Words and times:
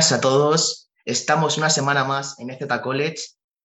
a 0.00 0.20
todos. 0.22 0.90
Estamos 1.04 1.58
una 1.58 1.68
semana 1.68 2.04
más 2.04 2.38
en 2.38 2.48
EZ 2.48 2.66
College, 2.82 3.16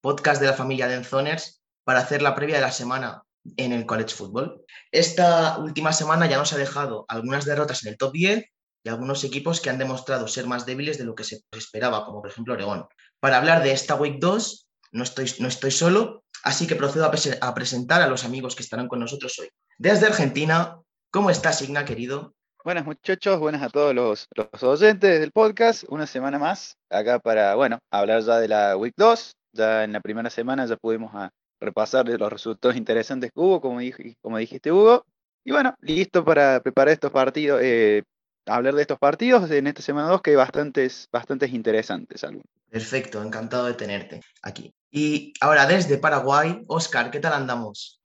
podcast 0.01 0.41
de 0.41 0.49
la 0.49 0.55
familia 0.55 0.89
de 0.89 0.97
Enzoners, 0.97 1.63
para 1.85 2.01
hacer 2.01 2.23
la 2.23 2.35
previa 2.35 2.57
de 2.57 2.61
la 2.61 2.73
semana 2.73 3.23
en 3.57 3.73
el 3.73 3.87
College 3.87 4.17
Football. 4.17 4.65
Esta 4.91 5.59
última 5.59 5.93
semana 5.93 6.27
ya 6.27 6.37
nos 6.37 6.53
ha 6.53 6.57
dejado 6.57 7.05
algunas 7.07 7.45
derrotas 7.45 7.85
en 7.85 7.91
el 7.91 7.97
top 7.97 8.13
10 8.15 8.45
y 8.83 8.89
algunos 8.89 9.23
equipos 9.23 9.61
que 9.61 9.71
han 9.71 9.79
demostrado 9.79 10.27
ser 10.27 10.49
más 10.49 10.67
débiles 10.67 10.99
de 10.99 11.05
lo 11.05 11.15
que 11.15 11.23
se 11.23 11.45
esperaba, 11.53 12.05
como 12.05 12.21
por 12.21 12.31
ejemplo 12.31 12.55
Oregón. 12.55 12.85
Para 13.21 13.37
hablar 13.37 13.63
de 13.63 13.71
esta 13.71 13.95
Week 13.95 14.19
2, 14.19 14.69
no 14.91 15.05
estoy, 15.05 15.33
no 15.39 15.47
estoy 15.47 15.71
solo, 15.71 16.25
así 16.43 16.67
que 16.67 16.75
procedo 16.75 17.07
a, 17.07 17.55
presentar 17.55 18.03
a 18.03 18.09
los 18.09 18.25
amigos 18.25 18.57
que 18.57 18.65
estarán 18.65 18.89
con 18.89 18.99
nosotros 18.99 19.39
hoy. 19.39 19.51
Desde 19.79 20.07
Argentina, 20.07 20.81
¿cómo 21.13 21.31
estás, 21.31 21.63
Igna, 21.63 21.85
querido? 21.85 22.35
Buenas 22.65 22.87
muchachos, 22.87 23.39
buenas 23.41 23.63
a 23.63 23.69
todos 23.69 23.95
los, 23.95 24.27
los, 24.35 24.63
oyentes 24.63 25.21
del 25.21 25.33
podcast. 25.33 25.85
Una 25.89 26.07
semana 26.07 26.39
más 26.39 26.79
acá 26.89 27.19
para, 27.19 27.55
bueno, 27.57 27.79
hablar 27.91 28.23
ya 28.23 28.39
de 28.39 28.49
la 28.49 28.75
Week 28.75 28.95
2. 28.97 29.37
Ya 29.53 29.85
en 29.85 29.93
la 29.93 30.01
primera 30.01 30.31
semana 30.31 30.65
ya 30.65 30.79
pudimos 30.79 31.15
a 31.15 31.31
repasar 31.61 32.09
los 32.09 32.33
resultados 32.33 32.75
interesantes 32.79 33.33
que 33.35 33.39
hubo, 33.39 33.61
como, 33.61 33.81
como 34.23 34.39
dijiste 34.39 34.73
Hugo. 34.73 35.05
Y 35.45 35.53
bueno, 35.53 35.75
listo 35.83 36.25
para 36.25 36.61
preparar 36.61 36.95
estos 36.95 37.11
partidos, 37.11 37.61
eh, 37.63 38.03
hablar 38.47 38.75
de 38.75 38.81
estos 38.81 38.99
partidos 38.99 39.51
en 39.51 39.67
esta 39.67 39.83
semana 39.83 40.09
2 40.09 40.23
que 40.23 40.31
hay 40.31 40.37
bastantes, 40.37 41.07
bastantes 41.13 41.53
interesantes. 41.53 42.25
Algunos. 42.25 42.47
Perfecto, 42.71 43.23
encantado 43.23 43.67
de 43.67 43.75
tenerte 43.75 44.23
aquí. 44.41 44.73
Y 44.91 45.35
ahora 45.43 45.67
desde 45.67 45.99
Paraguay, 45.99 46.65
Oscar, 46.69 47.11
¿qué 47.11 47.21
tal 47.21 47.35
andamos? 47.35 48.01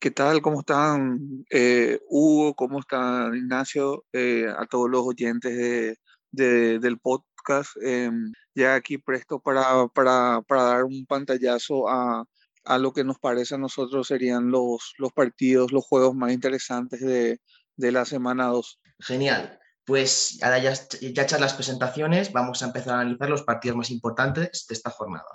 ¿Qué 0.00 0.12
tal? 0.12 0.40
¿Cómo 0.42 0.60
están 0.60 1.44
eh, 1.50 1.98
Hugo? 2.08 2.54
¿Cómo 2.54 2.78
está 2.78 3.30
Ignacio? 3.34 4.04
Eh, 4.12 4.46
a 4.46 4.64
todos 4.66 4.88
los 4.88 5.02
oyentes 5.04 5.98
de, 6.30 6.78
del 6.78 7.00
podcast. 7.00 7.70
Em, 7.82 8.32
ya 8.54 8.76
aquí 8.76 8.98
presto 8.98 9.40
para, 9.40 9.88
para, 9.88 10.40
para, 10.46 10.62
dar 10.62 10.84
un 10.84 11.04
pantallazo 11.04 11.88
a, 11.88 12.24
a, 12.64 12.78
lo 12.78 12.92
que 12.92 13.02
nos 13.02 13.18
parece 13.18 13.56
a 13.56 13.58
nosotros 13.58 14.06
serían 14.06 14.52
los, 14.52 14.94
los 14.98 15.12
partidos, 15.12 15.72
los 15.72 15.84
juegos 15.84 16.14
más 16.14 16.30
interesantes 16.32 17.00
de, 17.00 17.40
de 17.76 17.92
la 17.92 18.04
semana 18.04 18.46
2. 18.46 18.80
Genial. 19.00 19.58
Pues 19.84 20.38
ahora 20.42 20.58
ya, 20.58 20.74
ya 21.00 21.38
las 21.38 21.54
presentaciones, 21.54 22.32
vamos 22.32 22.62
a 22.62 22.66
empezar 22.66 22.94
a 22.94 23.00
analizar 23.00 23.30
los 23.30 23.42
partidos 23.42 23.76
más 23.76 23.90
importantes 23.90 24.64
de 24.68 24.74
esta 24.74 24.90
jornada. 24.90 25.26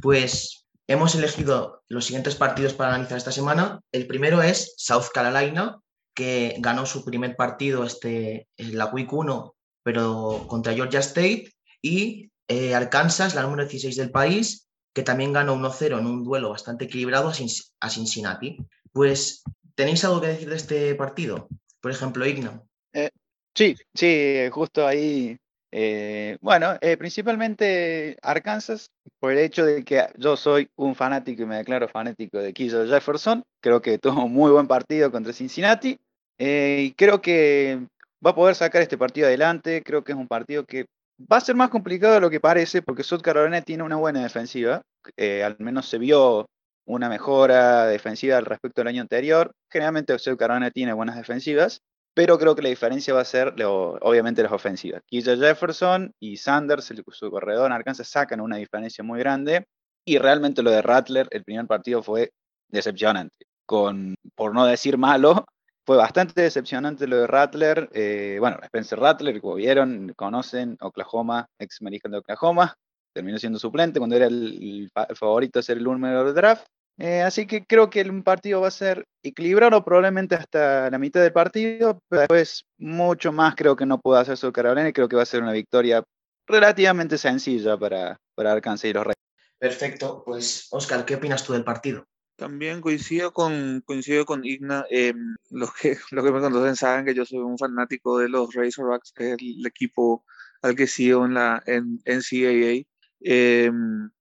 Pues 0.00 0.65
Hemos 0.88 1.16
elegido 1.16 1.82
los 1.88 2.04
siguientes 2.04 2.36
partidos 2.36 2.72
para 2.72 2.94
analizar 2.94 3.18
esta 3.18 3.32
semana. 3.32 3.80
El 3.90 4.06
primero 4.06 4.42
es 4.42 4.74
South 4.76 5.06
Carolina, 5.12 5.80
que 6.14 6.54
ganó 6.58 6.86
su 6.86 7.04
primer 7.04 7.34
partido 7.34 7.84
este, 7.84 8.46
la 8.56 8.86
Week 8.86 9.12
1, 9.12 9.54
pero 9.82 10.44
contra 10.46 10.74
Georgia 10.74 11.00
State, 11.00 11.52
y 11.82 12.30
eh, 12.46 12.74
Arkansas, 12.74 13.34
la 13.34 13.42
número 13.42 13.64
16 13.64 13.96
del 13.96 14.12
país, 14.12 14.68
que 14.94 15.02
también 15.02 15.32
ganó 15.32 15.56
1-0 15.56 15.98
en 15.98 16.06
un 16.06 16.22
duelo 16.22 16.50
bastante 16.50 16.84
equilibrado 16.84 17.32
a 17.80 17.90
Cincinnati. 17.90 18.56
Pues, 18.92 19.42
¿tenéis 19.74 20.04
algo 20.04 20.20
que 20.20 20.28
decir 20.28 20.48
de 20.48 20.56
este 20.56 20.94
partido? 20.94 21.48
Por 21.80 21.90
ejemplo, 21.90 22.24
Igna. 22.24 22.62
Eh, 22.92 23.10
sí, 23.54 23.76
sí, 23.92 24.36
justo 24.52 24.86
ahí 24.86 25.36
eh, 25.78 26.38
bueno, 26.40 26.78
eh, 26.80 26.96
principalmente 26.96 28.16
Arkansas, 28.22 28.90
por 29.20 29.32
el 29.32 29.38
hecho 29.40 29.66
de 29.66 29.84
que 29.84 30.06
yo 30.16 30.34
soy 30.34 30.70
un 30.74 30.94
fanático 30.94 31.42
y 31.42 31.44
me 31.44 31.58
declaro 31.58 31.86
fanático 31.86 32.38
de 32.38 32.54
Keyshawn 32.54 32.88
Jefferson. 32.88 33.44
Creo 33.60 33.82
que 33.82 33.98
tuvo 33.98 34.24
un 34.24 34.32
muy 34.32 34.50
buen 34.50 34.66
partido 34.66 35.12
contra 35.12 35.34
Cincinnati. 35.34 35.98
Eh, 36.38 36.84
y 36.86 36.92
creo 36.94 37.20
que 37.20 37.86
va 38.24 38.30
a 38.30 38.34
poder 38.34 38.54
sacar 38.54 38.80
este 38.80 38.96
partido 38.96 39.26
adelante. 39.26 39.82
Creo 39.82 40.02
que 40.02 40.12
es 40.12 40.18
un 40.18 40.28
partido 40.28 40.64
que 40.64 40.86
va 41.20 41.36
a 41.36 41.40
ser 41.42 41.56
más 41.56 41.68
complicado 41.68 42.14
de 42.14 42.20
lo 42.20 42.30
que 42.30 42.40
parece, 42.40 42.80
porque 42.80 43.02
South 43.02 43.20
Carolina 43.20 43.60
tiene 43.60 43.82
una 43.82 43.96
buena 43.96 44.22
defensiva. 44.22 44.80
al 45.18 45.56
menos 45.58 45.90
se 45.90 45.98
vio 45.98 46.46
una 46.86 47.10
mejora 47.10 47.84
defensiva 47.84 48.38
al 48.38 48.46
respecto 48.46 48.80
del 48.80 48.88
año 48.88 49.02
anterior. 49.02 49.52
Generalmente 49.70 50.18
South 50.18 50.38
Carolina 50.38 50.70
tiene 50.70 50.94
buenas 50.94 51.16
defensivas 51.16 51.82
pero 52.16 52.38
creo 52.38 52.56
que 52.56 52.62
la 52.62 52.70
diferencia 52.70 53.12
va 53.12 53.20
a 53.20 53.26
ser, 53.26 53.54
obviamente, 53.62 54.42
las 54.42 54.50
ofensivas. 54.50 55.02
Keisha 55.06 55.36
Jefferson 55.36 56.14
y 56.18 56.38
Sanders, 56.38 56.90
el, 56.90 57.04
su 57.10 57.30
corredor 57.30 57.66
en 57.66 57.72
Arkansas, 57.72 58.08
sacan 58.08 58.40
una 58.40 58.56
diferencia 58.56 59.04
muy 59.04 59.18
grande, 59.18 59.66
y 60.02 60.16
realmente 60.16 60.62
lo 60.62 60.70
de 60.70 60.80
Rattler, 60.80 61.28
el 61.30 61.44
primer 61.44 61.66
partido 61.66 62.02
fue 62.02 62.30
decepcionante. 62.68 63.44
Con, 63.66 64.14
por 64.34 64.54
no 64.54 64.64
decir 64.64 64.96
malo, 64.96 65.44
fue 65.84 65.98
bastante 65.98 66.40
decepcionante 66.40 67.06
lo 67.06 67.18
de 67.18 67.26
Rattler. 67.26 67.90
Eh, 67.92 68.38
bueno, 68.40 68.60
Spencer 68.62 68.98
Rattler, 68.98 69.38
como 69.42 69.56
vieron, 69.56 70.14
conocen, 70.16 70.78
Oklahoma, 70.80 71.46
ex 71.58 71.82
American 71.82 72.12
de 72.12 72.18
Oklahoma, 72.18 72.74
terminó 73.12 73.36
siendo 73.38 73.58
suplente 73.58 73.98
cuando 73.98 74.16
era 74.16 74.24
el, 74.26 74.90
el 74.94 75.16
favorito 75.16 75.58
a 75.58 75.62
ser 75.62 75.76
el 75.76 75.84
número 75.84 76.24
de 76.24 76.32
draft. 76.32 76.66
Eh, 76.98 77.20
así 77.20 77.46
que 77.46 77.66
creo 77.66 77.90
que 77.90 78.00
el 78.00 78.22
partido 78.22 78.62
va 78.62 78.68
a 78.68 78.70
ser 78.70 79.06
equilibrado 79.22 79.84
probablemente 79.84 80.34
hasta 80.34 80.90
la 80.90 80.98
mitad 80.98 81.20
del 81.20 81.32
partido, 81.32 82.00
pero 82.08 82.22
después 82.22 82.64
mucho 82.78 83.32
más 83.32 83.54
creo 83.54 83.76
que 83.76 83.84
no 83.84 84.00
puede 84.00 84.22
hacer 84.22 84.36
su 84.36 84.50
Carolina 84.50 84.88
y 84.88 84.92
creo 84.92 85.08
que 85.08 85.16
va 85.16 85.22
a 85.22 85.26
ser 85.26 85.42
una 85.42 85.52
victoria 85.52 86.02
relativamente 86.46 87.18
sencilla 87.18 87.76
para, 87.76 88.18
para 88.34 88.52
Arkansas 88.52 88.90
y 88.90 88.92
los 88.94 89.04
Reyes. 89.04 89.16
Perfecto, 89.58 90.22
pues 90.24 90.68
Oscar, 90.70 91.04
¿qué 91.04 91.16
opinas 91.16 91.44
tú 91.44 91.52
del 91.52 91.64
partido? 91.64 92.06
También 92.36 92.82
coincido 92.82 93.32
con, 93.32 93.82
coincido 93.84 94.24
con 94.26 94.44
Igna. 94.44 94.86
Eh, 94.90 95.14
los, 95.50 95.72
que, 95.74 95.96
los 96.10 96.24
que 96.24 96.32
me 96.32 96.40
conocen 96.40 96.76
saben 96.76 97.04
que 97.04 97.14
yo 97.14 97.26
soy 97.26 97.38
un 97.38 97.58
fanático 97.58 98.18
de 98.18 98.28
los 98.28 98.54
Razorbacks, 98.54 99.12
el, 99.16 99.66
equipo 99.66 100.24
al 100.62 100.74
que 100.74 100.86
sigo 100.86 101.26
en 101.26 101.34
la 101.34 101.62
en 101.66 102.00
NCAA. 102.04 102.86
Eh, 103.20 103.70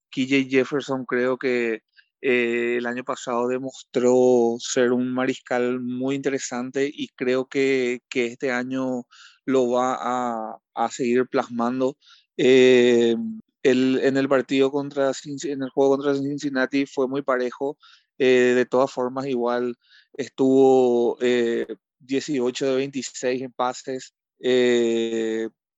KJ 0.10 0.50
Jefferson 0.50 1.06
creo 1.06 1.38
que 1.38 1.84
eh, 2.28 2.78
el 2.78 2.88
año 2.88 3.04
pasado 3.04 3.48
demostró 3.48 4.56
ser 4.58 4.92
un 4.94 5.14
mariscal 5.14 5.80
muy 5.80 6.16
interesante 6.16 6.90
y 6.92 7.10
creo 7.10 7.46
que, 7.46 8.02
que 8.10 8.26
este 8.26 8.52
año 8.52 9.04
lo 9.46 9.70
va 9.70 9.96
a, 10.00 10.58
a 10.74 10.90
seguir 10.90 11.28
plasmando. 11.28 11.98
Eh, 12.36 13.16
el, 13.62 14.00
en 14.02 14.18
el 14.18 14.28
partido 14.28 14.72
contra 14.72 15.12
en 15.44 15.62
el 15.62 15.70
juego 15.70 15.98
contra 15.98 16.16
Cincinnati 16.16 16.88
fue 16.88 17.08
muy 17.08 17.22
parejo. 17.22 17.78
Eh, 18.18 18.54
de 18.56 18.66
todas 18.66 18.92
formas, 18.92 19.28
igual 19.28 19.76
estuvo 20.14 21.20
18 22.00 22.66
de 22.66 22.76
26 22.76 23.42
en 23.44 23.52
pases. 23.52 24.16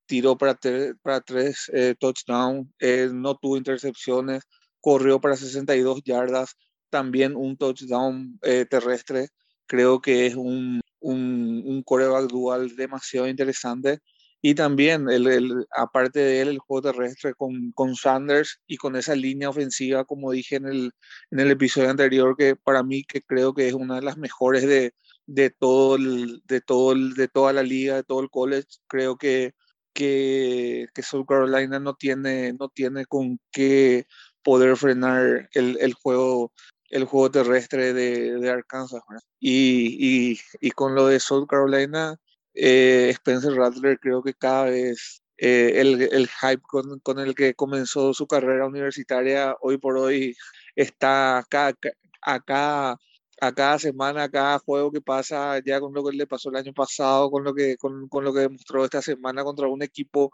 tiró 0.05 0.37
para, 0.37 0.57
para 1.01 1.19
tres 1.19 1.69
touchdowns, 1.99 2.69
no 3.13 3.35
tuvo 3.35 3.57
intercepciones, 3.57 4.43
corrió 4.81 5.19
para 5.21 5.35
62 5.35 6.03
yardas, 6.03 6.55
también 6.89 7.35
un 7.35 7.57
touchdown 7.57 8.39
eh, 8.43 8.65
terrestre. 8.69 9.29
Creo 9.65 10.01
que 10.01 10.27
es 10.27 10.35
un, 10.35 10.81
un, 10.99 11.63
un, 11.65 11.83
coreback 11.83 12.29
dual 12.29 12.75
demasiado 12.75 13.27
interesante. 13.27 13.99
Y 14.41 14.55
también, 14.55 15.09
el, 15.09 15.27
el, 15.27 15.65
aparte 15.75 16.19
de 16.19 16.41
él, 16.41 16.49
el 16.49 16.59
juego 16.59 16.91
terrestre 16.91 17.33
con, 17.33 17.71
con, 17.73 17.95
Sanders 17.95 18.59
y 18.67 18.77
con 18.77 18.95
esa 18.95 19.15
línea 19.15 19.49
ofensiva, 19.49 20.05
como 20.05 20.31
dije 20.31 20.57
en 20.57 20.67
el, 20.67 20.91
en 21.31 21.39
el 21.39 21.51
episodio 21.51 21.89
anterior, 21.89 22.35
que 22.38 22.55
para 22.55 22.83
mí 22.83 23.03
que 23.03 23.21
creo 23.21 23.53
que 23.53 23.67
es 23.67 23.73
una 23.73 23.95
de 23.95 24.03
las 24.03 24.17
mejores 24.17 24.67
de, 24.67 24.94
de, 25.25 25.49
todo 25.49 25.95
el, 25.95 26.41
de, 26.45 26.62
todo 26.62 26.94
el, 26.94 27.13
de 27.15 27.27
toda 27.27 27.51
la 27.53 27.63
liga, 27.63 27.95
de 27.95 28.03
todo 28.03 28.21
el 28.21 28.29
college. 28.29 28.68
Creo 28.88 29.18
que, 29.18 29.53
que, 29.94 30.88
que 30.94 31.01
South 31.03 31.25
Carolina 31.27 31.79
no 31.79 31.95
tiene, 31.95 32.53
no 32.53 32.69
tiene 32.69 33.06
con 33.06 33.39
qué 33.51 34.06
poder 34.47 34.77
frenar 34.77 35.49
el, 35.55 35.77
el 35.81 35.94
juego 35.94 36.53
el 36.89 37.03
juego 37.03 37.29
terrestre 37.29 37.91
de, 37.91 38.39
de 38.39 38.49
Arkansas. 38.49 39.01
Y, 39.41 39.97
y, 40.31 40.39
y, 40.61 40.71
con 40.71 40.95
lo 40.95 41.07
de 41.07 41.19
South 41.19 41.47
Carolina, 41.49 42.15
eh, 42.53 43.09
Spencer 43.09 43.51
Rattler 43.55 43.99
creo 43.99 44.23
que 44.23 44.33
cada 44.33 44.63
vez 44.65 45.21
eh, 45.38 45.73
el, 45.81 46.01
el, 46.01 46.29
hype 46.29 46.61
con, 46.61 46.97
con, 47.01 47.19
el 47.19 47.35
que 47.35 47.55
comenzó 47.55 48.13
su 48.13 48.25
carrera 48.25 48.65
universitaria 48.65 49.53
hoy 49.59 49.77
por 49.77 49.97
hoy 49.97 50.33
está 50.77 51.39
acá, 51.39 51.73
acá 52.21 52.97
a 53.42 53.51
cada 53.54 53.80
semana, 53.80 54.24
a 54.24 54.30
cada 54.30 54.60
juego 54.60 54.92
que 54.92 55.01
pasa, 55.01 55.60
ya 55.66 55.80
con 55.80 55.94
lo 55.94 56.04
que 56.04 56.16
le 56.16 56.28
pasó 56.28 56.50
el 56.50 56.56
año 56.57 56.74
pasado, 56.74 57.30
con 57.31 57.44
lo 57.44 57.54
que, 57.54 57.78
con, 57.78 58.07
con, 58.10 58.24
lo 58.24 58.34
que 58.34 58.42
demostró 58.42 58.84
esta 58.84 59.01
semana 59.01 59.44
contra 59.44 59.68
un 59.68 59.84
equipo 59.84 60.31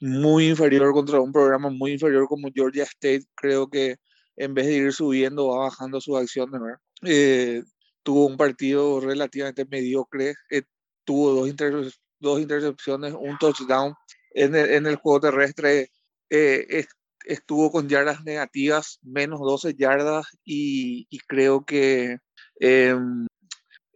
muy 0.00 0.48
inferior, 0.48 0.92
contra 0.92 1.20
un 1.20 1.32
programa 1.32 1.70
muy 1.70 1.92
inferior 1.92 2.26
como 2.28 2.48
Georgia 2.54 2.84
State, 2.84 3.24
creo 3.34 3.68
que 3.68 3.96
en 4.36 4.54
vez 4.54 4.66
de 4.66 4.74
ir 4.74 4.92
subiendo, 4.92 5.48
va 5.48 5.64
bajando 5.64 6.00
sus 6.00 6.16
acciones. 6.16 6.60
Eh, 7.02 7.62
tuvo 8.02 8.26
un 8.26 8.36
partido 8.36 9.00
relativamente 9.00 9.66
mediocre, 9.66 10.34
eh, 10.50 10.62
tuvo 11.04 11.32
dos, 11.32 11.48
inter 11.48 11.92
dos 12.20 12.40
intercepciones, 12.40 13.14
un 13.18 13.36
touchdown 13.38 13.94
en 14.32 14.54
el, 14.54 14.70
en 14.70 14.86
el 14.86 14.96
juego 14.96 15.20
terrestre. 15.20 15.90
Eh, 16.30 16.86
estuvo 17.24 17.70
con 17.70 17.88
yardas 17.88 18.24
negativas, 18.24 18.98
menos 19.02 19.40
12 19.40 19.74
yardas, 19.74 20.26
y, 20.44 21.06
creo 21.26 21.64
que 21.64 22.18
eh, 22.60 22.96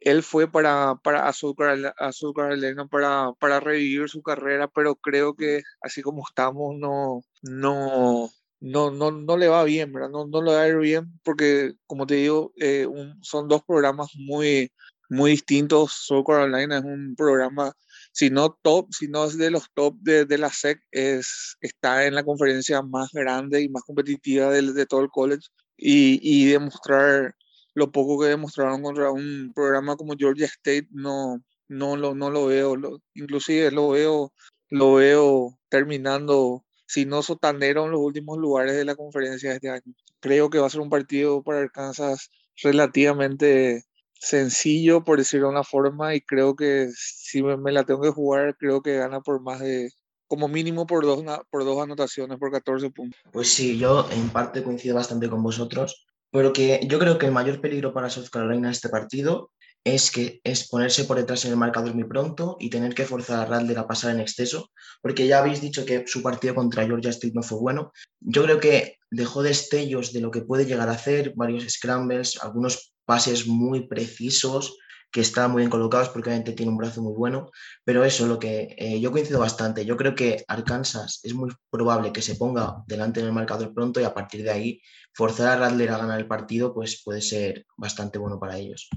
él 0.04 0.22
fue 0.22 0.50
para, 0.50 0.96
para 1.02 1.26
Azúcar, 1.28 1.94
Azúcar 1.98 2.58
para, 2.90 3.32
para 3.38 3.60
revivir 3.60 4.08
su 4.08 4.22
carrera, 4.22 4.68
pero 4.68 4.96
creo 4.96 5.34
que 5.34 5.62
así 5.80 6.02
como 6.02 6.24
estamos, 6.28 6.76
no, 6.76 7.22
no, 7.42 8.30
no, 8.60 8.90
no, 8.90 9.10
no 9.10 9.36
le 9.36 9.48
va 9.48 9.64
bien, 9.64 9.92
¿verdad? 9.92 10.10
No, 10.10 10.26
no 10.26 10.42
le 10.42 10.52
va 10.52 10.62
a 10.62 10.68
ir 10.68 10.76
bien 10.76 11.20
porque, 11.22 11.72
como 11.86 12.06
te 12.06 12.16
digo, 12.16 12.52
eh, 12.60 12.86
son 13.22 13.48
dos 13.48 13.62
programas 13.64 14.10
muy, 14.14 14.70
muy 15.08 15.32
distintos. 15.32 15.92
Soul 15.92 16.24
Carolina 16.24 16.78
es 16.78 16.84
un 16.84 17.14
programa, 17.16 17.72
si 18.14 18.30
no 18.30 18.56
top, 18.62 18.92
si 18.92 19.08
no 19.08 19.24
es 19.24 19.36
de 19.36 19.50
los 19.50 19.72
top 19.74 19.96
de, 20.00 20.24
de 20.24 20.38
la 20.38 20.48
SEC, 20.48 20.80
es, 20.92 21.56
está 21.60 22.06
en 22.06 22.14
la 22.14 22.22
conferencia 22.22 22.80
más 22.80 23.10
grande 23.12 23.60
y 23.60 23.68
más 23.68 23.82
competitiva 23.82 24.50
de, 24.50 24.72
de 24.72 24.86
todo 24.86 25.00
el 25.00 25.08
college 25.10 25.48
y, 25.76 26.20
y 26.22 26.46
demostrar 26.46 27.34
lo 27.74 27.90
poco 27.90 28.20
que 28.20 28.28
demostraron 28.28 28.82
contra 28.82 29.10
un 29.10 29.52
programa 29.52 29.96
como 29.96 30.14
Georgia 30.16 30.46
State 30.46 30.86
no, 30.92 31.42
no, 31.66 31.96
lo, 31.96 32.14
no 32.14 32.30
lo 32.30 32.46
veo, 32.46 32.76
inclusive 33.14 33.72
lo 33.72 33.88
veo, 33.90 34.32
lo 34.70 34.94
veo 34.94 35.58
terminando, 35.68 36.64
si 36.86 37.06
no 37.06 37.20
sotanero 37.20 37.86
en 37.86 37.90
los 37.90 38.00
últimos 38.00 38.38
lugares 38.38 38.76
de 38.76 38.84
la 38.84 38.94
conferencia 38.94 39.50
de 39.50 39.56
este 39.56 39.70
año. 39.70 39.92
Creo 40.20 40.50
que 40.50 40.58
va 40.58 40.68
a 40.68 40.70
ser 40.70 40.82
un 40.82 40.90
partido 40.90 41.42
para 41.42 41.58
Arkansas 41.58 42.30
relativamente 42.62 43.82
sencillo, 44.24 45.04
por 45.04 45.18
decirlo 45.18 45.48
de 45.48 45.52
una 45.52 45.64
forma, 45.64 46.14
y 46.14 46.20
creo 46.20 46.56
que 46.56 46.88
si 46.96 47.42
me, 47.42 47.72
la 47.72 47.84
tengo 47.84 48.00
que 48.00 48.10
jugar, 48.10 48.56
creo 48.56 48.82
que 48.82 48.96
gana 48.96 49.20
por 49.20 49.40
más 49.40 49.60
de, 49.60 49.90
como 50.26 50.48
mínimo 50.48 50.86
por 50.86 51.04
dos, 51.04 51.22
por 51.50 51.64
dos 51.64 51.82
anotaciones, 51.82 52.38
por 52.38 52.50
14 52.50 52.90
puntos. 52.90 53.20
Pues 53.32 53.48
sí, 53.52 53.78
yo 53.78 54.08
en 54.10 54.30
parte 54.30 54.62
coincido 54.62 54.96
bastante 54.96 55.28
con 55.28 55.42
vosotros. 55.42 56.06
Pero 56.30 56.52
que 56.52 56.80
yo 56.88 56.98
creo 56.98 57.16
que 57.16 57.26
el 57.26 57.32
mayor 57.32 57.60
peligro 57.60 57.94
para 57.94 58.10
South 58.10 58.28
Carolina 58.28 58.66
en 58.66 58.72
este 58.72 58.88
partido 58.88 59.52
es 59.84 60.10
que 60.10 60.40
es 60.42 60.66
ponerse 60.68 61.04
por 61.04 61.16
detrás 61.16 61.44
en 61.44 61.52
el 61.52 61.56
marcador 61.56 61.94
muy 61.94 62.04
pronto 62.04 62.56
y 62.58 62.70
tener 62.70 62.92
que 62.92 63.04
forzar 63.04 63.38
a 63.38 63.44
Radler 63.44 63.78
a 63.78 63.86
pasar 63.86 64.12
en 64.12 64.20
exceso, 64.20 64.70
porque 65.00 65.28
ya 65.28 65.38
habéis 65.38 65.60
dicho 65.60 65.84
que 65.84 66.04
su 66.08 66.22
partido 66.22 66.54
contra 66.54 66.86
Georgia 66.86 67.10
State 67.10 67.34
no 67.34 67.42
fue 67.44 67.58
bueno. 67.58 67.92
Yo 68.18 68.42
creo 68.44 68.58
que 68.58 68.96
dejó 69.10 69.44
destellos 69.44 70.12
de 70.12 70.22
lo 70.22 70.32
que 70.32 70.40
puede 70.40 70.64
llegar 70.64 70.88
a 70.88 70.92
hacer, 70.94 71.34
varios 71.36 71.70
scrambles, 71.70 72.42
algunos 72.42 72.93
pases 73.04 73.46
muy 73.46 73.86
precisos, 73.86 74.76
que 75.14 75.20
están 75.20 75.52
muy 75.52 75.60
bien 75.60 75.70
colocados 75.70 76.08
porque 76.08 76.28
obviamente 76.28 76.54
tiene 76.54 76.72
un 76.72 76.76
brazo 76.76 77.00
muy 77.00 77.14
bueno, 77.14 77.52
pero 77.84 78.04
eso 78.04 78.26
lo 78.26 78.40
que 78.40 78.74
eh, 78.76 79.00
yo 79.00 79.12
coincido 79.12 79.38
bastante. 79.38 79.84
Yo 79.84 79.96
creo 79.96 80.16
que 80.16 80.44
Arkansas 80.48 81.20
es 81.22 81.34
muy 81.34 81.52
probable 81.70 82.12
que 82.12 82.20
se 82.20 82.34
ponga 82.34 82.82
delante 82.88 83.20
en 83.20 83.26
el 83.26 83.32
marcador 83.32 83.72
pronto 83.72 84.00
y 84.00 84.04
a 84.04 84.12
partir 84.12 84.42
de 84.42 84.50
ahí 84.50 84.82
forzar 85.12 85.46
a 85.46 85.56
Radler 85.56 85.92
a 85.92 85.98
ganar 85.98 86.18
el 86.18 86.26
partido 86.26 86.74
pues 86.74 87.00
puede 87.04 87.22
ser 87.22 87.64
bastante 87.76 88.18
bueno 88.18 88.40
para 88.40 88.58
ellos. 88.58 88.88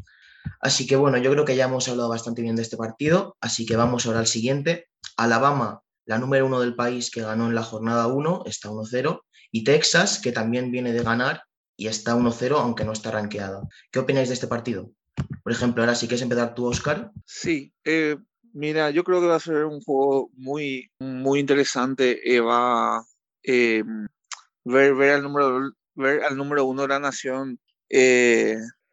Así 0.60 0.88
que 0.88 0.95
bueno, 0.95 1.19
yo 1.19 1.30
creo 1.30 1.45
que 1.45 1.56
ya 1.56 1.65
hemos 1.65 1.88
hablado 1.88 2.10
bastante 2.10 2.42
bien 2.42 2.56
de 2.56 2.63
este 2.63 2.77
partido, 2.77 3.38
así 3.39 3.68
que 3.68 3.75
vamos 3.75 4.07
ahora 4.07 4.18
al 4.18 4.27
siguiente. 4.27 4.88
Alabama, 5.18 5.83
la 6.06 6.18
número 6.18 6.48
uno 6.48 6.60
del 6.62 6.75
país 6.75 7.12
que 7.12 7.21
ganó 7.21 7.45
en 7.45 7.53
la 7.53 7.62
jornada 7.62 8.07
1, 8.07 8.44
está 8.48 8.69
1-0, 8.69 9.21
y 9.51 9.63
Texas, 9.63 10.19
que 10.19 10.31
también 10.31 10.71
viene 10.71 10.94
de 10.94 11.03
ganar 11.03 11.44
y 11.77 11.88
está 11.88 12.15
1-0, 12.15 12.57
aunque 12.57 12.83
no 12.83 12.91
está 12.91 13.12
rankeada. 13.12 13.62
¿Qué 13.91 14.00
opináis 14.00 14.27
de 14.27 14.33
este 14.33 14.47
partido? 14.47 14.91
Por 15.44 15.53
ejemplo, 15.53 15.83
ahora 15.83 15.95
sí 15.95 16.07
quieres 16.07 16.24
empezar 16.24 16.56
tú, 16.56 16.65
Oscar. 16.65 17.12
Sí, 17.25 17.71
eh, 17.85 18.18
mira, 18.51 18.89
yo 18.89 19.03
creo 19.03 19.21
que 19.21 19.27
va 19.27 19.35
a 19.35 19.39
ser 19.39 19.65
un 19.65 19.79
juego 19.81 20.29
muy, 20.33 20.91
muy 21.00 21.39
interesante. 21.39 22.35
Eh, 22.35 22.41
va 22.41 23.06
eh, 23.44 23.83
ver, 24.65 24.95
ver, 24.95 25.12
al 25.12 25.24
número, 25.24 25.71
ver 25.94 26.24
al 26.24 26.35
número 26.35 26.65
uno 26.65 26.81
de 26.81 26.88
la 26.89 27.00
nación. 27.00 27.59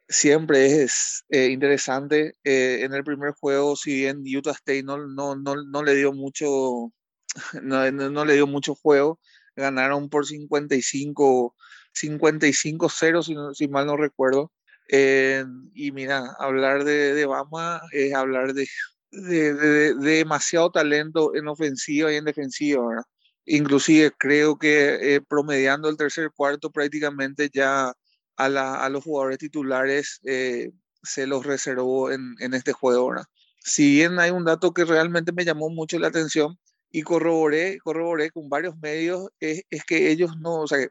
siempre 0.06 0.82
es 0.82 1.24
interesante. 1.30 2.34
en 2.44 2.92
el 2.92 3.02
primer 3.02 3.32
juego, 3.32 3.76
si 3.76 3.94
bien 3.96 4.22
Utah 4.24 4.52
State 4.52 4.82
no, 4.82 4.98
no, 5.08 5.34
no, 5.36 5.56
no 5.56 5.82
le 5.82 5.94
dio 5.94 6.12
mucho, 6.12 6.92
no, 7.62 8.24
le 8.24 8.34
dio 8.34 8.46
mucho 8.46 8.74
juego, 8.74 9.18
ganaron 9.56 10.08
por 10.10 10.26
55, 10.26 11.54
55-0, 11.94 13.22
si, 13.22 13.36
si 13.54 13.68
mal 13.68 13.86
no 13.86 13.96
recuerdo. 13.96 14.52
Eh, 14.88 15.44
y 15.74 15.92
mira, 15.92 16.34
hablar 16.38 16.84
de, 16.84 17.14
de 17.14 17.26
Bama 17.26 17.80
es 17.92 18.14
hablar 18.14 18.52
de, 18.54 18.66
de, 19.10 19.94
demasiado 19.94 20.70
talento 20.70 21.34
en 21.34 21.48
ofensiva 21.48 22.12
y 22.12 22.16
en 22.16 22.24
defensiva. 22.24 23.04
Inclusive 23.46 24.12
creo 24.18 24.58
que 24.58 25.14
eh, 25.16 25.20
promediando 25.20 25.88
el 25.88 25.96
tercer 25.96 26.30
cuarto 26.34 26.70
prácticamente 26.70 27.50
ya 27.52 27.92
a, 28.36 28.48
la, 28.48 28.84
a 28.84 28.88
los 28.88 29.04
jugadores 29.04 29.38
titulares 29.38 30.20
eh, 30.24 30.70
se 31.02 31.26
los 31.26 31.44
reservó 31.46 32.10
en, 32.10 32.34
en 32.40 32.54
este 32.54 32.72
juego. 32.72 33.10
¿verdad? 33.10 33.26
Si 33.60 33.92
bien 33.92 34.18
hay 34.18 34.30
un 34.30 34.44
dato 34.44 34.72
que 34.72 34.84
realmente 34.84 35.32
me 35.32 35.44
llamó 35.44 35.70
mucho 35.70 35.98
la 35.98 36.08
atención 36.08 36.58
y 36.90 37.02
corroboré, 37.02 37.78
corroboré 37.82 38.30
con 38.30 38.48
varios 38.48 38.76
medios, 38.78 39.28
es, 39.40 39.62
es 39.70 39.84
que 39.84 40.10
ellos 40.10 40.36
no, 40.38 40.60
o 40.60 40.66
sea, 40.66 40.86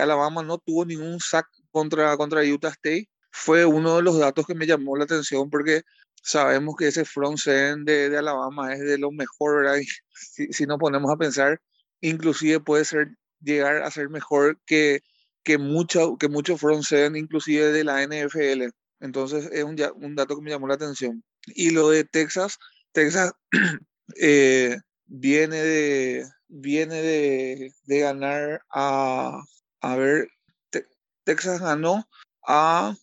Alabama 0.00 0.42
no 0.42 0.58
tuvo 0.58 0.84
ningún 0.84 1.20
sack 1.20 1.46
contra, 1.70 2.16
contra 2.16 2.44
Utah 2.44 2.68
State 2.68 3.08
fue 3.32 3.64
uno 3.64 3.96
de 3.96 4.02
los 4.02 4.18
datos 4.18 4.46
que 4.46 4.54
me 4.54 4.66
llamó 4.66 4.96
la 4.96 5.04
atención 5.04 5.50
porque 5.50 5.82
sabemos 6.22 6.76
que 6.78 6.88
ese 6.88 7.04
front 7.04 7.46
end 7.48 7.86
de, 7.86 8.16
Alabama 8.16 8.72
es 8.72 8.80
de 8.80 8.96
lo 8.98 9.10
mejor, 9.10 9.68
si, 10.14 10.52
si, 10.52 10.66
nos 10.66 10.78
ponemos 10.78 11.10
a 11.12 11.16
pensar, 11.16 11.60
inclusive 12.00 12.60
puede 12.60 12.84
ser 12.84 13.08
llegar 13.40 13.82
a 13.82 13.90
ser 13.90 14.08
mejor 14.08 14.60
que, 14.66 15.00
que, 15.42 15.58
mucho, 15.58 16.16
que 16.16 16.28
front 16.56 16.90
end, 16.92 17.16
inclusive 17.16 17.72
de 17.72 17.84
la 17.84 18.02
NFL. 18.02 18.70
Entonces 19.00 19.48
es 19.52 19.64
un, 19.64 19.76
un, 19.96 20.14
dato 20.14 20.36
que 20.36 20.42
me 20.42 20.50
llamó 20.50 20.68
la 20.68 20.74
atención. 20.74 21.22
Y 21.48 21.70
lo 21.70 21.90
de 21.90 22.04
Texas, 22.04 22.58
Texas 22.92 23.32
eh, 24.20 24.76
viene 25.06 25.56
de 25.56 26.26
viene 26.48 27.02
de, 27.02 27.72
de 27.84 27.98
ganar 27.98 28.62
a, 28.70 29.42
a 29.84 29.96
ver, 29.96 30.28
Texas 31.24 31.60
ganó 31.60 32.08
a 32.46 32.94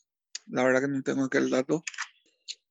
la 0.47 0.63
verdad 0.63 0.81
que 0.81 0.87
no 0.87 1.01
tengo 1.01 1.25
aquel 1.25 1.49
dato. 1.49 1.83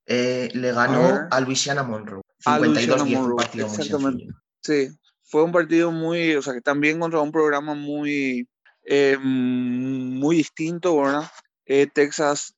Eh, 0.06 0.48
le 0.54 0.72
ganó 0.72 1.28
a, 1.30 1.40
Luisiana 1.40 1.82
Monroe. 1.82 2.22
52 2.40 3.36
partido 3.36 3.66
exactamente. 3.66 4.26
sí, 4.62 4.88
fue 5.22 5.44
un 5.44 5.52
partido 5.52 5.92
muy, 5.92 6.34
o 6.34 6.42
sea, 6.42 6.54
que 6.54 6.60
también 6.60 6.98
contra 6.98 7.20
un 7.20 7.30
programa 7.30 7.74
muy, 7.74 8.48
eh, 8.84 9.16
muy 9.18 10.36
distinto, 10.36 11.00
¿verdad? 11.00 11.30
Eh, 11.66 11.86
Texas 11.86 12.54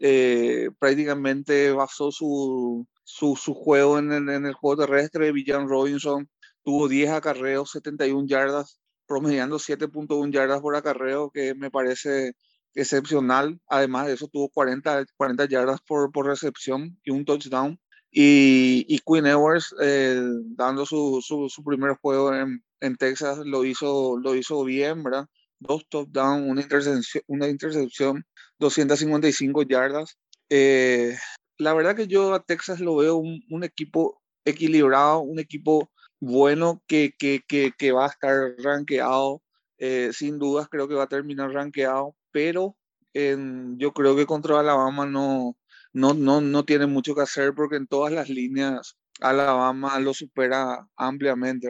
prácticamente 0.78 1.72
basó 1.72 2.10
su, 2.10 2.86
su, 3.04 3.36
su 3.36 3.54
juego 3.54 3.98
en 3.98 4.12
el, 4.12 4.28
en 4.30 4.46
el, 4.46 4.54
juego 4.54 4.86
terrestre. 4.86 5.32
Villan 5.32 5.68
Robinson 5.68 6.28
tuvo 6.64 6.88
10 6.88 7.10
acarreos, 7.10 7.72
71 7.72 8.26
yardas, 8.26 8.80
promediando 9.12 9.58
7.1 9.58 10.32
yardas 10.32 10.62
por 10.62 10.74
acarreo, 10.74 11.30
que 11.30 11.54
me 11.54 11.70
parece 11.70 12.32
excepcional. 12.74 13.60
Además 13.68 14.06
de 14.06 14.14
eso, 14.14 14.26
tuvo 14.26 14.48
40, 14.48 15.04
40 15.18 15.44
yardas 15.48 15.80
por, 15.82 16.10
por 16.12 16.26
recepción 16.26 16.98
y 17.04 17.10
un 17.10 17.26
touchdown. 17.26 17.78
Y, 18.10 18.86
y 18.88 19.00
Quinn 19.00 19.26
Ewers, 19.26 19.74
eh, 19.82 20.18
dando 20.56 20.86
su, 20.86 21.20
su, 21.22 21.50
su, 21.50 21.62
primer 21.62 21.96
juego 22.00 22.34
en, 22.34 22.64
en, 22.80 22.96
Texas, 22.96 23.38
lo 23.44 23.66
hizo, 23.66 24.18
lo 24.18 24.34
hizo 24.34 24.64
bien, 24.64 25.02
¿verdad? 25.02 25.26
Dos 25.58 25.86
touchdowns, 25.90 26.50
una 26.50 26.62
intercepción, 26.62 27.22
una 27.26 27.48
intercepción 27.48 28.24
255 28.60 29.62
yardas. 29.64 30.16
Eh, 30.48 31.18
la 31.58 31.74
verdad 31.74 31.96
que 31.96 32.06
yo 32.06 32.32
a 32.32 32.42
Texas 32.42 32.80
lo 32.80 32.96
veo 32.96 33.16
un, 33.16 33.42
un 33.50 33.62
equipo 33.62 34.22
equilibrado, 34.46 35.20
un 35.20 35.38
equipo 35.38 35.91
bueno 36.22 36.80
que, 36.86 37.14
que, 37.18 37.42
que, 37.48 37.92
va 37.92 38.06
a 38.06 38.08
estar 38.08 38.54
rankeado. 38.58 39.42
Eh, 39.78 40.10
sin 40.12 40.38
dudas 40.38 40.68
creo 40.70 40.86
que 40.86 40.94
va 40.94 41.04
a 41.04 41.08
terminar 41.08 41.50
rankeado, 41.50 42.14
pero 42.30 42.76
yo 43.12 43.92
creo 43.92 44.16
que 44.16 44.26
contra 44.26 44.60
Alabama 44.60 45.04
no, 45.04 45.56
no, 45.92 46.14
no, 46.14 46.40
no 46.40 46.64
tiene 46.64 46.86
mucho 46.86 47.14
que 47.14 47.22
hacer 47.22 47.54
porque 47.54 47.76
en 47.76 47.88
todas 47.88 48.12
las 48.12 48.28
líneas 48.28 48.96
Alabama 49.20 49.98
lo 49.98 50.14
supera 50.14 50.86
ampliamente. 50.96 51.68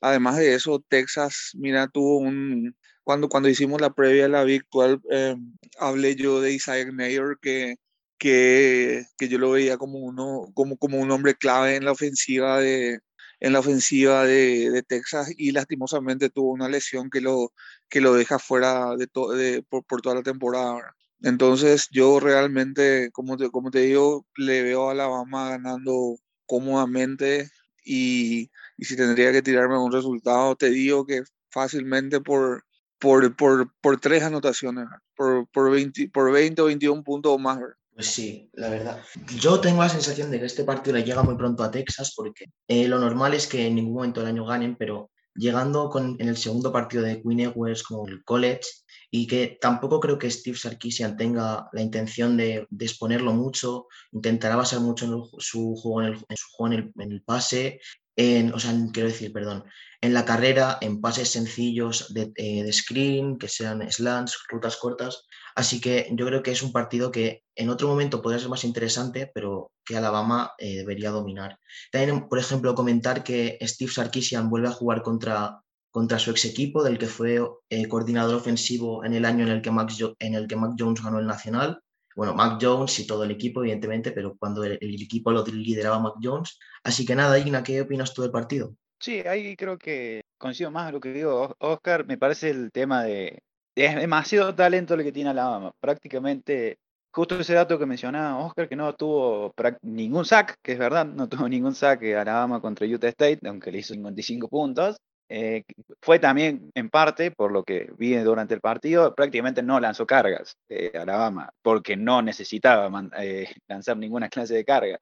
Además 0.00 0.38
de 0.38 0.54
eso, 0.54 0.82
Texas, 0.88 1.50
mira, 1.54 1.86
tuvo 1.86 2.18
un, 2.18 2.74
cuando, 3.04 3.28
cuando 3.28 3.50
hicimos 3.50 3.80
la 3.80 3.92
previa 3.92 4.24
a 4.24 4.28
la 4.28 4.44
Big 4.44 4.64
12, 4.72 5.00
eh, 5.10 5.36
hablé 5.78 6.16
yo 6.16 6.40
de 6.40 6.52
Isaac 6.54 6.92
Mayer, 6.92 7.36
que, 7.42 7.76
que, 8.18 9.04
que, 9.18 9.28
yo 9.28 9.38
lo 9.38 9.50
veía 9.50 9.76
como, 9.76 9.98
uno, 9.98 10.50
como, 10.54 10.78
como 10.78 10.98
un 10.98 11.10
hombre 11.10 11.34
clave 11.34 11.76
en 11.76 11.84
la 11.84 11.92
ofensiva 11.92 12.58
de, 12.58 13.00
en 13.42 13.52
la 13.52 13.58
ofensiva 13.58 14.24
de, 14.24 14.70
de, 14.70 14.82
Texas 14.84 15.32
y 15.36 15.50
lastimosamente 15.50 16.30
tuvo 16.30 16.52
una 16.52 16.68
lesión 16.68 17.10
que 17.10 17.20
lo, 17.20 17.52
que 17.88 18.00
lo 18.00 18.14
deja 18.14 18.38
fuera 18.38 18.94
de, 18.96 19.08
de 19.36 19.64
por, 19.68 19.84
por, 19.84 20.00
toda 20.00 20.14
la 20.14 20.22
temporada. 20.22 20.94
Entonces 21.22 21.88
yo 21.90 22.20
realmente, 22.20 23.10
como 23.12 23.36
te, 23.36 23.50
como 23.50 23.72
te 23.72 23.80
digo, 23.80 24.26
le 24.36 24.62
veo 24.62 24.88
a 24.88 24.92
Alabama 24.92 25.50
ganando 25.50 26.18
cómodamente 26.46 27.50
y, 27.84 28.48
y 28.76 28.84
si 28.84 28.94
tendría 28.96 29.32
que 29.32 29.42
tirarme 29.42 29.76
un 29.76 29.90
resultado, 29.92 30.54
te 30.54 30.70
digo 30.70 31.04
que 31.04 31.22
fácilmente 31.50 32.20
por, 32.20 32.64
por, 33.00 33.34
por, 33.34 33.72
por 33.80 33.98
tres 33.98 34.22
anotaciones, 34.22 34.86
por, 35.16 35.48
por, 35.48 35.72
20, 35.72 36.10
por 36.10 36.30
20 36.30 36.62
o 36.62 36.66
21 36.66 37.02
puntos 37.02 37.32
o 37.32 37.38
más. 37.38 37.58
Pues 37.94 38.06
sí, 38.06 38.50
la 38.54 38.70
verdad. 38.70 39.02
Yo 39.38 39.60
tengo 39.60 39.82
la 39.82 39.88
sensación 39.88 40.30
de 40.30 40.40
que 40.40 40.46
este 40.46 40.64
partido 40.64 40.96
le 40.96 41.04
llega 41.04 41.22
muy 41.22 41.36
pronto 41.36 41.62
a 41.62 41.70
Texas 41.70 42.14
porque 42.16 42.46
eh, 42.66 42.88
lo 42.88 42.98
normal 42.98 43.34
es 43.34 43.46
que 43.46 43.66
en 43.66 43.74
ningún 43.74 43.94
momento 43.94 44.20
del 44.20 44.30
año 44.30 44.46
ganen, 44.46 44.76
pero 44.76 45.10
llegando 45.34 45.88
con, 45.90 46.16
en 46.18 46.28
el 46.28 46.36
segundo 46.36 46.72
partido 46.72 47.02
de 47.02 47.22
Queen 47.22 47.40
Edwards 47.40 47.82
como 47.82 48.06
el 48.06 48.22
college 48.24 48.62
y 49.10 49.26
que 49.26 49.58
tampoco 49.60 50.00
creo 50.00 50.18
que 50.18 50.30
Steve 50.30 50.56
Sarkisian 50.56 51.16
tenga 51.16 51.68
la 51.72 51.82
intención 51.82 52.36
de, 52.36 52.66
exponerlo 52.78 53.34
mucho, 53.34 53.86
intentará 54.12 54.56
basar 54.56 54.80
mucho 54.80 55.04
en, 55.04 55.22
su 55.38 55.74
juego, 55.76 56.02
en 56.02 56.14
el, 56.14 56.18
su 56.36 56.46
juego 56.52 56.92
en 56.96 57.12
el, 57.12 57.22
pase, 57.22 57.80
en, 58.16 58.52
o 58.52 58.58
sea, 58.58 58.74
quiero 58.92 59.08
decir, 59.08 59.32
perdón, 59.32 59.64
en 60.00 60.14
la 60.14 60.24
carrera, 60.24 60.78
en 60.80 61.00
pases 61.00 61.30
sencillos 61.30 62.12
de, 62.12 62.32
eh, 62.36 62.62
de 62.64 62.72
screen, 62.72 63.38
que 63.38 63.48
sean 63.48 63.90
slants, 63.90 64.38
rutas 64.48 64.76
cortas, 64.76 65.26
Así 65.54 65.80
que 65.80 66.08
yo 66.12 66.26
creo 66.26 66.42
que 66.42 66.50
es 66.50 66.62
un 66.62 66.72
partido 66.72 67.10
que 67.12 67.42
en 67.54 67.68
otro 67.68 67.88
momento 67.88 68.22
podría 68.22 68.40
ser 68.40 68.48
más 68.48 68.64
interesante, 68.64 69.30
pero 69.34 69.70
que 69.84 69.96
Alabama 69.96 70.52
eh, 70.58 70.76
debería 70.76 71.10
dominar. 71.10 71.58
También, 71.90 72.28
por 72.28 72.38
ejemplo, 72.38 72.74
comentar 72.74 73.22
que 73.22 73.58
Steve 73.62 73.90
Sarkisian 73.90 74.48
vuelve 74.48 74.68
a 74.68 74.72
jugar 74.72 75.02
contra, 75.02 75.60
contra 75.90 76.18
su 76.18 76.30
ex 76.30 76.46
equipo, 76.46 76.82
del 76.82 76.98
que 76.98 77.06
fue 77.06 77.40
eh, 77.68 77.88
coordinador 77.88 78.36
ofensivo 78.36 79.04
en 79.04 79.12
el 79.14 79.24
año 79.24 79.44
en 79.44 79.50
el, 79.52 79.62
que 79.62 79.70
Mac, 79.70 79.90
en 80.18 80.34
el 80.34 80.46
que 80.48 80.56
Mac 80.56 80.72
Jones 80.78 81.02
ganó 81.02 81.18
el 81.18 81.26
Nacional. 81.26 81.81
Bueno, 82.14 82.34
Mac 82.34 82.58
Jones 82.60 82.98
y 82.98 83.06
todo 83.06 83.24
el 83.24 83.30
equipo, 83.30 83.60
evidentemente, 83.62 84.12
pero 84.12 84.36
cuando 84.36 84.64
el, 84.64 84.78
equipo 84.80 85.30
lo 85.30 85.44
lideraba 85.44 85.98
Mac 85.98 86.14
Jones. 86.22 86.58
Así 86.84 87.04
que 87.04 87.14
nada, 87.14 87.38
Igna, 87.38 87.62
¿qué 87.62 87.80
opinas 87.80 88.12
tú 88.12 88.22
del 88.22 88.30
partido? 88.30 88.74
Sí, 89.00 89.20
ahí 89.20 89.56
creo 89.56 89.78
que 89.78 90.22
coincido 90.38 90.70
más 90.70 90.88
a 90.88 90.92
lo 90.92 91.00
que 91.00 91.12
digo 91.12 91.54
Oscar. 91.58 92.06
Me 92.06 92.18
parece 92.18 92.50
el 92.50 92.70
tema 92.70 93.02
de, 93.02 93.42
es 93.74 93.96
demasiado 93.96 94.54
talento 94.54 94.96
lo 94.96 95.02
que 95.02 95.12
tiene 95.12 95.30
Alabama. 95.30 95.72
Prácticamente, 95.80 96.78
justo 97.10 97.38
ese 97.38 97.54
dato 97.54 97.78
que 97.78 97.86
mencionaba 97.86 98.44
Oscar, 98.44 98.68
que 98.68 98.76
no 98.76 98.94
tuvo 98.94 99.52
ningún 99.82 100.24
sack, 100.24 100.56
que 100.62 100.72
es 100.72 100.78
verdad, 100.78 101.06
no 101.06 101.28
tuvo 101.28 101.48
ningún 101.48 101.74
sack 101.74 102.02
Alabama 102.02 102.60
contra 102.60 102.86
Utah 102.86 103.08
State, 103.08 103.40
aunque 103.46 103.72
le 103.72 103.78
hizo 103.78 103.94
55 103.94 104.48
puntos. 104.48 104.96
Eh, 105.34 105.64
fue 106.02 106.18
también 106.18 106.70
en 106.74 106.90
parte, 106.90 107.30
por 107.30 107.52
lo 107.52 107.64
que 107.64 107.90
vi 107.96 108.14
durante 108.16 108.52
el 108.52 108.60
partido, 108.60 109.14
prácticamente 109.14 109.62
no 109.62 109.80
lanzó 109.80 110.06
cargas 110.06 110.58
eh, 110.68 110.92
Alabama, 110.94 111.50
porque 111.62 111.96
no 111.96 112.20
necesitaba 112.20 112.90
eh, 113.18 113.48
lanzar 113.66 113.96
ninguna 113.96 114.28
clase 114.28 114.52
de 114.52 114.64
carga. 114.66 114.98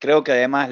creo 0.00 0.24
que 0.24 0.32
además 0.32 0.68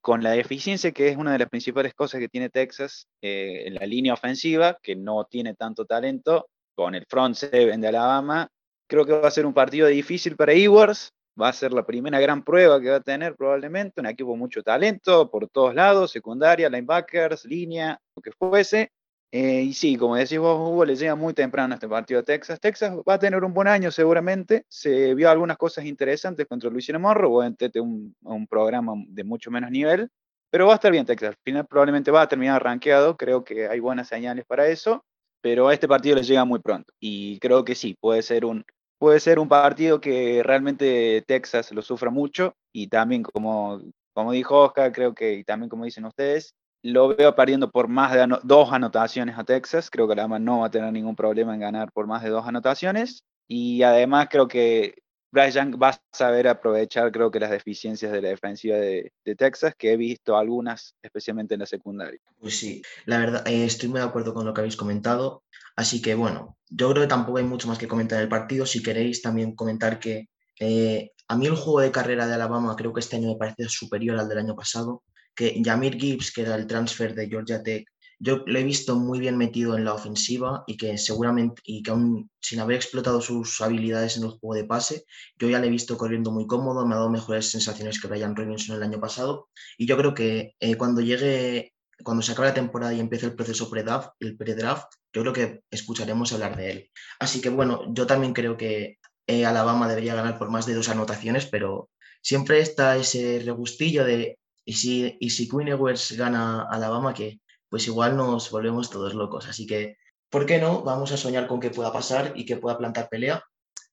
con 0.00 0.24
la 0.24 0.32
deficiencia, 0.32 0.90
que 0.90 1.08
es 1.08 1.16
una 1.16 1.30
de 1.32 1.38
las 1.38 1.48
principales 1.48 1.94
cosas 1.94 2.18
que 2.18 2.28
tiene 2.28 2.50
Texas 2.50 3.06
en 3.20 3.74
la 3.74 3.86
línea 3.86 4.14
ofensiva, 4.14 4.76
que 4.82 4.96
no 4.96 5.24
tiene 5.26 5.54
tanto 5.54 5.86
talento, 5.86 6.48
con 6.74 6.96
el 6.96 7.06
front 7.06 7.36
seven 7.36 7.80
de 7.80 7.88
Alabama. 7.88 8.48
Creo 8.88 9.06
que 9.06 9.12
va 9.12 9.28
a 9.28 9.30
ser 9.30 9.46
un 9.46 9.54
partido 9.54 9.86
difícil 9.86 10.34
para 10.34 10.52
Ewers. 10.52 11.12
Va 11.40 11.48
a 11.48 11.52
ser 11.52 11.72
la 11.72 11.84
primera 11.84 12.18
gran 12.20 12.42
prueba 12.42 12.80
que 12.80 12.90
va 12.90 12.96
a 12.96 13.00
tener 13.00 13.36
probablemente. 13.36 14.00
Un 14.00 14.06
equipo 14.06 14.36
mucho 14.36 14.62
talento 14.62 15.30
por 15.30 15.48
todos 15.48 15.74
lados, 15.74 16.10
secundaria, 16.10 16.68
linebackers, 16.68 17.44
línea, 17.44 18.00
lo 18.14 18.22
que 18.22 18.32
fuese. 18.32 18.90
Eh, 19.32 19.62
y 19.62 19.74
sí, 19.74 19.96
como 19.96 20.16
decís 20.16 20.38
vos, 20.38 20.56
Hugo, 20.58 20.84
le 20.84 20.96
llega 20.96 21.14
muy 21.14 21.34
temprano 21.34 21.74
este 21.74 21.88
partido 21.88 22.20
a 22.20 22.22
Texas. 22.22 22.58
Texas 22.60 22.92
va 23.08 23.14
a 23.14 23.18
tener 23.18 23.44
un 23.44 23.52
buen 23.52 23.68
año 23.68 23.90
seguramente. 23.90 24.64
Se 24.68 25.14
vio 25.14 25.30
algunas 25.30 25.58
cosas 25.58 25.84
interesantes 25.84 26.46
contra 26.46 26.70
Luisiana 26.70 26.98
Morro, 26.98 27.30
obviamente 27.32 27.80
un, 27.80 28.14
un 28.22 28.46
programa 28.46 28.94
de 29.08 29.24
mucho 29.24 29.50
menos 29.50 29.70
nivel. 29.70 30.08
Pero 30.50 30.66
va 30.66 30.72
a 30.72 30.76
estar 30.76 30.92
bien 30.92 31.04
Texas. 31.04 31.30
Al 31.30 31.36
final 31.44 31.66
probablemente 31.66 32.10
va 32.10 32.22
a 32.22 32.28
terminar 32.28 32.62
rankeado. 32.62 33.16
Creo 33.16 33.44
que 33.44 33.68
hay 33.68 33.80
buenas 33.80 34.08
señales 34.08 34.44
para 34.46 34.68
eso 34.68 35.04
pero 35.46 35.68
a 35.68 35.74
este 35.74 35.86
partido 35.86 36.16
les 36.16 36.26
llega 36.26 36.44
muy 36.44 36.58
pronto. 36.58 36.92
Y 36.98 37.38
creo 37.38 37.64
que 37.64 37.76
sí, 37.76 37.96
puede 38.00 38.22
ser 38.22 38.44
un, 38.44 38.64
puede 38.98 39.20
ser 39.20 39.38
un 39.38 39.48
partido 39.48 40.00
que 40.00 40.42
realmente 40.42 41.22
Texas 41.26 41.72
lo 41.72 41.82
sufra 41.82 42.10
mucho 42.10 42.54
y 42.72 42.88
también 42.88 43.22
como, 43.22 43.80
como 44.14 44.32
dijo 44.32 44.58
Oscar, 44.60 44.92
creo 44.92 45.14
que 45.14 45.34
y 45.34 45.44
también 45.44 45.68
como 45.68 45.84
dicen 45.84 46.04
ustedes, 46.04 46.54
lo 46.82 47.08
veo 47.08 47.34
perdiendo 47.34 47.70
por 47.70 47.88
más 47.88 48.12
de 48.12 48.26
dos 48.44 48.72
anotaciones 48.72 49.38
a 49.38 49.44
Texas. 49.44 49.90
Creo 49.90 50.06
que 50.06 50.12
Alabama 50.12 50.38
no 50.38 50.60
va 50.60 50.66
a 50.66 50.70
tener 50.70 50.92
ningún 50.92 51.16
problema 51.16 51.54
en 51.54 51.60
ganar 51.60 51.90
por 51.92 52.06
más 52.06 52.22
de 52.22 52.30
dos 52.30 52.46
anotaciones. 52.46 53.24
Y 53.48 53.82
además 53.82 54.28
creo 54.30 54.48
que 54.48 54.94
Bryce 55.30 55.58
Young 55.58 55.80
va 55.82 55.90
a 55.90 56.00
saber 56.12 56.48
aprovechar, 56.48 57.10
creo 57.12 57.30
que 57.30 57.40
las 57.40 57.50
deficiencias 57.50 58.12
de 58.12 58.22
la 58.22 58.28
defensiva 58.28 58.76
de, 58.76 59.12
Texas, 59.36 59.74
que 59.76 59.92
he 59.92 59.96
visto 59.96 60.36
algunas, 60.36 60.94
especialmente 61.02 61.54
en 61.54 61.60
la 61.60 61.66
secundaria. 61.66 62.20
Pues 62.38 62.58
sí, 62.58 62.82
la 63.04 63.18
verdad, 63.18 63.46
eh, 63.46 63.64
estoy 63.64 63.88
muy 63.88 64.00
de 64.00 64.06
acuerdo 64.06 64.32
con 64.32 64.46
lo 64.46 64.54
que 64.54 64.60
habéis 64.60 64.76
comentado. 64.76 65.42
Así 65.74 66.00
que 66.00 66.14
bueno, 66.14 66.56
yo 66.68 66.90
creo 66.90 67.02
que 67.02 67.08
tampoco 67.08 67.38
hay 67.38 67.44
mucho 67.44 67.68
más 67.68 67.78
que 67.78 67.88
comentar 67.88 68.18
en 68.18 68.24
el 68.24 68.28
partido. 68.28 68.64
Si 68.64 68.82
queréis 68.82 69.20
también 69.20 69.54
comentar 69.54 69.98
que 69.98 70.28
eh, 70.58 71.10
a 71.28 71.36
mí 71.36 71.46
el 71.46 71.56
juego 71.56 71.80
de 71.80 71.90
carrera 71.90 72.26
de 72.26 72.34
Alabama 72.34 72.74
creo 72.76 72.92
que 72.92 73.00
este 73.00 73.16
año 73.16 73.28
me 73.28 73.36
parece 73.36 73.68
superior 73.68 74.18
al 74.18 74.28
del 74.28 74.38
año 74.38 74.54
pasado, 74.54 75.02
que 75.34 75.60
Jamir 75.62 75.98
Gibbs, 75.98 76.32
que 76.32 76.42
era 76.42 76.54
el 76.54 76.66
transfer 76.66 77.14
de 77.14 77.28
Georgia 77.28 77.62
Tech, 77.62 77.86
yo 78.18 78.42
lo 78.46 78.58
he 78.58 78.64
visto 78.64 78.96
muy 78.96 79.18
bien 79.18 79.36
metido 79.36 79.76
en 79.76 79.84
la 79.84 79.94
ofensiva 79.94 80.64
y 80.66 80.76
que 80.76 80.96
seguramente, 80.98 81.60
y 81.64 81.82
que 81.82 81.90
aún 81.90 82.30
sin 82.40 82.60
haber 82.60 82.76
explotado 82.76 83.20
sus 83.20 83.60
habilidades 83.60 84.16
en 84.16 84.24
el 84.24 84.30
juego 84.30 84.54
de 84.54 84.64
pase, 84.64 85.04
yo 85.36 85.48
ya 85.48 85.58
le 85.58 85.66
he 85.66 85.70
visto 85.70 85.98
corriendo 85.98 86.30
muy 86.30 86.46
cómodo, 86.46 86.86
me 86.86 86.94
ha 86.94 86.98
dado 86.98 87.10
mejores 87.10 87.50
sensaciones 87.50 88.00
que 88.00 88.08
Brian 88.08 88.34
Robinson 88.34 88.76
el 88.76 88.82
año 88.82 89.00
pasado. 89.00 89.48
Y 89.76 89.86
yo 89.86 89.96
creo 89.96 90.14
que 90.14 90.54
eh, 90.60 90.76
cuando 90.76 91.00
llegue, 91.02 91.74
cuando 92.02 92.22
se 92.22 92.32
acabe 92.32 92.48
la 92.48 92.54
temporada 92.54 92.94
y 92.94 93.00
empiece 93.00 93.26
el 93.26 93.34
proceso 93.34 93.68
pre-draft, 93.68 94.10
el 94.20 94.36
pre-draft, 94.36 94.86
yo 95.12 95.22
creo 95.22 95.32
que 95.32 95.62
escucharemos 95.70 96.32
hablar 96.32 96.56
de 96.56 96.70
él. 96.70 96.90
Así 97.18 97.40
que 97.40 97.50
bueno, 97.50 97.82
yo 97.94 98.06
también 98.06 98.32
creo 98.32 98.56
que 98.56 98.98
eh, 99.26 99.44
Alabama 99.44 99.88
debería 99.88 100.14
ganar 100.14 100.38
por 100.38 100.50
más 100.50 100.66
de 100.66 100.74
dos 100.74 100.88
anotaciones, 100.88 101.46
pero 101.46 101.90
siempre 102.22 102.60
está 102.60 102.96
ese 102.96 103.42
regustillo 103.44 104.04
de, 104.04 104.38
y 104.64 104.74
si, 104.74 105.16
y 105.20 105.30
si 105.30 105.48
Queen 105.48 105.68
Ewers 105.68 106.12
gana 106.12 106.66
Alabama, 106.70 107.12
que 107.12 107.40
pues 107.68 107.86
igual 107.86 108.16
nos 108.16 108.50
volvemos 108.50 108.90
todos 108.90 109.14
locos. 109.14 109.48
Así 109.48 109.66
que, 109.66 109.96
¿por 110.30 110.46
qué 110.46 110.58
no? 110.58 110.82
Vamos 110.82 111.12
a 111.12 111.16
soñar 111.16 111.46
con 111.46 111.60
que 111.60 111.70
pueda 111.70 111.92
pasar 111.92 112.32
y 112.36 112.46
que 112.46 112.56
pueda 112.56 112.78
plantar 112.78 113.08
pelea. 113.08 113.42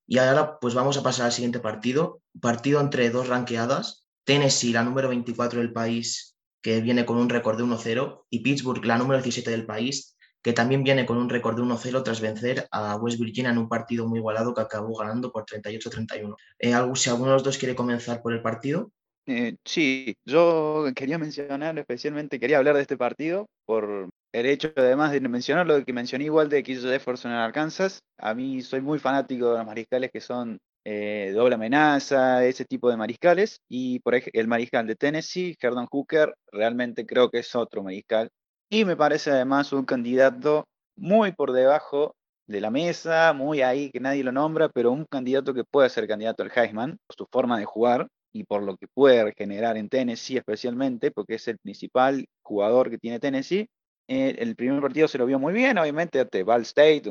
Y 0.05 0.17
ahora 0.17 0.59
pues 0.59 0.73
vamos 0.73 0.97
a 0.97 1.03
pasar 1.03 1.27
al 1.27 1.31
siguiente 1.31 1.59
partido, 1.59 2.21
partido 2.41 2.81
entre 2.81 3.09
dos 3.09 3.27
ranqueadas, 3.27 4.05
Tennessee, 4.25 4.73
la 4.73 4.83
número 4.83 5.09
24 5.09 5.59
del 5.59 5.73
país, 5.73 6.35
que 6.61 6.81
viene 6.81 7.05
con 7.05 7.17
un 7.17 7.29
récord 7.29 7.57
de 7.57 7.63
1-0, 7.63 8.25
y 8.29 8.39
Pittsburgh, 8.39 8.83
la 8.85 8.97
número 8.97 9.21
17 9.21 9.51
del 9.51 9.65
país, 9.65 10.17
que 10.41 10.53
también 10.53 10.83
viene 10.83 11.05
con 11.05 11.17
un 11.17 11.29
récord 11.29 11.55
de 11.55 11.63
1-0 11.63 12.03
tras 12.03 12.19
vencer 12.19 12.67
a 12.71 12.97
West 12.97 13.17
Virginia 13.17 13.51
en 13.51 13.57
un 13.57 13.69
partido 13.69 14.07
muy 14.07 14.19
igualado 14.19 14.53
que 14.53 14.61
acabó 14.61 14.95
ganando 14.97 15.31
por 15.31 15.45
38-31. 15.45 16.35
Eh, 16.59 16.73
si 16.95 17.09
alguno 17.09 17.31
de 17.31 17.35
los 17.35 17.43
dos 17.43 17.57
quiere 17.57 17.75
comenzar 17.75 18.21
por 18.21 18.33
el 18.33 18.41
partido. 18.41 18.91
Eh, 19.25 19.55
sí, 19.63 20.15
yo 20.25 20.85
quería 20.95 21.17
mencionar 21.17 21.77
especialmente, 21.79 22.39
quería 22.39 22.57
hablar 22.57 22.75
de 22.75 22.81
este 22.81 22.97
partido 22.97 23.45
por 23.65 24.09
el 24.33 24.45
hecho, 24.45 24.73
además 24.75 25.11
de 25.11 25.21
mencionar 25.21 25.65
lo 25.65 25.83
que 25.85 25.93
mencioné 25.93 26.25
igual 26.25 26.49
de 26.49 26.61
Kiss 26.61 26.81
Jefferson 26.81 27.31
en 27.31 27.37
Arkansas. 27.37 27.99
A 28.17 28.33
mí 28.33 28.61
soy 28.61 28.81
muy 28.81 28.99
fanático 28.99 29.51
de 29.51 29.57
los 29.59 29.65
mariscales 29.65 30.11
que 30.11 30.19
son 30.19 30.57
eh, 30.83 31.31
doble 31.33 31.55
amenaza, 31.55 32.43
ese 32.45 32.65
tipo 32.65 32.89
de 32.89 32.97
mariscales. 32.97 33.61
Y 33.69 33.99
por 33.99 34.15
ejemplo, 34.15 34.41
el 34.41 34.47
mariscal 34.47 34.87
de 34.87 34.95
Tennessee, 34.95 35.55
Herndon 35.59 35.87
Hooker, 35.89 36.33
realmente 36.51 37.05
creo 37.05 37.29
que 37.29 37.39
es 37.39 37.55
otro 37.55 37.81
mariscal. 37.81 38.29
Y 38.69 38.83
me 38.83 38.97
parece 38.97 39.31
además 39.31 39.71
un 39.71 39.85
candidato 39.85 40.65
muy 40.97 41.31
por 41.31 41.53
debajo 41.53 42.15
de 42.47 42.59
la 42.59 42.71
mesa, 42.71 43.31
muy 43.33 43.61
ahí 43.61 43.89
que 43.89 44.01
nadie 44.01 44.23
lo 44.23 44.33
nombra, 44.33 44.67
pero 44.67 44.91
un 44.91 45.05
candidato 45.05 45.53
que 45.53 45.63
puede 45.63 45.89
ser 45.89 46.07
candidato 46.07 46.43
al 46.43 46.51
Heisman, 46.53 46.97
por 47.07 47.15
su 47.15 47.25
forma 47.31 47.57
de 47.57 47.65
jugar, 47.65 48.07
y 48.33 48.43
por 48.43 48.63
lo 48.63 48.75
que 48.75 48.87
puede 48.87 49.33
generar 49.37 49.77
en 49.77 49.89
Tennessee 49.89 50.37
especialmente, 50.37 51.11
porque 51.11 51.35
es 51.35 51.47
el 51.47 51.59
principal 51.59 52.25
jugador 52.41 52.89
que 52.89 52.97
tiene 52.97 53.19
Tennessee. 53.19 53.67
Eh, 54.09 54.35
el 54.39 54.55
primer 54.57 54.81
partido 54.81 55.07
se 55.07 55.17
lo 55.17 55.25
vio 55.25 55.39
muy 55.39 55.53
bien, 55.53 55.77
obviamente 55.77 56.19
ante 56.19 56.43
Ball 56.43 56.63
State, 56.63 57.03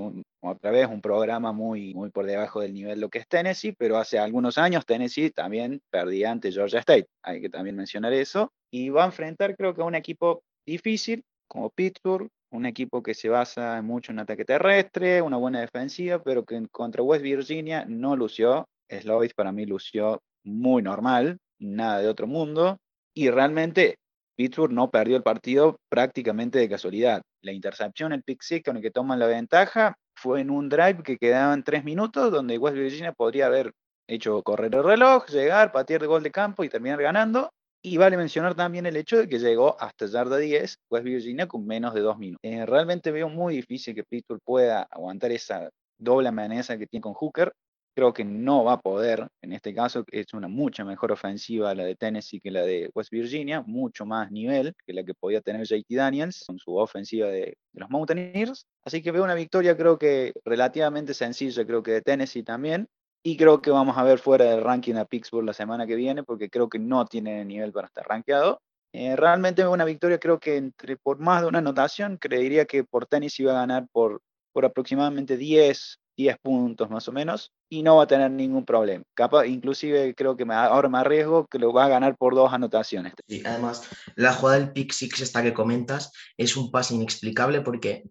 otra 0.43 0.71
vez 0.71 0.87
un 0.89 1.01
programa 1.01 1.53
muy, 1.53 1.95
muy 1.95 2.11
por 2.11 2.27
debajo 2.27 2.61
del 2.61 2.75
nivel 2.75 3.01
lo 3.01 3.09
que 3.09 3.21
es 3.21 3.29
Tennessee, 3.29 3.73
pero 3.73 3.97
hace 3.97 4.19
algunos 4.19 4.59
años 4.59 4.85
Tennessee 4.85 5.31
también 5.31 5.81
perdía 5.91 6.31
ante 6.31 6.53
Georgia 6.53 6.81
State, 6.81 7.07
hay 7.23 7.41
que 7.41 7.49
también 7.49 7.77
mencionar 7.77 8.13
eso, 8.13 8.53
y 8.71 8.91
va 8.91 9.05
a 9.05 9.07
enfrentar 9.07 9.57
creo 9.57 9.75
que 9.75 9.81
a 9.81 9.87
un 9.87 9.95
equipo 9.95 10.43
difícil 10.67 11.25
como 11.49 11.71
Pittsburgh, 11.71 12.29
un 12.51 12.67
equipo 12.67 13.03
que 13.03 13.15
se 13.15 13.31
basa 13.31 13.81
mucho 13.81 14.13
en 14.13 14.19
ataque 14.19 14.45
terrestre, 14.45 15.23
una 15.23 15.39
buena 15.39 15.61
defensiva, 15.61 16.23
pero 16.23 16.45
que 16.45 16.67
contra 16.71 17.03
West 17.03 17.23
Virginia 17.23 17.87
no 17.89 18.17
lució. 18.17 18.69
Slovis 18.89 19.33
para 19.33 19.53
mí 19.53 19.65
lució 19.65 20.21
muy 20.45 20.83
normal, 20.83 21.39
nada 21.59 22.01
de 22.01 22.09
otro 22.09 22.27
mundo, 22.27 22.79
y 23.15 23.31
realmente 23.31 23.97
Pittsburgh 24.37 24.73
no 24.73 24.91
perdió 24.91 25.17
el 25.17 25.23
partido 25.23 25.77
prácticamente 25.89 26.59
de 26.59 26.69
casualidad. 26.69 27.23
La 27.43 27.53
intercepción, 27.53 28.13
el 28.13 28.23
pick 28.23 28.43
six 28.43 28.65
con 28.65 28.77
el 28.77 28.83
que 28.83 28.91
toman 28.91 29.19
la 29.19 29.27
ventaja, 29.27 29.97
fue 30.15 30.41
en 30.41 30.51
un 30.51 30.69
drive 30.69 31.03
que 31.03 31.19
quedaban 31.19 31.65
tres 31.65 31.85
minutos, 31.85 32.31
donde 32.31 32.59
West 32.59 32.77
Virginia 32.77 33.13
podría 33.13 33.47
haber 33.47 33.73
hecho 34.09 34.43
correr 34.43 34.75
el 34.75 34.85
reloj, 34.85 35.27
llegar, 35.29 35.73
patear 35.73 36.01
de 36.01 36.07
gol 36.07 36.23
de 36.23 36.31
campo 36.31 36.65
y 36.65 36.69
terminar 36.69 37.01
ganando. 37.01 37.51
Y 37.85 37.97
vale 37.97 38.17
mencionar 38.17 38.55
también 38.55 38.87
el 38.87 38.97
hecho 38.97 39.19
de 39.19 39.29
que 39.29 39.41
llegó 39.41 39.77
hasta 39.81 40.07
yarda 40.07 40.39
10 40.39 40.79
West 40.89 41.05
Virginia 41.05 41.49
con 41.49 41.67
menos 41.67 41.95
de 41.95 42.01
dos 42.01 42.17
minutos. 42.17 42.41
Eh, 42.43 42.65
realmente 42.65 43.11
veo 43.11 43.29
muy 43.29 43.57
difícil 43.57 43.95
que 43.95 44.05
Pittsburgh 44.05 44.41
pueda 44.45 44.87
aguantar 44.91 45.33
esa 45.33 45.69
doble 45.99 46.29
amenaza 46.29 46.79
que 46.79 46.87
tiene 46.87 47.03
con 47.03 47.15
Hooker 47.15 47.53
creo 47.95 48.13
que 48.13 48.25
no 48.25 48.65
va 48.65 48.75
a 48.75 48.81
poder, 48.81 49.29
en 49.43 49.53
este 49.53 49.75
caso 49.75 50.05
es 50.11 50.33
una 50.35 50.49
mucha 50.49 50.85
mejor 50.85 51.13
ofensiva 51.13 51.75
la 51.75 51.85
de 51.85 51.97
Tennessee 51.97 52.41
que 52.41 52.51
la 52.51 52.63
de 52.63 52.91
West 52.95 53.11
Virginia, 53.11 53.63
mucho 53.67 54.07
más 54.07 54.31
nivel 54.31 54.75
que 54.87 54.93
la 54.93 55.05
que 55.05 55.15
podía 55.15 55.41
tener 55.41 55.67
JT 55.67 55.95
Daniels 55.95 56.45
con 56.47 56.59
su 56.59 56.77
ofensiva 56.77 57.29
de, 57.29 57.57
los 57.75 57.91
Mountaineers. 57.91 58.67
Así 58.85 59.03
que 59.03 59.13
veo 59.13 59.25
una 59.25 59.35
victoria 59.35 59.77
creo 59.77 59.99
que 59.99 60.33
relativamente 60.45 61.15
sencilla, 61.15 61.67
creo 61.67 61.83
que 61.83 61.93
de 61.93 62.03
Tennessee 62.03 62.43
también. 62.43 62.89
Y 63.25 63.37
creo 63.37 63.63
que 63.63 63.71
vamos 63.71 63.97
a 63.97 64.03
ver 64.03 64.19
fuera 64.19 64.47
del 64.47 64.63
ranking 64.65 64.97
a 64.97 65.05
Pittsburgh 65.05 65.47
la 65.47 65.53
semana 65.53 65.87
que 65.87 65.95
viene, 65.95 66.25
porque 66.25 66.51
creo 66.51 66.69
que 66.69 66.81
no 66.81 67.07
tiene 67.07 67.45
nivel 67.45 67.73
para 67.73 67.87
estar 67.87 68.05
rankeado. 68.05 68.61
Eh, 68.93 69.17
realmente 69.17 69.67
una 69.67 69.85
victoria, 69.85 70.19
creo 70.19 70.39
que 70.41 70.57
entre 70.57 70.97
por 70.97 71.19
más 71.19 71.43
de 71.43 71.49
una 71.49 71.59
anotación, 71.59 72.19
creería 72.19 72.65
que 72.67 72.85
por 72.85 73.07
Tennessee 73.07 73.45
va 73.45 73.53
a 73.53 73.61
ganar 73.61 73.87
por, 73.93 74.21
por 74.53 74.65
aproximadamente 74.65 75.37
10, 75.37 75.99
10 76.17 76.37
puntos 76.43 76.91
más 76.91 77.09
o 77.09 77.13
menos 77.13 77.53
y 77.69 77.83
no 77.83 77.97
va 77.97 78.05
a 78.05 78.07
tener 78.07 78.31
ningún 78.31 78.65
problema. 78.65 79.05
Capaz, 79.15 79.47
inclusive 79.47 80.15
creo 80.15 80.37
que 80.37 80.45
me, 80.45 80.55
ahora 80.55 80.89
me 80.89 80.99
arriesgo 80.99 81.47
que 81.47 81.59
lo 81.59 81.73
va 81.73 81.87
a 81.87 81.89
ganar 81.89 82.17
por 82.17 82.35
dos 82.35 82.53
anotaciones. 82.53 83.15
Además, 83.45 83.89
la 84.15 84.33
jugada 84.33 84.59
del 84.59 84.73
pick 84.73 84.93
six 84.93 85.21
esta 85.21 85.43
que 85.43 85.55
comentas 85.55 86.13
es 86.37 86.57
un 86.57 86.71
pase 86.71 86.95
inexplicable 86.95 87.61
porque 87.63 88.05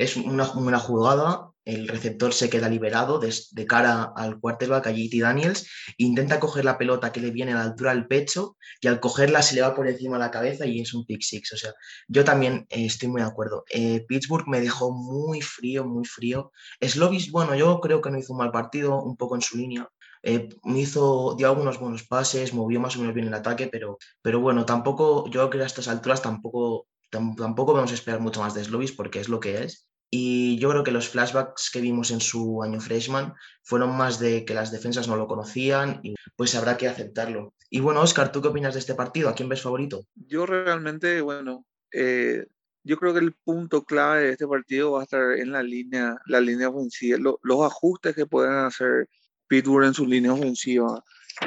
es 0.00 0.16
una, 0.16 0.50
una 0.52 0.78
jugada, 0.78 1.50
el 1.64 1.88
receptor 1.88 2.32
se 2.32 2.48
queda 2.48 2.70
liberado 2.70 3.18
de, 3.18 3.66
cara 3.66 4.12
al 4.16 4.40
quarterback, 4.40 4.86
a 4.86 4.90
JT 4.92 5.20
Daniels, 5.20 5.68
intenta 5.98 6.40
coger 6.40 6.64
la 6.64 6.78
pelota 6.78 7.12
que 7.12 7.20
le 7.20 7.30
viene 7.30 7.52
a 7.52 7.56
la 7.56 7.64
altura 7.64 7.94
del 7.94 8.06
pecho 8.06 8.56
y 8.80 8.88
al 8.88 8.98
cogerla 8.98 9.42
se 9.42 9.54
le 9.54 9.60
va 9.60 9.74
por 9.74 9.86
encima 9.86 10.16
de 10.16 10.24
la 10.24 10.30
cabeza 10.30 10.66
y 10.66 10.80
es 10.80 10.94
un 10.94 11.04
pick 11.04 11.20
six. 11.22 11.52
O 11.52 11.56
sea, 11.58 11.74
yo 12.08 12.24
también 12.24 12.66
eh, 12.70 12.86
estoy 12.86 13.08
muy 13.08 13.20
de 13.20 13.28
acuerdo. 13.28 13.64
Eh, 13.70 14.04
Pittsburgh 14.08 14.48
me 14.48 14.60
dejó 14.60 14.90
muy 14.92 15.42
frío, 15.42 15.84
muy 15.84 16.06
frío. 16.06 16.50
Slovis, 16.80 17.30
bueno, 17.30 17.54
yo 17.54 17.80
creo 17.80 18.00
que 18.00 18.10
no 18.10 18.18
hizo 18.18 18.32
un 18.32 18.38
mal 18.38 18.50
partido, 18.50 19.02
un 19.02 19.16
poco 19.16 19.34
en 19.34 19.42
su 19.42 19.58
línea. 19.58 19.86
Eh, 20.22 20.48
hizo, 20.64 21.34
dio 21.36 21.48
algunos 21.48 21.78
buenos 21.78 22.04
pases, 22.04 22.54
movió 22.54 22.80
más 22.80 22.96
o 22.96 23.00
menos 23.00 23.14
bien 23.14 23.26
el 23.28 23.34
ataque, 23.34 23.68
pero, 23.68 23.98
pero 24.22 24.40
bueno, 24.40 24.64
tampoco, 24.64 25.26
yo 25.26 25.48
creo 25.48 25.50
que 25.50 25.62
a 25.62 25.66
estas 25.66 25.88
alturas 25.88 26.22
tampoco, 26.22 26.88
tampoco 27.10 27.74
vamos 27.74 27.90
a 27.90 27.94
esperar 27.94 28.20
mucho 28.20 28.40
más 28.40 28.54
de 28.54 28.64
Slovis 28.64 28.92
porque 28.92 29.20
es 29.20 29.28
lo 29.28 29.40
que 29.40 29.62
es. 29.64 29.89
Y 30.10 30.58
yo 30.58 30.70
creo 30.70 30.82
que 30.82 30.90
los 30.90 31.08
flashbacks 31.08 31.70
que 31.70 31.80
vimos 31.80 32.10
en 32.10 32.20
su 32.20 32.62
año 32.64 32.80
freshman 32.80 33.32
fueron 33.62 33.96
más 33.96 34.18
de 34.18 34.44
que 34.44 34.54
las 34.54 34.72
defensas 34.72 35.06
no 35.06 35.16
lo 35.16 35.28
conocían 35.28 36.00
y 36.02 36.16
pues 36.34 36.56
habrá 36.56 36.76
que 36.76 36.88
aceptarlo. 36.88 37.54
Y 37.70 37.78
bueno, 37.78 38.00
Oscar, 38.00 38.32
¿tú 38.32 38.42
qué 38.42 38.48
opinas 38.48 38.74
de 38.74 38.80
este 38.80 38.96
partido? 38.96 39.28
¿A 39.28 39.34
quién 39.34 39.48
ves 39.48 39.62
favorito? 39.62 40.04
Yo 40.16 40.46
realmente, 40.46 41.20
bueno, 41.20 41.64
eh, 41.92 42.44
yo 42.82 42.96
creo 42.96 43.12
que 43.12 43.20
el 43.20 43.34
punto 43.34 43.84
clave 43.84 44.24
de 44.24 44.30
este 44.32 44.48
partido 44.48 44.92
va 44.92 45.00
a 45.00 45.04
estar 45.04 45.32
en 45.38 45.52
la 45.52 45.62
línea, 45.62 46.16
la 46.26 46.40
línea 46.40 46.68
ofensiva, 46.68 47.18
los 47.20 47.64
ajustes 47.64 48.16
que 48.16 48.26
pueden 48.26 48.54
hacer 48.54 49.08
Pittsburgh 49.46 49.86
en 49.86 49.94
su 49.94 50.06
línea 50.06 50.32
ofensiva, 50.32 51.04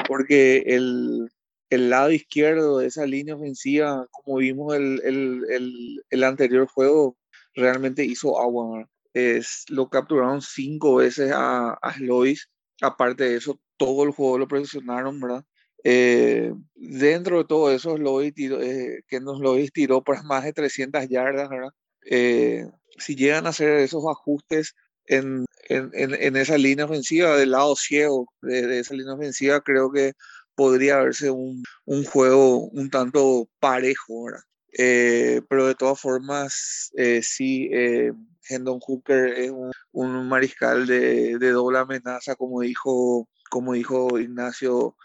porque 0.08 0.64
el, 0.68 1.30
el 1.70 1.90
lado 1.90 2.12
izquierdo 2.12 2.78
de 2.78 2.88
esa 2.88 3.06
línea 3.06 3.36
ofensiva, 3.36 4.08
como 4.12 4.38
vimos 4.38 4.76
el, 4.76 5.02
el, 5.04 5.46
el, 5.50 6.04
el 6.10 6.24
anterior 6.24 6.68
juego, 6.68 7.18
realmente 7.56 8.06
hizo 8.06 8.40
agua. 8.40 8.88
Es, 9.14 9.66
lo 9.70 9.90
capturaron 9.90 10.42
cinco 10.42 10.96
veces 10.96 11.32
a, 11.34 11.74
a 11.74 11.98
Lois. 12.00 12.50
Aparte 12.82 13.26
de 13.26 13.36
eso, 13.38 13.60
todo 13.78 14.04
el 14.04 14.12
juego 14.12 14.38
lo 14.40 14.48
presionaron, 14.48 15.20
¿verdad? 15.20 15.46
Eh, 15.84 16.54
dentro 16.76 17.40
de 17.40 17.46
todo 17.46 17.72
eso, 17.72 17.98
Lois 17.98 18.34
tiró, 18.34 18.62
eh, 18.62 19.04
que 19.08 19.20
nos 19.20 19.40
Lois 19.40 19.72
tiró 19.74 20.04
por 20.04 20.24
más 20.24 20.44
de 20.46 20.54
300 20.54 21.08
yardas, 21.10 21.50
¿verdad? 21.50 21.72
Eh, 22.06 22.66
si 22.98 23.16
llegan 23.16 23.46
a 23.46 23.50
hacer 23.50 23.80
esos 23.80 24.04
ajustes 24.10 24.74
en, 25.06 25.46
en, 25.70 25.92
en, 25.94 26.36
esa 26.38 26.58
línea 26.58 26.86
ofensiva, 26.86 27.36
del 27.38 27.52
lado 27.52 27.76
ciego 27.76 28.28
de, 28.42 28.68
de, 28.68 28.80
esa 28.80 28.96
línea 28.96 29.14
ofensiva, 29.14 29.62
creo 29.62 29.92
que 29.92 30.14
podría 30.56 30.98
verse 30.98 31.32
un, 31.32 31.64
un 31.86 32.04
juego 32.06 32.68
un 32.70 32.90
tanto 32.90 33.50
parejo, 33.60 34.26
¿verdad? 34.26 34.42
Eh, 34.76 35.42
pero 35.50 35.68
de 35.68 35.76
todas 35.76 36.00
formas, 36.00 36.92
eh, 36.98 37.22
sí, 37.22 37.70
eh, 37.72 38.12
Hendon 38.50 38.80
Hooker 38.80 39.28
es 39.38 39.52
un, 39.92 40.28
mariscal 40.28 40.88
de, 40.88 41.38
doble 41.38 41.80
amenaza, 41.80 42.36
como 42.36 42.62
dijo, 42.62 43.30
como 43.50 43.74
dijo 43.74 44.20
Ignacio, 44.20 44.96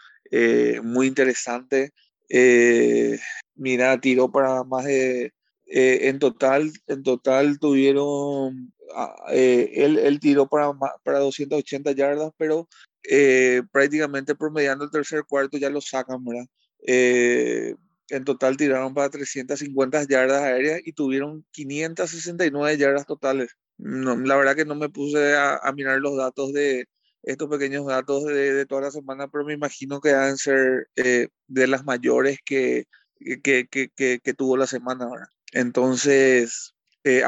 muy 0.83 1.07
interesante. 1.07 1.91
mira, 3.55 3.99
tiró 3.99 4.31
para 4.31 4.63
más 4.63 4.85
de, 4.85 5.33
en 5.65 6.19
total, 6.19 6.71
en 6.87 7.03
total 7.03 7.59
tuvieron, 7.59 8.73
ah, 8.95 9.15
él, 9.31 9.99
él, 9.99 10.19
tiró 10.19 10.47
para, 10.47 10.71
para 11.03 11.19
280 11.19 11.91
yardas, 11.93 12.31
pero 12.37 12.67
prácticamente 13.71 14.35
promediando 14.35 14.85
el 14.85 14.91
tercer 14.91 15.23
cuarto 15.27 15.57
ya 15.57 15.69
lo 15.69 15.81
sacan, 15.81 16.23
¿verdad? 16.25 16.45
En 18.09 18.23
total 18.25 18.57
tiraron 18.57 18.93
para 18.93 19.09
350 19.09 20.03
yardas 20.07 20.41
aéreas 20.41 20.81
y 20.83 20.93
tuvieron 20.93 21.45
569 21.51 22.77
yardas 22.77 23.05
totales. 23.05 23.55
No, 23.77 24.17
la 24.17 24.35
verdad 24.35 24.55
que 24.55 24.65
no 24.65 24.75
me 24.75 24.89
puse 24.89 25.35
a, 25.35 25.59
mirar 25.75 25.99
los 25.99 26.17
datos 26.17 26.51
de 26.53 26.87
estos 27.23 27.49
pequeños 27.49 27.85
datos 27.85 28.25
de, 28.25 28.65
toda 28.65 28.81
la 28.81 28.91
semana, 28.91 29.27
pero 29.27 29.45
me 29.45 29.53
imagino 29.53 30.01
que 30.01 30.09
deben 30.09 30.37
ser 30.37 30.87
eh, 30.95 31.27
de 31.47 31.67
las 31.67 31.85
mayores 31.85 32.39
que, 32.43 32.85
que, 33.43 33.67
que, 33.67 33.89
que, 33.95 34.33
tuvo 34.33 34.57
la 34.57 34.67
semana. 34.67 35.07
Entonces, 35.53 36.73
eh, 37.03 37.23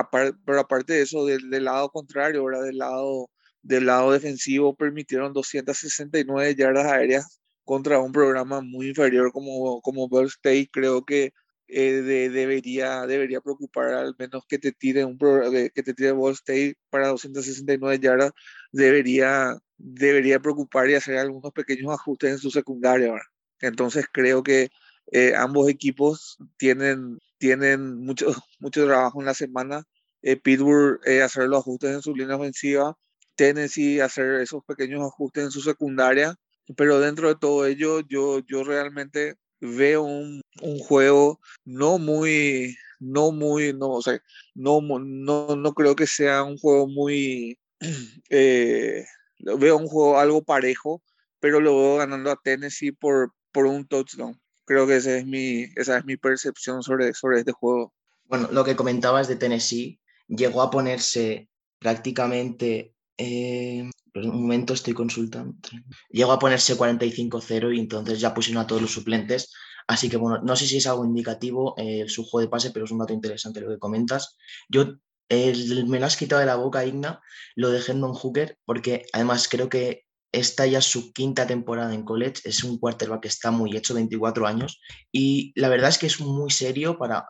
pero 0.46 0.60
aparte 0.60 0.94
de 0.94 1.02
eso, 1.04 1.26
del, 1.26 1.50
lado 1.64 1.90
contrario, 1.90 2.46
¿verdad? 2.46 2.64
Del 2.64 2.78
lado, 2.78 3.30
del 3.62 3.86
lado 3.86 4.12
defensivo, 4.12 4.76
permitieron 4.76 5.34
269 5.34 6.56
yardas 6.56 6.86
aéreas 6.86 7.41
contra 7.66 8.00
un 8.00 8.12
programa 8.12 8.62
muy 8.62 8.90
inferior 8.90 9.32
como, 9.32 9.82
como 9.82 10.08
Ball 10.08 10.28
State, 10.28 10.70
creo 10.72 11.06
que 11.06 11.34
eh, 11.74 12.02
debería, 12.30 13.08
debería 13.08 13.40
preocupar 13.40 13.94
al 13.94 14.16
menos 14.20 14.46
que 14.46 14.60
te 14.60 14.74
tire 14.74 15.06
un 15.06 15.18
que 15.18 15.84
te 15.84 15.94
tire 15.94 16.12
Ball 16.12 16.34
State 16.34 16.76
para 16.90 17.08
269 17.08 18.00
yardas, 18.00 18.32
debería, 18.74 19.58
debería 19.78 20.40
preocupar 20.40 20.90
y 20.90 20.96
hacer 20.96 21.18
algunos 21.18 21.54
pequeños 21.54 21.94
ajustes 21.94 22.32
en 22.32 22.38
su 22.40 22.52
secundaria. 22.52 23.14
Entonces 23.62 24.06
creo 24.12 24.44
que 24.44 24.70
eh, 25.12 25.34
ambos 25.36 25.70
equipos 25.70 26.38
tienen, 26.58 27.20
tienen 27.38 27.96
mucho, 28.00 28.28
mucho 28.60 28.86
trabajo 28.86 29.22
en 29.22 29.28
la 29.28 29.34
semana. 29.34 29.84
Eh, 30.24 30.36
Pittsburgh 30.36 31.00
hacer 31.24 31.48
los 31.48 31.60
ajustes 31.60 31.92
en 31.92 32.02
su 32.02 32.14
línea 32.16 32.36
ofensiva, 32.36 32.98
Tennessee 33.36 34.02
hacer 34.02 34.42
esos 34.42 34.64
pequeños 34.66 35.02
ajustes 35.02 35.46
en 35.46 35.52
su 35.52 35.62
secundaria 35.62 36.36
pero 36.76 37.00
dentro 37.00 37.28
de 37.28 37.36
todo 37.36 37.66
ello, 37.66 38.02
yo, 38.02 38.40
yo 38.40 38.64
realmente 38.64 39.36
veo 39.60 40.04
un, 40.04 40.42
un 40.62 40.80
juego 40.80 41.40
no 41.66 41.98
muy, 41.98 42.76
no 43.00 43.32
muy, 43.32 43.74
no, 43.74 43.90
o 43.90 44.02
sea, 44.02 44.20
no, 44.56 44.82
no, 44.82 45.56
no 45.56 45.74
creo 45.74 45.96
que 45.96 46.08
sea 46.08 46.44
un 46.44 46.58
juego 46.58 46.88
muy, 46.88 47.58
eh, 48.30 49.06
veo 49.40 49.78
un 49.78 49.88
juego 49.88 50.20
algo 50.20 50.44
parejo, 50.44 51.02
pero 51.40 51.60
lo 51.60 51.76
veo 51.76 51.98
ganando 51.98 52.32
a 52.32 52.40
Tennessee 52.42 52.92
por, 52.92 53.34
por 53.52 53.66
un 53.66 53.88
touchdown. 53.88 54.40
Creo 54.66 54.88
que 54.88 54.98
esa 54.98 55.18
es 55.18 55.26
mi, 55.26 55.66
esa 55.76 55.98
es 55.98 56.06
mi 56.06 56.18
percepción 56.18 56.84
sobre, 56.84 57.14
sobre 57.14 57.40
este 57.40 57.52
juego. 57.52 57.94
Bueno, 58.26 58.48
lo 58.52 58.64
que 58.64 58.76
comentabas 58.76 59.28
de 59.28 59.36
Tennessee, 59.36 60.00
llegó 60.28 60.62
a 60.62 60.72
ponerse 60.72 61.50
prácticamente 61.80 62.94
eh, 63.22 63.90
por 64.14 64.24
un 64.24 64.42
momento 64.42 64.74
estoy 64.74 64.94
consultando. 64.94 65.56
Llegó 66.10 66.32
a 66.32 66.40
ponerse 66.40 66.76
45-0 66.76 67.76
y 67.76 67.80
entonces 67.80 68.20
ya 68.20 68.34
pusieron 68.34 68.64
a 68.64 68.68
todos 68.68 68.82
los 68.82 68.92
suplentes. 68.92 69.54
Así 69.88 70.10
que 70.10 70.18
bueno, 70.18 70.42
no 70.44 70.56
sé 70.56 70.66
si 70.66 70.78
es 70.78 70.88
algo 70.88 71.06
indicativo 71.06 71.76
eh, 71.78 72.06
su 72.08 72.24
juego 72.24 72.46
de 72.46 72.50
pase, 72.50 72.72
pero 72.72 72.86
es 72.86 72.92
un 72.92 73.00
dato 73.00 73.14
interesante 73.14 73.62
lo 73.62 73.70
que 73.70 73.80
comentas. 73.80 74.38
Yo 74.70 74.96
me 75.30 76.00
lo 76.00 76.06
has 76.06 76.18
quitado 76.18 76.42
de 76.42 76.46
la 76.46 76.56
boca, 76.56 76.86
Igna, 76.86 77.22
lo 77.56 77.70
de 77.70 77.82
Hendon 77.88 78.14
Hooker, 78.14 78.58
porque 78.66 79.06
además 79.14 79.48
creo 79.48 79.70
que 79.70 80.04
esta 80.32 80.66
ya 80.66 80.80
su 80.82 81.12
quinta 81.12 81.46
temporada 81.46 81.94
en 81.94 82.04
college, 82.04 82.42
es 82.46 82.64
un 82.64 82.78
quarterback 82.78 83.22
que 83.22 83.28
está 83.28 83.52
muy 83.52 83.76
hecho, 83.76 83.94
24 83.94 84.48
años, 84.48 84.80
y 85.12 85.52
la 85.56 85.68
verdad 85.68 85.90
es 85.90 85.98
que 85.98 86.08
es 86.08 86.22
muy 86.22 86.52
serio, 86.52 86.98
para, 86.98 87.26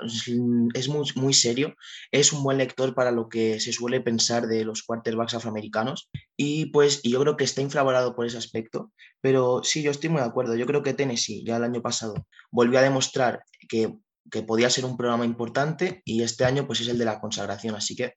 es 0.73 0.87
muy, 0.87 1.07
muy 1.15 1.33
serio, 1.33 1.75
es 2.11 2.31
un 2.31 2.43
buen 2.43 2.57
lector 2.57 2.93
para 2.93 3.11
lo 3.11 3.27
que 3.27 3.59
se 3.59 3.73
suele 3.73 4.01
pensar 4.01 4.47
de 4.47 4.63
los 4.65 4.83
quarterbacks 4.83 5.33
afroamericanos, 5.33 6.09
y 6.37 6.67
pues 6.67 7.01
yo 7.01 7.19
creo 7.21 7.37
que 7.37 7.43
está 7.43 7.61
infravalorado 7.61 8.15
por 8.15 8.25
ese 8.25 8.37
aspecto, 8.37 8.91
pero 9.19 9.61
sí, 9.63 9.81
yo 9.81 9.91
estoy 9.91 10.09
muy 10.09 10.21
de 10.21 10.27
acuerdo, 10.27 10.55
yo 10.55 10.65
creo 10.67 10.83
que 10.83 10.93
Tennessee 10.93 11.43
ya 11.43 11.57
el 11.57 11.63
año 11.63 11.81
pasado 11.81 12.13
volvió 12.51 12.79
a 12.79 12.83
demostrar 12.83 13.43
que, 13.67 13.95
que 14.29 14.43
podía 14.43 14.69
ser 14.69 14.85
un 14.85 14.97
programa 14.97 15.25
importante, 15.25 16.03
y 16.05 16.21
este 16.21 16.45
año 16.45 16.67
pues 16.67 16.81
es 16.81 16.87
el 16.87 16.99
de 16.99 17.05
la 17.05 17.19
consagración, 17.19 17.73
así 17.73 17.95
que 17.95 18.13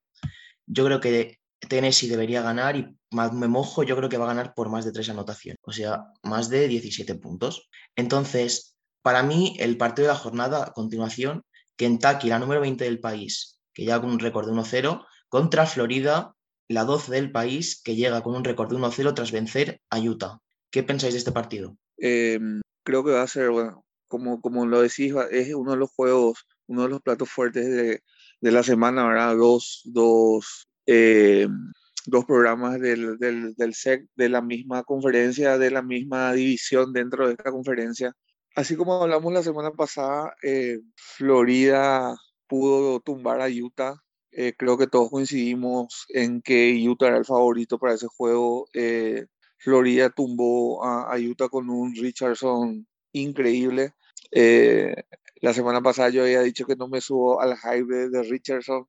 yo 0.67 0.85
creo 0.85 1.01
que 1.01 1.39
Tennessee 1.67 2.09
debería 2.09 2.43
ganar 2.43 2.77
y 2.77 2.97
me 3.11 3.49
mojo, 3.49 3.83
yo 3.83 3.97
creo 3.97 4.09
que 4.09 4.19
va 4.19 4.25
a 4.25 4.35
ganar 4.35 4.55
por 4.55 4.71
más 4.71 4.85
de 4.85 4.93
tres 4.93 5.09
anotaciones, 5.09 5.59
o 5.63 5.73
sea, 5.73 6.07
más 6.23 6.49
de 6.49 6.69
17 6.69 7.15
puntos. 7.17 7.69
Entonces, 7.97 8.77
para 9.03 9.23
mí, 9.23 9.57
el 9.61 9.77
partido 9.77 10.09
de 10.09 10.15
la 10.15 10.19
jornada 10.19 10.65
a 10.65 10.73
continuación, 10.73 11.45
Kentucky, 11.77 12.29
la 12.29 12.39
número 12.39 12.61
20 12.61 12.85
del 12.85 13.01
país, 13.01 13.61
que 13.73 13.85
ya 13.85 14.01
con 14.01 14.11
un 14.11 14.19
récord 14.19 14.47
de 14.47 14.53
1-0, 14.53 15.05
contra 15.29 15.67
Florida, 15.67 16.35
la 16.69 16.85
12 16.85 17.13
del 17.13 17.31
país, 17.31 17.81
que 17.83 17.97
llega 17.97 18.23
con 18.23 18.35
un 18.35 18.45
récord 18.45 18.71
de 18.71 18.77
1-0 18.77 19.15
tras 19.15 19.33
vencer 19.33 19.81
a 19.91 19.99
Utah. 19.99 20.39
¿Qué 20.71 20.83
pensáis 20.83 21.15
de 21.15 21.19
este 21.19 21.33
partido? 21.33 21.77
Em, 21.99 22.61
creo 22.83 23.05
que 23.05 23.13
va 23.13 23.23
a 23.23 23.29
ser, 23.29 23.51
bueno, 23.51 23.85
como, 24.09 24.41
como 24.41 24.67
lo 24.67 24.81
decís, 24.81 25.13
es 25.31 25.55
uno 25.55 25.73
de 25.73 25.77
los 25.77 25.91
juegos, 25.91 26.47
uno 26.67 26.83
de 26.83 26.89
los 26.89 27.03
platos 27.03 27.29
fuertes 27.29 27.67
de, 27.67 28.03
de 28.41 28.53
la 28.53 28.63
semana, 28.63 29.07
¿verdad? 29.07 29.37
Dos, 29.37 29.83
dos, 29.85 30.69
em, 30.87 31.51
dos 32.07 32.25
programas 32.25 32.81
del, 32.81 33.19
del, 33.19 33.55
del, 33.55 33.75
SEC 33.75 34.07
de 34.17 34.29
la 34.29 34.43
misma 34.43 34.83
conferencia, 34.85 35.59
de 35.59 35.71
la 35.71 35.83
misma 35.83 36.33
división 36.33 36.93
dentro 36.93 37.27
de 37.27 37.33
esta 37.33 37.51
conferencia. 37.51 38.15
Así 38.57 38.77
como 38.77 39.03
hablamos 39.03 39.33
la 39.33 39.43
semana 39.43 39.73
pasada, 39.73 40.37
eh, 40.43 40.79
Florida 40.97 42.17
pudo 42.47 43.01
tumbar 43.01 43.41
a 43.41 43.49
Utah. 43.49 43.97
Eh, 44.31 44.55
creo 44.57 44.79
que 44.79 44.87
todos 44.87 45.11
coincidimos 45.11 46.07
en 46.11 46.41
que 46.41 46.73
Utah 46.89 47.09
era 47.09 47.19
el 47.19 47.25
favorito 47.25 47.79
para 47.79 47.95
ese 47.95 48.07
juego. 48.07 48.69
Eh, 48.73 49.27
Florida 49.59 50.11
tumbó 50.11 50.85
a, 50.85 51.17
Utah 51.19 51.49
con 51.49 51.69
un 51.69 51.95
Richardson 51.97 52.87
increíble. 53.13 53.95
la 55.41 55.53
semana 55.55 55.81
pasada 55.83 56.11
yo 56.11 56.23
había 56.23 56.43
dicho 56.43 56.67
que 56.67 56.77
no 56.77 56.89
me 56.89 57.01
subo 57.01 57.41
al 57.41 57.57
hype 57.57 58.09
de, 58.11 58.23
Richardson. 58.23 58.87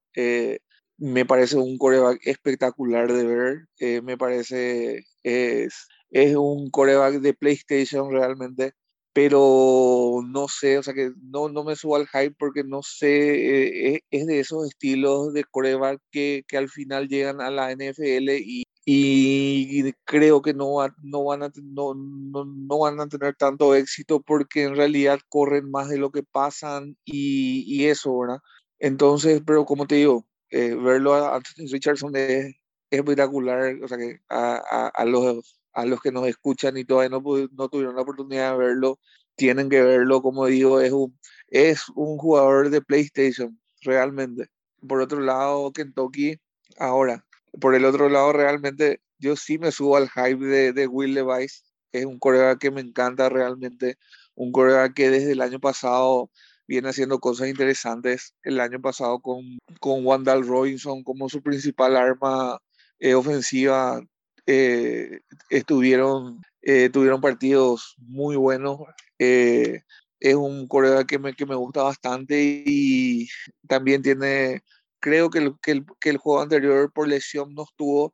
Me 0.98 1.26
parece 1.26 1.58
un 1.58 1.78
coreback 1.78 2.20
espectacular 2.26 3.12
de 3.12 3.26
ver. 3.26 4.04
me 4.04 4.18
parece 4.18 5.06
es, 5.24 5.88
es 6.12 6.36
un 6.36 6.70
coreback 6.70 7.16
de 7.22 7.34
PlayStation 7.34 8.12
realmente 8.12 8.74
pero 9.16 10.20
no 10.28 10.50
sé, 10.50 10.78
o 10.78 10.84
sea 10.84 10.94
que 10.94 11.14
no, 11.22 11.48
no 11.48 11.64
me 11.64 11.78
subo 11.78 11.96
al 11.96 12.06
hype 12.08 12.36
porque 12.38 12.66
no 12.66 12.82
sé, 12.84 13.94
eh, 13.96 14.02
es, 14.12 14.28
de 14.28 14.42
esos 14.42 14.68
estilos 14.68 15.32
de 15.32 15.46
coreback 15.46 16.02
que, 16.12 16.44
que, 16.50 16.58
al 16.58 16.68
final 16.68 17.08
llegan 17.08 17.40
a 17.40 17.50
la 17.50 17.72
NFL 17.72 18.30
y, 18.44 18.66
y 18.86 19.94
creo 20.04 20.42
que 20.42 20.54
no, 20.54 20.86
no, 21.02 21.24
van 21.24 21.44
a, 21.44 21.52
no, 21.64 21.94
no, 21.96 22.44
no, 22.44 22.80
van 22.80 23.00
a 23.00 23.08
tener 23.08 23.36
tanto 23.38 23.74
éxito 23.74 24.22
porque 24.22 24.64
en 24.64 24.76
realidad 24.76 25.20
corren 25.30 25.72
más 25.72 25.88
de 25.88 25.98
lo 25.98 26.12
que 26.12 26.24
pasan 26.24 26.98
y, 27.06 27.64
y 27.68 27.86
eso, 27.86 28.20
¿verdad? 28.20 28.40
Entonces, 28.80 29.42
pero 29.46 29.66
como 29.66 29.88
te 29.88 29.96
digo, 29.96 30.26
eh, 30.50 30.76
verlo 30.76 31.14
a 31.14 31.36
Anthony 31.36 31.68
Richardson 31.72 32.16
es, 32.16 32.56
espectacular, 32.92 33.76
o 33.84 33.88
sea 33.88 33.98
que 33.98 34.22
a, 34.30 34.88
a, 34.88 35.06
los 35.06 35.60
a 35.74 35.86
los 35.86 36.02
que 36.02 36.12
nos 36.12 36.28
escuchan 36.28 36.78
y 36.78 36.86
todavía 36.86 37.10
no, 37.10 37.22
no 37.52 37.70
tuvieron 37.70 37.96
la 37.96 38.02
oportunidad 38.02 38.52
de 38.54 38.58
verlo, 38.58 39.00
tienen 39.36 39.70
que 39.70 39.82
verlo, 39.82 40.22
como 40.22 40.46
digo, 40.46 40.80
es 40.80 40.92
un, 40.92 41.18
es 41.50 41.90
un 41.96 42.18
jugador 42.18 42.70
de 42.70 42.82
PlayStation, 42.82 43.60
realmente. 43.82 44.48
Por 44.88 45.02
otro 45.02 45.20
lado, 45.20 45.72
Kentucky, 45.74 46.40
ahora, 46.78 47.26
por 47.60 47.76
el 47.76 47.86
otro 47.86 48.10
lado, 48.10 48.34
realmente 48.34 49.02
yo 49.20 49.36
sí 49.36 49.58
me 49.58 49.72
subo 49.72 49.98
al 49.98 50.10
hype 50.10 50.46
de, 50.46 50.74
de 50.74 50.88
Will 50.88 51.14
Levice. 51.14 51.64
Es 51.92 52.06
un 52.06 52.20
colega 52.20 52.58
que 52.58 52.72
me 52.72 52.82
encanta 52.82 53.30
realmente, 53.30 53.98
un 54.36 54.52
colega 54.52 54.94
que 54.94 55.10
desde 55.10 55.34
el 55.34 55.42
año 55.42 55.60
pasado 55.60 56.30
viene 56.68 56.90
haciendo 56.90 57.20
cosas 57.20 57.48
interesantes. 57.48 58.34
El 58.44 58.60
año 58.60 58.82
pasado 58.82 59.20
con, 59.20 59.58
con 59.80 60.06
Wandal 60.06 60.48
Robinson 60.48 61.04
como 61.04 61.30
su 61.30 61.42
principal 61.42 61.96
arma 61.96 62.60
eh, 63.00 63.14
ofensiva, 63.16 64.02
eh, 64.48 65.22
estuvieron, 65.50 66.42
eh, 66.62 66.90
tuvieron 66.90 67.22
partidos 67.22 67.96
muy 67.98 68.36
buenos. 68.36 68.80
Eh, 69.20 69.82
es 70.20 70.36
un 70.36 70.68
coreback 70.68 71.08
que 71.08 71.20
me, 71.20 71.34
que 71.34 71.46
me 71.46 71.56
gusta 71.56 71.84
bastante 71.84 72.64
y 72.66 73.28
también 73.68 74.02
tiene, 74.02 74.62
creo 75.00 75.30
que 75.30 75.40
el, 75.40 75.54
que 75.62 75.72
el, 75.72 75.86
que 76.00 76.10
el 76.12 76.18
juego 76.18 76.42
anterior 76.42 76.92
por 76.94 77.08
lesión 77.08 77.54
no 77.54 77.64
estuvo 77.64 78.14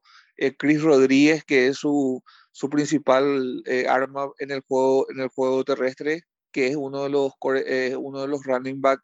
Chris 0.58 0.82
Rodríguez, 0.82 1.44
que 1.44 1.68
es 1.68 1.78
su, 1.78 2.24
su 2.52 2.70
principal 2.70 3.64
arma 3.88 4.28
en 4.40 4.50
el, 4.50 4.62
juego, 4.62 5.06
en 5.12 5.20
el 5.20 5.28
juego 5.28 5.64
terrestre, 5.64 6.24
que 6.52 6.68
es 6.68 6.76
uno 6.76 7.04
de 7.04 7.10
los, 7.10 7.32
uno 7.98 8.22
de 8.22 8.28
los 8.28 8.44
running 8.44 8.82
back 8.82 9.02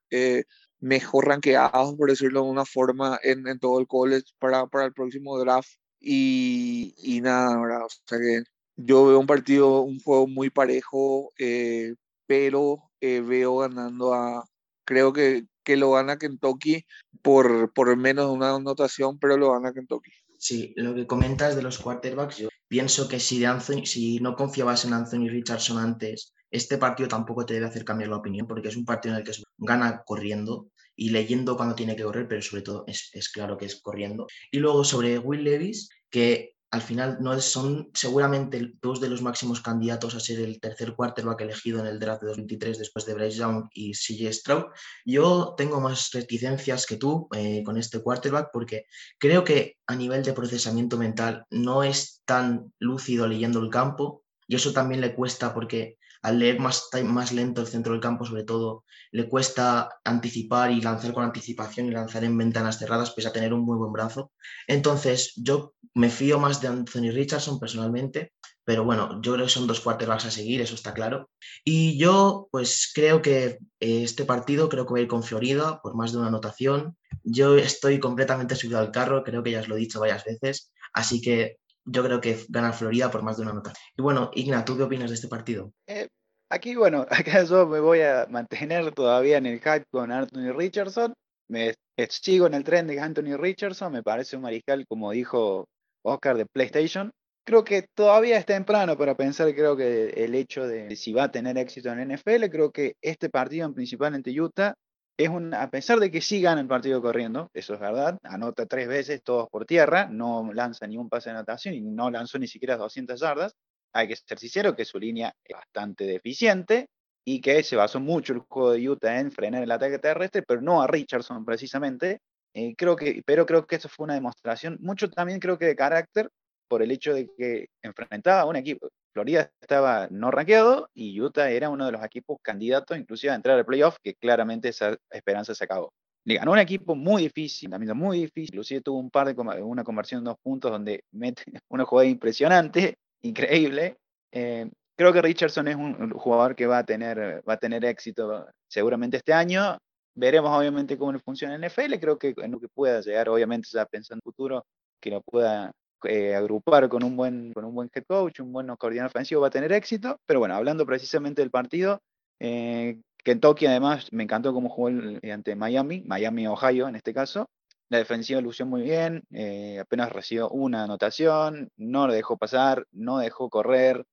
mejor 0.80 1.28
rankeados, 1.28 1.96
por 1.96 2.10
decirlo 2.10 2.44
de 2.44 2.50
una 2.50 2.66
forma, 2.66 3.20
en, 3.24 3.48
en 3.48 3.60
todo 3.60 3.80
el 3.80 3.88
college 3.88 4.26
para, 4.40 4.68
para 4.68 4.86
el 4.86 4.94
próximo 4.94 5.38
draft. 5.40 5.70
Y, 6.00 6.94
y 6.98 7.22
nada, 7.22 7.60
¿verdad? 7.60 7.86
O 7.86 7.90
sea 8.06 8.20
que 8.20 8.44
yo 8.76 9.08
veo 9.08 9.20
un 9.20 9.26
partido, 9.26 9.82
un 9.82 10.00
juego 10.00 10.28
muy 10.28 10.52
parejo, 10.52 11.34
eh, 11.40 11.96
pero 12.28 12.92
eh, 13.02 13.22
veo 13.22 13.58
ganando 13.58 14.14
a, 14.14 14.46
creo 14.86 15.12
que, 15.12 15.46
que 15.64 15.76
lo 15.76 15.94
gana 15.94 16.20
Kentucky 16.20 16.86
por, 17.24 17.74
por 17.74 17.98
menos 17.98 18.30
una 18.30 18.54
anotación, 18.54 19.18
pero 19.18 19.38
lo 19.38 19.54
gana 19.54 19.74
Kentucky. 19.74 20.12
Sí, 20.38 20.74
lo 20.76 20.94
que 20.94 21.08
comentas 21.08 21.56
de 21.56 21.64
los 21.64 21.80
quarterbacks, 21.80 22.38
yo 22.38 22.50
pienso 22.68 23.08
que 23.08 23.20
si, 23.20 23.40
de 23.40 23.48
Anthony, 23.48 23.86
si 23.86 24.20
no 24.20 24.36
confiabas 24.36 24.86
en 24.86 24.94
Anthony 24.94 25.30
Richardson 25.30 25.80
antes, 25.80 26.32
este 26.52 26.78
partido 26.78 27.10
tampoco 27.10 27.46
te 27.46 27.54
debe 27.54 27.66
hacer 27.66 27.84
cambiar 27.86 28.10
la 28.10 28.18
opinión, 28.18 28.48
porque 28.48 28.70
es 28.70 28.78
un 28.78 28.86
partido 28.86 29.16
en 29.16 29.20
el 29.20 29.26
que 29.26 29.34
se 29.34 29.44
gana 29.58 30.04
corriendo 30.06 30.70
y 30.96 31.10
leyendo 31.10 31.56
cuando 31.56 31.76
tiene 31.76 31.96
que 31.96 32.04
correr, 32.04 32.28
pero 32.28 32.42
sobre 32.42 32.64
todo 32.64 32.84
es, 32.88 33.30
claro 33.32 33.58
que 33.58 33.66
es 33.66 33.82
corriendo. 33.82 34.28
Y 34.52 34.60
luego 34.60 34.84
sobre 34.84 35.20
Will 35.20 35.44
Levis, 35.44 35.90
que 36.10 36.56
al 36.72 36.82
final 36.82 37.20
no 37.22 37.40
son 37.40 37.90
seguramente 37.94 38.74
dos 38.82 39.00
de 39.00 39.08
los 39.08 39.22
máximos 39.22 39.62
candidatos 39.62 40.16
a 40.16 40.20
ser 40.20 40.40
el 40.40 40.60
tercer 40.60 40.96
quarterback 40.96 41.42
elegido 41.42 41.80
en 41.80 41.86
el 41.86 42.00
draft 42.00 42.22
de 42.22 42.28
2023 42.28 42.80
después 42.80 43.06
de 43.06 43.14
Bryce 43.14 43.38
Young 43.38 43.70
y 43.74 43.94
CJ 43.94 44.34
Stroud. 44.34 44.66
Yo 45.06 45.54
tengo 45.56 45.80
más 45.80 46.12
reticencias 46.12 46.86
que 46.86 46.98
tú 46.98 47.30
eh, 47.34 47.64
con 47.64 47.78
este 47.78 48.02
quarterback 48.02 48.50
porque 48.52 48.86
creo 49.18 49.46
que 49.46 49.78
a 49.88 49.96
nivel 49.96 50.24
de 50.24 50.34
procesamiento 50.34 50.98
mental 50.98 51.46
no 51.52 51.84
es 51.84 52.22
tan 52.26 52.74
lúcido 52.80 53.28
leyendo 53.28 53.60
el 53.60 53.70
campo 53.70 54.26
y 54.46 54.56
eso 54.56 54.74
también 54.74 55.00
le 55.00 55.16
cuesta 55.16 55.54
porque 55.54 55.97
al 56.22 56.40
leer 56.40 56.60
más, 56.60 56.90
más 57.06 57.32
lento 57.32 57.62
el 57.62 57.68
centro 57.68 57.94
del 57.94 58.02
campo, 58.02 58.26
sobre 58.26 58.44
todo, 58.44 58.84
le 59.12 59.28
cuesta 59.30 59.90
anticipar 60.04 60.72
y 60.72 60.82
lanzar 60.82 61.14
con 61.14 61.24
anticipación 61.24 61.88
y 61.88 61.92
lanzar 61.92 62.24
en 62.24 62.38
ventanas 62.38 62.80
cerradas, 62.80 63.12
pese 63.12 63.28
a 63.28 63.34
tener 63.34 63.54
un 63.54 63.62
muy 63.62 63.78
buen 63.78 63.92
brazo. 63.92 64.32
Entonces, 64.68 65.34
yo 65.36 65.74
me 65.94 66.10
fío 66.10 66.40
más 66.40 66.62
de 66.62 66.68
Anthony 66.68 67.12
Richardson 67.12 67.60
personalmente, 67.60 68.34
pero 68.64 68.84
bueno, 68.84 69.22
yo 69.22 69.34
creo 69.34 69.46
que 69.46 69.52
son 69.52 69.66
dos 69.66 69.80
quarterbacks 69.80 70.26
a 70.26 70.32
seguir, 70.32 70.60
eso 70.60 70.76
está 70.76 70.94
claro. 70.94 71.30
Y 71.64 71.98
yo, 71.98 72.50
pues 72.52 72.92
creo 72.94 73.22
que 73.22 73.60
eh, 73.80 74.04
este 74.04 74.26
partido, 74.26 74.68
creo 74.68 74.86
que 74.86 74.92
voy 74.92 75.00
a 75.00 75.04
ir 75.04 75.10
con 75.10 75.24
Florida 75.24 75.80
por 75.82 75.96
más 75.96 76.12
de 76.12 76.18
una 76.18 76.28
anotación. 76.28 76.98
Yo 77.24 77.56
estoy 77.56 78.00
completamente 78.00 78.56
subido 78.56 78.80
al 78.80 78.92
carro, 78.92 79.24
creo 79.24 79.42
que 79.42 79.52
ya 79.52 79.62
os 79.62 79.70
lo 79.70 79.78
he 79.78 79.80
dicho 79.80 80.02
varias 80.02 80.26
veces, 80.26 80.72
así 80.94 81.22
que 81.22 81.58
yo 81.88 82.04
creo 82.04 82.22
que 82.22 82.38
gana 82.50 82.74
Florida 82.74 83.10
por 83.10 83.24
más 83.24 83.38
de 83.38 83.44
una 83.44 83.54
nota. 83.54 83.74
Y 83.96 84.02
bueno, 84.02 84.30
Igna, 84.34 84.66
¿tú 84.66 84.78
qué 84.78 84.84
opinas 84.84 85.10
de 85.10 85.16
este 85.16 85.28
partido? 85.28 85.72
Eh, 85.88 86.08
aquí, 86.50 86.76
bueno, 86.76 87.06
acá 87.10 87.44
yo 87.44 87.66
me 87.68 87.80
voy 87.80 88.02
a 88.02 88.28
mantener 88.30 88.94
todavía 88.94 89.38
en 89.38 89.46
el 89.46 89.60
hype 89.60 89.86
con 89.90 90.12
Anthony 90.12 90.52
Richardson. 90.54 91.14
Me 91.50 91.74
sigo 92.10 92.48
en 92.48 92.54
el 92.54 92.64
tren 92.64 92.88
de 92.88 93.00
Anthony 93.00 93.38
Richardson, 93.38 93.94
me 93.94 94.04
parece 94.04 94.36
un 94.36 94.44
mariscal, 94.44 94.86
como 94.88 95.12
dijo 95.12 95.66
Oscar, 96.04 96.38
de 96.38 96.46
PlayStation. 96.46 97.12
Creo 97.46 97.64
que 97.64 97.86
todavía 97.96 98.38
es 98.38 98.46
temprano 98.46 98.98
para 98.98 99.16
pensar, 99.16 99.56
creo 99.56 99.78
que 99.78 100.10
el 100.10 100.36
hecho 100.36 100.68
de 100.68 100.94
si 100.98 101.14
va 101.14 101.24
a 101.24 101.32
tener 101.32 101.58
éxito 101.58 101.90
en 101.90 102.14
NFL, 102.14 102.50
creo 102.52 102.72
que 102.72 102.98
este 103.02 103.30
partido 103.30 103.66
en 103.66 103.74
principal 103.74 104.22
Utah 104.38 104.76
es 105.18 105.30
a 105.54 105.70
pesar 105.72 106.00
de 106.00 106.12
que 106.12 106.22
sí 106.22 106.42
gana 106.42 106.62
el 106.62 106.68
partido 106.68 107.02
corriendo, 107.02 107.50
eso 107.54 107.74
es 107.74 107.80
verdad, 107.80 108.20
anota 108.24 108.68
tres 108.68 108.88
veces 108.88 109.24
todos 109.24 109.50
por 109.50 109.66
tierra, 109.66 110.08
no 110.08 110.52
lanza 110.54 110.86
ni 110.86 110.98
un 110.98 111.10
pase 111.10 111.30
de 111.30 111.38
anotación 111.38 111.74
y 111.74 111.82
no 111.82 112.12
lanzó 112.12 112.38
ni 112.38 112.48
siquiera 112.48 112.78
200 112.78 113.20
yardas. 113.20 113.54
Hay 113.94 114.08
que 114.08 114.16
ser 114.16 114.38
sincero 114.38 114.76
que 114.76 114.86
su 114.86 115.00
línea 115.00 115.34
es 115.44 115.56
bastante 115.56 116.06
deficiente 116.06 116.88
y 117.26 117.42
que 117.42 117.64
se 117.64 117.76
basó 117.76 118.00
mucho 118.00 118.34
el 118.34 118.40
juego 118.40 118.72
de 118.72 118.90
Utah 118.90 119.20
en 119.20 119.32
frenar 119.32 119.64
el 119.64 119.72
ataque 119.72 119.98
terrestre, 119.98 120.44
pero 120.44 120.62
no 120.62 120.82
a 120.82 120.88
Richardson 120.88 121.44
precisamente. 121.44 122.20
Eh, 122.54 122.76
creo 122.78 122.96
que, 122.96 123.22
pero 123.26 123.46
creo 123.46 123.66
que 123.66 123.78
eso 123.78 123.90
fue 123.90 124.06
una 124.06 124.14
demostración, 124.14 124.78
mucho 124.82 125.10
también 125.10 125.40
creo 125.40 125.58
que 125.58 125.66
de 125.66 125.76
carácter, 125.76 126.30
por 126.68 126.82
el 126.82 126.92
hecho 126.92 127.14
de 127.14 127.30
que 127.38 127.68
enfrentaba 127.82 128.42
a 128.42 128.46
un 128.46 128.56
equipo, 128.56 128.90
Florida 129.18 129.52
estaba 129.60 130.08
no 130.12 130.30
rankeado 130.30 130.92
y 130.94 131.20
Utah 131.20 131.50
era 131.50 131.72
uno 131.72 131.88
de 131.88 131.92
los 131.92 132.04
equipos 132.04 132.38
candidatos 132.40 132.96
inclusive 133.00 133.34
a 133.34 133.36
entrar 133.36 133.58
al 133.58 133.66
playoff, 133.66 133.98
que 134.04 134.14
claramente 134.14 134.70
esa 134.70 134.96
esperanza 135.10 135.56
se 135.56 135.64
acabó. 135.64 135.92
Le 136.24 136.36
ganó 136.36 136.52
un 136.52 136.60
equipo 136.60 136.94
muy 136.94 137.24
difícil, 137.24 137.72
también 137.72 137.98
muy 137.98 138.20
difícil, 138.20 138.54
inclusive 138.54 138.82
tuvo 138.82 139.00
un 139.00 139.10
par 139.10 139.34
de 139.34 139.64
una 139.64 139.84
conversión 139.84 140.24
de 140.24 140.30
dos 140.30 140.38
puntos 140.44 140.70
donde 140.70 141.04
mete 141.12 141.42
una 141.70 141.84
jugada 141.84 142.08
impresionante, 142.08 143.00
increíble. 143.24 143.98
Eh, 144.32 144.70
creo 144.96 145.12
que 145.12 145.24
Richardson 145.24 145.68
es 145.68 145.76
un 145.76 146.12
jugador 146.12 146.56
que 146.56 146.68
va 146.68 146.78
a 146.78 146.86
tener, 146.86 147.42
va 147.48 147.54
a 147.54 147.58
tener 147.58 147.86
éxito 147.86 148.46
seguramente 148.68 149.18
este 149.18 149.34
año. 149.34 149.80
Veremos 150.14 150.56
obviamente 150.56 150.96
cómo 150.96 151.18
funciona 151.22 151.56
en 151.56 151.62
NFL, 151.62 151.96
creo 152.00 152.20
que 152.20 152.36
en 152.38 152.52
lo 152.52 152.60
que 152.60 152.68
pueda 152.68 153.02
llegar, 153.02 153.30
obviamente 153.30 153.68
ya 153.72 153.88
pensando 153.88 154.20
en 154.20 154.32
futuro, 154.32 154.66
que 155.02 155.10
lo 155.10 155.22
pueda 155.22 155.72
eh, 156.04 156.36
agrupar 156.36 156.90
con 156.90 157.04
un, 157.04 157.16
buen, 157.16 157.54
con 157.54 157.66
un 157.66 157.74
buen 157.76 157.90
head 157.94 158.04
coach, 158.06 158.40
un 158.40 158.52
buen 158.52 158.68
coordinador 158.76 159.10
ofensivo, 159.10 159.42
va 159.42 159.48
a 159.48 159.52
tener 159.52 159.72
éxito. 159.72 160.20
Pero 160.26 160.40
bueno, 160.40 160.56
hablando 160.56 160.86
precisamente 160.86 161.42
del 161.42 161.52
partido, 161.52 162.02
eh, 162.40 163.00
Kentucky 163.24 163.66
además 163.66 164.08
me 164.12 164.24
encantó 164.24 164.54
cómo 164.54 164.70
jugó 164.70 164.90
ante 165.32 165.56
Miami, 165.56 166.02
Miami, 166.06 166.48
Ohio 166.48 166.88
en 166.88 166.96
este 166.96 167.14
caso. 167.14 167.50
La 167.90 168.00
defensiva 168.00 168.42
lució 168.42 168.66
muy 168.66 168.82
bien, 168.82 169.24
eh, 169.32 169.80
apenas 169.80 170.12
recibió 170.12 170.50
una 170.50 170.84
anotación, 170.84 171.70
no 171.78 172.08
le 172.08 172.16
dejó 172.16 172.38
pasar, 172.38 172.86
no 172.92 173.20
dejó 173.20 173.50
correr, 173.50 174.06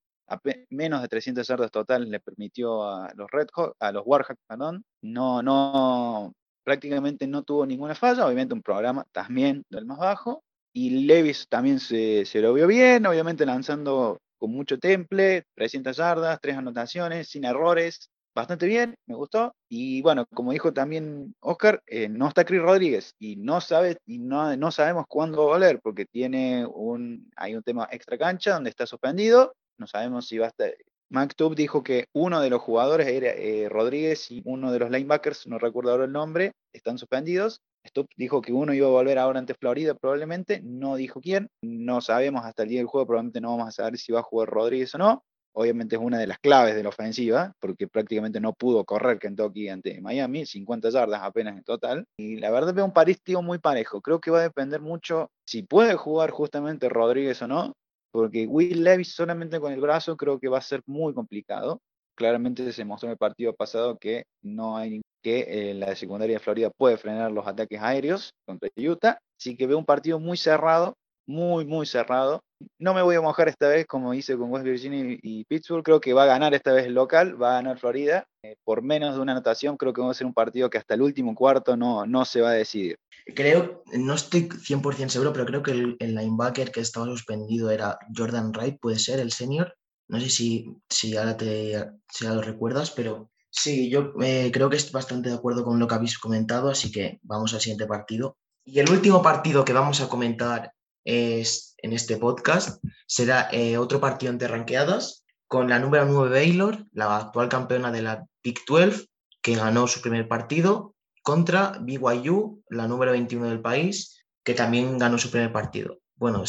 menos 0.70 1.03
de 1.03 1.09
300 1.09 1.47
yardas 1.47 1.70
totales 1.70 2.09
le 2.09 2.20
permitió 2.20 2.85
a 2.85 3.12
los 3.14 3.31
Red 3.31 3.49
a 3.81 3.92
los 3.92 4.03
Warhawks, 4.07 4.40
perdón. 4.47 4.85
No, 5.03 5.42
no, 5.42 6.33
prácticamente 6.64 7.27
no 7.27 7.42
tuvo 7.42 7.66
ninguna 7.66 7.94
falla, 7.94 8.27
obviamente 8.27 8.55
un 8.55 8.62
programa 8.62 9.05
también 9.12 9.64
del 9.70 9.87
más 9.87 9.99
bajo. 9.99 10.43
Y 10.74 11.06
Levis 11.06 11.46
también 11.48 11.78
se, 11.80 12.24
se 12.26 12.40
lo 12.40 12.52
vio 12.52 12.66
bien, 12.66 13.06
obviamente 13.06 13.46
lanzando 13.46 14.18
con 14.38 14.50
mucho 14.50 14.78
temple, 14.78 15.44
300 15.54 15.96
yardas, 15.96 16.38
tres 16.42 16.56
anotaciones, 16.56 17.28
sin 17.28 17.44
errores, 17.44 18.10
bastante 18.34 18.66
bien, 18.66 18.96
me 19.06 19.14
gustó. 19.14 19.54
Y 19.68 20.02
bueno, 20.02 20.26
como 20.34 20.52
dijo 20.52 20.72
también 20.72 21.34
Oscar, 21.40 21.82
eh, 21.87 22.08
no 22.08 22.28
está 22.28 22.44
Chris 22.44 22.60
Rodríguez 22.60 23.14
y 23.18 23.37
no 23.37 23.60
sabe 23.60 23.96
y 24.04 24.18
no, 24.18 24.56
no 24.56 24.70
sabemos 24.70 25.06
cuándo 25.08 25.38
va 25.38 25.44
a 25.44 25.58
volver 25.58 25.80
porque 25.80 26.06
tiene 26.06 26.66
un 26.66 27.30
hay 27.37 27.54
un 27.54 27.62
tema 27.62 27.88
extra 27.90 28.18
cancha 28.18 28.54
donde 28.54 28.70
está 28.70 28.87
suspendido. 28.87 29.54
No 29.78 29.87
sabemos 29.87 30.26
si 30.26 30.38
va 30.38 30.46
a 30.46 30.48
estar. 30.48 30.74
Mactub 31.14 31.55
dijo 31.55 31.85
que 31.85 32.09
uno 32.12 32.40
de 32.40 32.50
los 32.50 32.61
jugadores 32.61 33.07
era 33.07 33.29
eh, 33.29 33.68
Rodríguez 33.68 34.33
y 34.33 34.42
uno 34.44 34.72
de 34.72 34.81
los 34.81 34.90
linebackers, 34.90 35.46
no 35.46 35.61
recuerdo 35.61 35.92
ahora 35.92 36.07
el 36.07 36.12
nombre, 36.12 36.50
están 36.72 36.98
suspendidos. 36.98 37.61
Stubb 37.87 38.09
dijo 38.16 38.42
que 38.42 38.53
uno 38.53 38.74
iba 38.74 38.88
a 38.88 38.90
volver 38.90 39.20
ahora 39.20 39.38
ante 39.38 39.55
Florida 39.55 39.94
probablemente, 39.94 40.61
no 40.64 40.96
dijo 40.96 41.20
quién, 41.20 41.50
no 41.62 42.00
sabemos 42.00 42.44
hasta 42.44 42.64
el 42.64 42.70
día 42.70 42.81
del 42.81 42.88
juego, 42.88 43.07
probablemente 43.07 43.40
no 43.40 43.50
vamos 43.57 43.68
a 43.68 43.70
saber 43.70 43.96
si 43.96 44.11
va 44.11 44.20
a 44.20 44.22
jugar 44.24 44.48
Rodríguez 44.48 44.92
o 44.96 44.98
no, 44.98 45.22
obviamente 45.53 45.94
es 45.94 46.03
una 46.03 46.18
de 46.18 46.27
las 46.27 46.40
claves 46.40 46.74
de 46.74 46.83
la 46.83 46.88
ofensiva, 46.88 47.53
porque 47.61 47.87
prácticamente 47.87 48.40
no 48.40 48.53
pudo 48.53 48.85
correr 48.85 49.20
Kentucky 49.20 49.68
ante 49.68 50.00
Miami, 50.00 50.46
50 50.46 50.90
yardas 50.90 51.22
apenas 51.22 51.57
en 51.57 51.62
total. 51.62 52.07
Y 52.18 52.38
la 52.38 52.50
verdad 52.50 52.74
veo 52.74 52.87
un 52.87 52.92
partido 52.92 53.40
muy 53.40 53.59
parejo. 53.59 54.00
Creo 54.00 54.20
que 54.20 54.33
va 54.33 54.40
a 54.40 54.42
depender 54.42 54.81
mucho 54.81 55.31
si 55.46 55.62
puede 55.62 55.94
jugar 55.94 56.31
justamente 56.31 56.88
Rodríguez 56.88 57.40
o 57.42 57.46
no, 57.46 57.74
porque 58.14 58.46
Will 58.46 58.85
Levis 58.85 59.12
solamente 59.12 59.59
con 59.59 59.72
el 59.72 59.81
brazo 59.81 60.16
creo 60.16 60.38
que 60.38 60.46
va 60.46 60.59
a 60.59 60.61
ser 60.61 60.83
muy 60.87 61.12
complicado. 61.12 61.81
Claramente 62.14 62.72
se 62.72 62.85
mostró 62.85 63.09
en 63.09 63.12
el 63.14 63.18
partido 63.18 63.57
pasado 63.57 63.98
que 63.98 64.22
no 64.40 64.77
hay 64.77 65.03
que 65.20 65.40
eh, 65.48 65.74
la 65.74 65.96
secundaria 65.96 66.37
de 66.37 66.40
Florida 66.40 66.70
puede 66.70 66.96
frenar 66.96 67.33
los 67.33 67.44
ataques 67.44 67.83
aéreos 67.83 68.31
contra 68.46 68.70
Utah. 68.77 69.18
Así 69.37 69.57
que 69.57 69.66
veo 69.66 69.79
un 69.79 69.85
partido 69.85 70.20
muy 70.20 70.37
cerrado, 70.37 70.94
muy, 71.27 71.64
muy 71.64 71.87
cerrado. 71.87 72.40
No 72.79 72.94
me 72.94 73.03
voy 73.03 73.16
a 73.16 73.20
mojar 73.20 73.48
esta 73.48 73.68
vez 73.68 73.87
como 73.87 74.14
hice 74.14 74.37
con 74.37 74.50
West 74.50 74.64
Virginia 74.64 75.18
y 75.22 75.44
Pittsburgh. 75.44 75.85
Creo 75.85 76.00
que 76.00 76.12
va 76.12 76.24
a 76.24 76.27
ganar 76.27 76.55
esta 76.55 76.72
vez 76.72 76.88
local, 76.88 77.40
va 77.40 77.53
a 77.53 77.55
ganar 77.55 77.79
Florida. 77.79 78.27
Eh, 78.42 78.57
por 78.64 78.83
menos 78.83 79.14
de 79.14 79.20
una 79.20 79.33
anotación, 79.33 79.77
creo 79.77 79.92
que 79.92 80.03
va 80.03 80.11
a 80.11 80.14
ser 80.14 80.27
un 80.27 80.35
partido 80.35 80.68
que 80.68 80.79
hasta 80.79 80.94
el 80.94 81.03
último 81.03 81.35
cuarto 81.35 81.77
no, 81.77 82.07
no 82.07 82.24
se 82.24 82.40
va 82.40 82.50
a 82.50 82.53
decidir. 82.53 82.98
Creo, 83.35 83.83
no 83.94 84.14
estoy 84.14 84.48
100% 84.48 85.09
seguro, 85.09 85.33
pero 85.33 85.46
creo 85.46 85.62
que 85.62 85.70
el, 85.70 85.96
el, 85.98 86.14
linebacker 86.14 86.70
que 86.70 86.81
estaba 86.81 87.07
suspendido 87.07 87.70
era 87.70 87.98
Jordan 88.14 88.53
Wright, 88.53 88.79
puede 88.79 88.98
ser, 88.98 89.18
el 89.18 89.33
senior. 89.33 89.74
No 90.09 90.20
sé 90.20 90.29
si, 90.29 90.77
si, 90.90 91.16
ahora, 91.16 91.37
te, 91.37 91.90
si 92.11 92.27
lo 92.27 92.42
recuerdas, 92.42 92.90
pero 92.90 93.31
sí, 93.50 93.88
yo 93.88 94.12
eh, 94.20 94.50
creo 94.53 94.68
que 94.68 94.77
estoy 94.77 94.92
bastante 94.92 95.31
de 95.31 95.37
acuerdo 95.37 95.64
con 95.64 95.79
lo 95.79 95.88
que 95.88 95.94
habéis 95.94 96.18
comentado, 96.18 96.68
así 96.68 96.92
que 96.92 97.18
vamos 97.22 97.55
al 97.55 97.61
siguiente 97.61 97.87
partido. 97.87 98.37
Y 98.64 98.81
el 98.81 98.90
último 98.90 99.22
partido 99.22 99.64
que 99.64 99.72
vamos 99.72 100.00
a 100.00 100.09
comentar 100.09 100.72
es, 101.05 101.73
en 101.85 101.92
este 101.92 102.16
podcast 102.16 102.83
será 103.07 103.49
eh, 103.53 103.77
otro 103.77 104.01
partido 104.01 104.33
entre 104.33 104.49
ranqueadas 104.49 105.25
con 105.47 105.68
la 105.68 105.79
número 105.79 106.07
9 106.07 106.31
Baylor, 106.31 106.87
la 106.92 107.16
actual 107.18 107.51
campeona 107.51 107.92
de 107.92 108.01
la 108.01 108.25
Big 108.42 108.61
12, 108.66 109.07
que 109.42 109.55
ganó 109.55 109.87
su 109.87 110.01
primer 110.01 110.27
partido, 110.27 110.94
contra 111.23 111.79
BYU, 111.81 112.62
la 112.70 112.88
número 112.88 113.12
21 113.12 113.51
del 113.51 113.61
país, 113.61 114.25
que 114.42 114.55
también 114.55 114.99
ganó 114.99 115.18
su 115.18 115.31
primer 115.31 115.53
partido. 115.53 115.99
Bueno, 116.16 116.44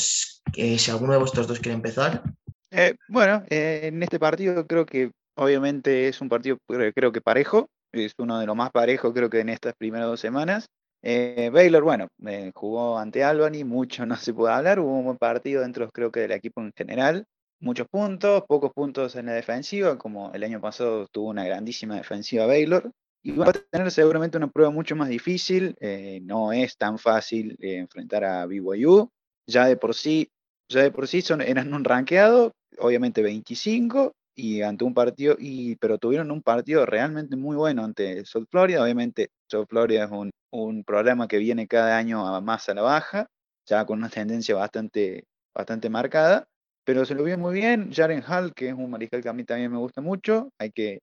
eh, 0.55 0.79
si 0.79 0.91
alguno 0.91 1.11
de 1.11 1.19
vosotros 1.19 1.47
dos 1.47 1.59
quiere 1.59 1.75
empezar. 1.75 2.23
Eh, 2.71 2.95
bueno, 3.09 3.43
en 3.49 4.01
este 4.01 4.19
partido 4.19 4.65
creo 4.65 4.85
que 4.85 5.11
obviamente 5.35 6.07
es 6.07 6.21
un 6.21 6.29
partido 6.29 6.57
creo 6.67 7.11
que 7.11 7.21
parejo, 7.21 7.69
es 7.91 8.13
uno 8.17 8.39
de 8.39 8.45
los 8.45 8.55
más 8.55 8.71
parejos 8.71 9.13
creo 9.13 9.29
que 9.29 9.41
en 9.41 9.49
estas 9.49 9.75
primeras 9.75 10.07
dos 10.07 10.19
semanas. 10.21 10.67
Eh, 11.07 11.51
Baylor, 11.53 11.83
bueno, 11.83 12.07
eh, 12.25 12.51
jugó 12.55 12.97
ante 12.97 13.23
Albany, 13.23 13.63
mucho 13.63 14.07
no 14.07 14.15
se 14.15 14.33
puede 14.33 14.55
hablar, 14.55 14.79
hubo 14.79 14.97
un 14.97 15.05
buen 15.05 15.17
partido 15.17 15.61
dentro, 15.61 15.87
creo 15.91 16.11
que 16.11 16.21
del 16.21 16.31
equipo 16.31 16.61
en 16.61 16.73
general, 16.75 17.27
muchos 17.59 17.87
puntos, 17.87 18.43
pocos 18.47 18.73
puntos 18.73 19.15
en 19.15 19.27
la 19.27 19.33
defensiva, 19.33 19.99
como 19.99 20.33
el 20.33 20.43
año 20.43 20.59
pasado 20.59 21.07
tuvo 21.09 21.29
una 21.29 21.45
grandísima 21.45 21.95
defensiva 21.95 22.47
Baylor, 22.47 22.91
y 23.21 23.33
va 23.33 23.49
a 23.49 23.53
tener 23.53 23.91
seguramente 23.91 24.37
una 24.37 24.47
prueba 24.47 24.71
mucho 24.71 24.95
más 24.95 25.07
difícil, 25.07 25.75
eh, 25.79 26.21
no 26.23 26.51
es 26.51 26.75
tan 26.75 26.97
fácil 26.97 27.55
enfrentar 27.59 28.23
a 28.23 28.47
BYU, 28.47 29.07
ya 29.45 29.67
de 29.67 29.77
por 29.77 29.93
sí, 29.93 30.31
ya 30.67 30.81
de 30.81 30.89
por 30.89 31.07
sí 31.07 31.21
son, 31.21 31.41
eran 31.41 31.71
un 31.71 31.83
rankeado, 31.83 32.51
obviamente 32.79 33.21
25, 33.21 34.11
y 34.35 34.61
ante 34.61 34.83
un 34.83 34.93
partido, 34.93 35.35
y, 35.39 35.75
pero 35.77 35.97
tuvieron 35.97 36.31
un 36.31 36.41
partido 36.41 36.85
realmente 36.85 37.35
muy 37.35 37.55
bueno 37.55 37.83
ante 37.83 38.25
South 38.25 38.47
Florida. 38.49 38.83
Obviamente, 38.83 39.29
South 39.47 39.67
Florida 39.69 40.05
es 40.05 40.11
un, 40.11 40.31
un 40.51 40.83
programa 40.83 41.27
que 41.27 41.37
viene 41.37 41.67
cada 41.67 41.97
año 41.97 42.27
a 42.27 42.41
más 42.41 42.67
a 42.69 42.73
la 42.73 42.81
baja, 42.81 43.27
ya 43.65 43.85
con 43.85 43.99
una 43.99 44.09
tendencia 44.09 44.55
bastante, 44.55 45.25
bastante 45.53 45.89
marcada, 45.89 46.47
pero 46.83 47.05
se 47.05 47.15
lo 47.15 47.23
vio 47.23 47.37
muy 47.37 47.53
bien. 47.55 47.91
Jaren 47.91 48.23
Hall, 48.27 48.53
que 48.53 48.69
es 48.69 48.73
un 48.73 48.91
mariscal 48.91 49.21
que 49.21 49.29
a 49.29 49.33
mí 49.33 49.43
también 49.43 49.71
me 49.71 49.77
gusta 49.77 50.01
mucho, 50.01 50.51
hay 50.59 50.71
que 50.71 50.99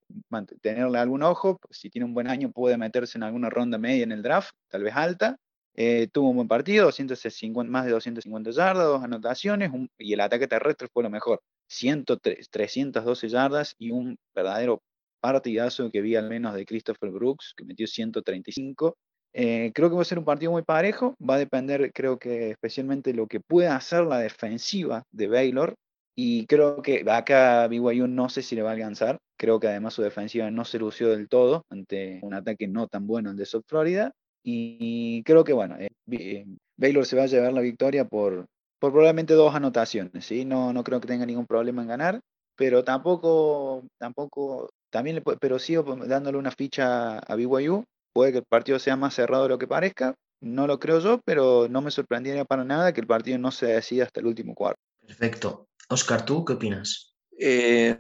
tenerle 0.61 0.99
algún 0.99 1.23
ojo, 1.23 1.59
si 1.71 1.90
tiene 1.90 2.05
un 2.05 2.14
buen 2.14 2.29
año 2.29 2.53
puede 2.53 2.79
meterse 2.79 3.18
en 3.18 3.25
alguna 3.25 3.51
ronda 3.51 3.79
media 3.79 4.05
en 4.05 4.12
el 4.12 4.23
draft, 4.23 4.53
tal 4.68 4.85
vez 4.85 4.95
alta. 4.95 5.37
Eh, 5.75 6.09
tuvo 6.12 6.31
un 6.31 6.37
buen 6.37 6.49
partido, 6.49 6.85
250, 6.85 7.71
más 7.71 7.87
de 7.87 7.92
250 7.92 8.51
yardas, 8.51 8.85
dos 8.85 9.03
anotaciones, 9.03 9.71
y 9.99 10.12
el 10.12 10.21
ataque 10.21 10.47
terrestre 10.47 10.88
fue 10.92 11.03
lo 11.03 11.11
mejor. 11.11 11.40
103, 11.72 12.50
312 12.50 13.28
yardas 13.28 13.74
y 13.78 13.90
un 13.90 14.18
verdadero 14.35 14.82
partidazo 15.20 15.90
que 15.90 16.02
vi 16.02 16.16
al 16.16 16.28
menos 16.28 16.54
de 16.54 16.66
Christopher 16.66 17.11
Brooks, 17.11 17.54
que 17.56 17.64
metió 17.64 17.87
135. 17.87 18.96
Eh, 19.35 19.72
creo 19.74 19.88
que 19.88 19.96
va 19.96 20.02
a 20.02 20.04
ser 20.04 20.18
un 20.18 20.24
partido 20.24 20.52
muy 20.52 20.62
parejo, 20.62 21.14
va 21.18 21.37
a 21.37 21.38
depender, 21.38 21.90
creo 21.94 22.18
que 22.18 22.50
especialmente 22.50 23.14
lo 23.14 23.26
que 23.26 23.40
pueda 23.40 23.76
hacer 23.76 24.04
la 24.04 24.18
defensiva 24.18 25.04
de 25.11 25.28
Baylor, 25.28 25.74
y 26.14 26.46
creo 26.46 26.82
que 26.82 27.04
acá 27.08 27.66
BYU 27.68 28.06
no 28.06 28.28
sé 28.28 28.42
si 28.42 28.54
le 28.54 28.62
va 28.62 28.70
a 28.70 28.74
alcanzar, 28.74 29.18
creo 29.38 29.58
que 29.58 29.68
además 29.68 29.94
su 29.94 30.02
defensiva 30.02 30.50
no 30.50 30.66
se 30.66 30.78
lució 30.78 31.08
del 31.08 31.28
todo 31.28 31.64
ante 31.70 32.20
un 32.22 32.35
ataque 32.35 32.68
no 32.68 32.88
tan 32.88 33.06
bueno 33.06 33.30
el 33.30 33.37
de 33.37 33.46
South 33.46 33.64
Florida, 33.66 34.12
y 34.44 35.22
creo 35.22 35.44
que 35.44 35.54
bueno, 35.54 35.76
eh, 35.78 36.44
Baylor 36.76 37.06
se 37.06 37.16
va 37.16 37.22
a 37.22 37.26
llevar 37.26 37.54
la 37.54 37.61
victoria 37.62 38.04
por, 38.04 38.46
por 38.83 38.90
probablemente 38.90 39.35
dos 39.35 39.55
anotaciones, 39.55 40.25
¿sí? 40.25 40.45
No, 40.45 40.73
no 40.73 40.83
creo 40.83 41.01
que 41.01 41.07
tenga 41.07 41.25
ningún 41.25 41.47
problema 41.47 41.83
en 41.83 41.88
ganar, 41.88 42.21
pero 42.57 42.83
tampoco, 42.83 43.85
tampoco, 43.97 44.71
también 44.90 45.14
le, 45.14 45.23
pero 45.38 45.61
sigo 45.61 45.85
dándole 46.05 46.37
una 46.37 46.51
ficha 46.51 47.21
a 47.21 47.37
BYU, 47.37 47.85
puede 48.12 48.33
que 48.33 48.38
el 48.38 48.45
partido 48.45 48.81
sea 48.81 48.97
más 48.97 49.14
cerrado 49.14 49.45
de 49.45 49.51
lo 49.51 49.59
que 49.59 49.68
parezca, 49.68 50.16
no 50.40 50.66
lo 50.66 50.81
creo 50.81 50.99
yo, 50.99 51.21
pero 51.25 51.68
no 51.71 51.81
me 51.81 51.92
sorprendería 51.92 52.45
para 52.45 52.64
nada 52.64 52.92
que 52.92 53.01
el 53.01 53.07
partido 53.07 53.38
no 53.38 53.53
se 53.53 53.66
decida 53.66 54.03
hasta 54.03 54.18
el 54.18 54.27
último 54.27 54.53
cuarto. 54.53 54.81
Perfecto. 55.07 55.68
Oscar, 55.88 56.25
¿tú 56.25 56.45
qué 56.45 56.55
opinas? 56.55 57.14
Eh, 57.38 57.97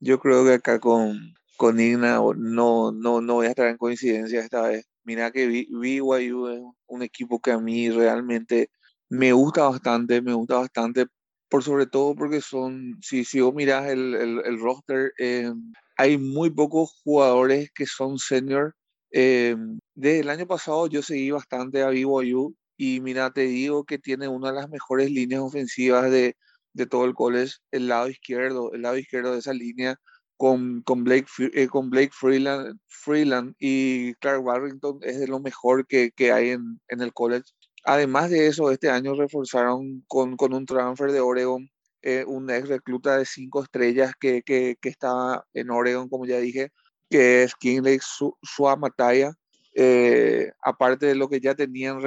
yo 0.00 0.20
creo 0.20 0.44
que 0.44 0.52
acá 0.52 0.78
con, 0.78 1.32
con 1.56 1.80
Igna 1.80 2.16
no, 2.36 2.92
no, 2.92 3.22
no 3.22 3.34
voy 3.34 3.46
a 3.46 3.50
estar 3.50 3.68
en 3.68 3.78
coincidencia 3.78 4.40
esta 4.40 4.68
vez. 4.68 4.84
Mira 5.02 5.30
que 5.30 5.46
BYU 5.46 6.48
es 6.48 6.60
un 6.88 7.02
equipo 7.02 7.40
que 7.40 7.52
a 7.52 7.58
mí 7.58 7.88
realmente 7.88 8.68
me 9.08 9.32
gusta 9.32 9.68
bastante, 9.68 10.22
me 10.22 10.34
gusta 10.34 10.58
bastante, 10.58 11.06
por 11.48 11.62
sobre 11.62 11.86
todo 11.86 12.14
porque 12.14 12.40
son, 12.40 12.98
si, 13.02 13.24
si 13.24 13.40
vos 13.40 13.54
mirás 13.54 13.88
el, 13.88 14.14
el, 14.14 14.60
roster, 14.60 15.12
eh, 15.18 15.52
hay 15.96 16.18
muy 16.18 16.50
pocos 16.50 16.90
jugadores 17.04 17.70
que 17.74 17.86
son 17.86 18.18
senior. 18.18 18.74
Eh, 19.12 19.56
desde 19.94 20.20
el 20.20 20.30
año 20.30 20.46
pasado 20.46 20.88
yo 20.88 21.02
seguí 21.02 21.30
bastante 21.30 21.82
a 21.82 21.88
BYU 21.90 22.54
y 22.76 23.00
mira, 23.00 23.32
te 23.32 23.42
digo 23.42 23.84
que 23.84 23.98
tiene 23.98 24.28
una 24.28 24.48
de 24.48 24.54
las 24.56 24.68
mejores 24.68 25.10
líneas 25.10 25.40
ofensivas 25.42 26.10
de, 26.10 26.36
de 26.74 26.86
todo 26.86 27.04
el 27.06 27.14
college, 27.14 27.54
el 27.70 27.88
lado 27.88 28.08
izquierdo, 28.08 28.72
el 28.72 28.82
lado 28.82 28.98
izquierdo 28.98 29.32
de 29.32 29.38
esa 29.38 29.54
línea 29.54 29.96
con, 30.36 30.82
con 30.82 31.04
Blake, 31.04 31.26
eh, 31.54 31.68
con 31.68 31.90
Blake 31.90 32.10
Freeland, 32.12 32.78
Freeland 32.88 33.54
y 33.58 34.14
Clark 34.16 34.44
Warrington 34.44 34.98
es 35.02 35.18
de 35.18 35.28
lo 35.28 35.40
mejor 35.40 35.86
que, 35.86 36.10
que 36.12 36.32
hay 36.32 36.50
en, 36.50 36.80
en 36.88 37.00
el 37.00 37.12
college. 37.12 37.44
Además 37.86 38.30
de 38.30 38.48
eso, 38.48 38.72
este 38.72 38.90
año 38.90 39.14
reforzaron 39.14 40.04
con, 40.08 40.36
con 40.36 40.52
un 40.52 40.66
transfer 40.66 41.12
de 41.12 41.20
Oregon, 41.20 41.70
eh, 42.02 42.24
un 42.26 42.50
ex 42.50 42.68
recluta 42.68 43.16
de 43.16 43.24
cinco 43.24 43.62
estrellas 43.62 44.12
que, 44.18 44.42
que, 44.42 44.76
que, 44.80 44.88
estaba 44.88 45.46
en 45.54 45.70
Oregon, 45.70 46.08
como 46.08 46.26
ya 46.26 46.38
dije, 46.38 46.72
que 47.08 47.44
es 47.44 47.54
Kingley 47.54 48.00
Suamataya. 48.42 49.32
Eh, 49.76 50.50
aparte 50.64 51.06
de 51.06 51.14
lo 51.14 51.28
que 51.28 51.40
ya 51.40 51.54
tenían, 51.54 52.00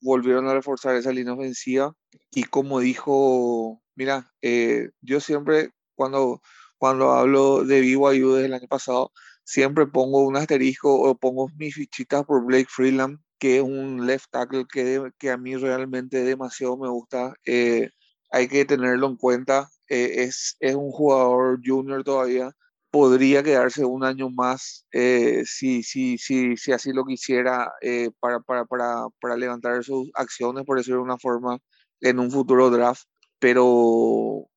volvieron 0.00 0.48
a 0.48 0.54
reforzar 0.54 0.96
esa 0.96 1.12
línea 1.12 1.34
ofensiva. 1.34 1.94
Y 2.32 2.44
como 2.44 2.80
dijo, 2.80 3.82
mira, 3.96 4.32
eh, 4.40 4.88
yo 5.02 5.20
siempre 5.20 5.70
cuando, 5.94 6.40
cuando 6.78 7.10
hablo 7.10 7.64
de 7.64 7.82
BYU 7.82 8.34
desde 8.34 8.46
el 8.46 8.54
año 8.54 8.68
pasado, 8.68 9.12
siempre 9.44 9.86
pongo 9.86 10.24
un 10.26 10.36
asterisco 10.38 10.94
o 10.98 11.14
pongo 11.14 11.50
mis 11.58 11.74
fichitas 11.74 12.24
por 12.24 12.42
Blake 12.46 12.68
Freeland 12.70 13.18
que 13.40 13.56
es 13.56 13.62
un 13.62 14.06
left 14.06 14.26
tackle 14.30 14.66
que, 14.70 15.10
que 15.18 15.30
a 15.30 15.38
mí 15.38 15.56
realmente 15.56 16.22
demasiado 16.22 16.76
me 16.76 16.88
gusta. 16.88 17.34
Eh, 17.44 17.90
hay 18.30 18.48
que 18.48 18.64
tenerlo 18.66 19.08
en 19.08 19.16
cuenta. 19.16 19.68
Eh, 19.88 20.24
es, 20.24 20.56
es 20.60 20.74
un 20.76 20.92
jugador 20.92 21.58
junior 21.64 22.04
todavía. 22.04 22.52
Podría 22.90 23.42
quedarse 23.42 23.84
un 23.84 24.04
año 24.04 24.30
más 24.30 24.84
eh, 24.92 25.42
si, 25.46 25.82
si, 25.82 26.18
si, 26.18 26.56
si 26.56 26.72
así 26.72 26.92
lo 26.92 27.04
quisiera 27.04 27.72
para, 28.20 28.40
para, 28.40 28.64
para, 28.66 29.06
para 29.20 29.36
levantar 29.36 29.82
sus 29.84 30.10
acciones, 30.14 30.64
por 30.64 30.76
decirlo 30.76 30.98
de 30.98 31.04
una 31.04 31.18
forma, 31.18 31.58
en 32.00 32.18
un 32.18 32.30
futuro 32.30 32.70
draft. 32.70 33.04
Pero 33.38 34.48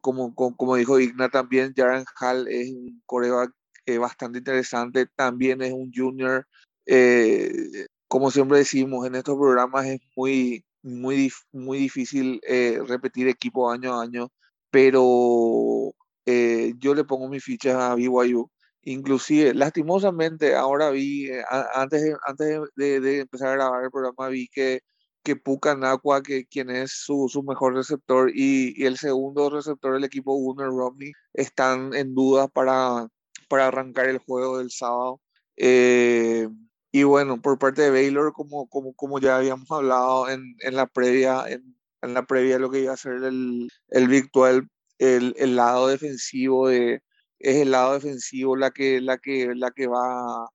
como, 0.00 0.34
como, 0.34 0.56
como, 0.56 0.76
dijo 0.76 0.98
Igna 1.00 1.28
también, 1.28 1.74
Jaren 1.76 2.04
Hall 2.20 2.48
es 2.48 2.70
un 2.70 3.02
coreback 3.04 3.52
bastante 4.00 4.38
interesante. 4.38 5.06
También 5.16 5.60
es 5.60 5.72
un 5.72 5.90
junior 5.94 6.46
eh, 6.86 7.86
como 8.08 8.30
siempre 8.30 8.58
decimos, 8.58 9.06
en 9.06 9.14
estos 9.16 9.36
programas 9.36 9.86
es 9.86 10.00
muy, 10.16 10.64
muy, 10.82 11.30
muy 11.52 11.78
difícil 11.78 12.40
eh, 12.46 12.80
repetir 12.86 13.28
equipo 13.28 13.70
año 13.70 13.94
a 13.94 14.02
año, 14.02 14.30
pero 14.70 15.92
eh, 16.26 16.74
yo 16.78 16.94
le 16.94 17.04
pongo 17.04 17.28
mis 17.28 17.44
fichas 17.44 17.76
a 17.76 17.94
BYU. 17.94 18.50
Inclusive, 18.82 19.54
lastimosamente, 19.54 20.54
ahora 20.54 20.90
vi, 20.90 21.28
eh, 21.28 21.42
antes, 21.74 22.02
de, 22.02 22.16
antes 22.26 22.60
de, 22.76 23.20
empezar 23.20 23.48
a 23.48 23.52
grabar 23.54 23.84
el 23.84 23.90
programa, 23.90 24.28
vi 24.28 24.48
que, 24.48 24.80
que 25.24 25.34
Pucanacua, 25.36 26.22
que 26.22 26.46
quien 26.46 26.70
es 26.70 26.92
su, 26.92 27.28
su 27.28 27.42
mejor 27.42 27.74
receptor, 27.74 28.30
y, 28.34 28.74
y, 28.80 28.86
el 28.86 28.96
segundo 28.98 29.50
receptor 29.50 29.94
del 29.94 30.04
equipo, 30.04 30.34
Gunnar 30.36 30.68
Romney, 30.68 31.12
están 31.34 31.94
en 31.94 32.14
duda 32.14 32.46
para, 32.48 33.08
para 33.48 33.68
arrancar 33.68 34.08
el 34.08 34.18
juego 34.18 34.58
del 34.58 34.70
sábado. 34.70 35.20
Eh, 35.56 36.48
y 36.96 37.02
bueno, 37.04 37.42
por 37.42 37.58
parte 37.58 37.82
de 37.82 37.90
Baylor, 37.90 38.32
como, 38.32 38.70
como, 38.70 38.94
como 38.94 39.18
ya 39.18 39.36
habíamos 39.36 39.70
hablado 39.70 40.30
en, 40.30 40.56
en 40.60 40.76
la 40.76 40.86
previa, 40.86 41.44
en, 41.46 41.76
la 42.14 42.24
previa 42.26 42.58
lo 42.58 42.70
que 42.70 42.80
iba 42.80 42.94
a 42.94 42.96
ser 42.96 43.22
el, 43.22 43.68
el 43.88 44.08
virtual, 44.08 44.70
el, 44.98 45.34
el, 45.36 45.56
lado 45.56 45.88
defensivo 45.88 46.68
de, 46.68 47.02
es 47.38 47.56
el 47.56 47.72
lado 47.72 47.92
defensivo 47.92 48.56
la 48.56 48.70
que, 48.70 49.02
la 49.02 49.18
que, 49.18 49.54
la 49.54 49.72
que 49.72 49.86
va 49.88 50.44
a, 50.44 50.48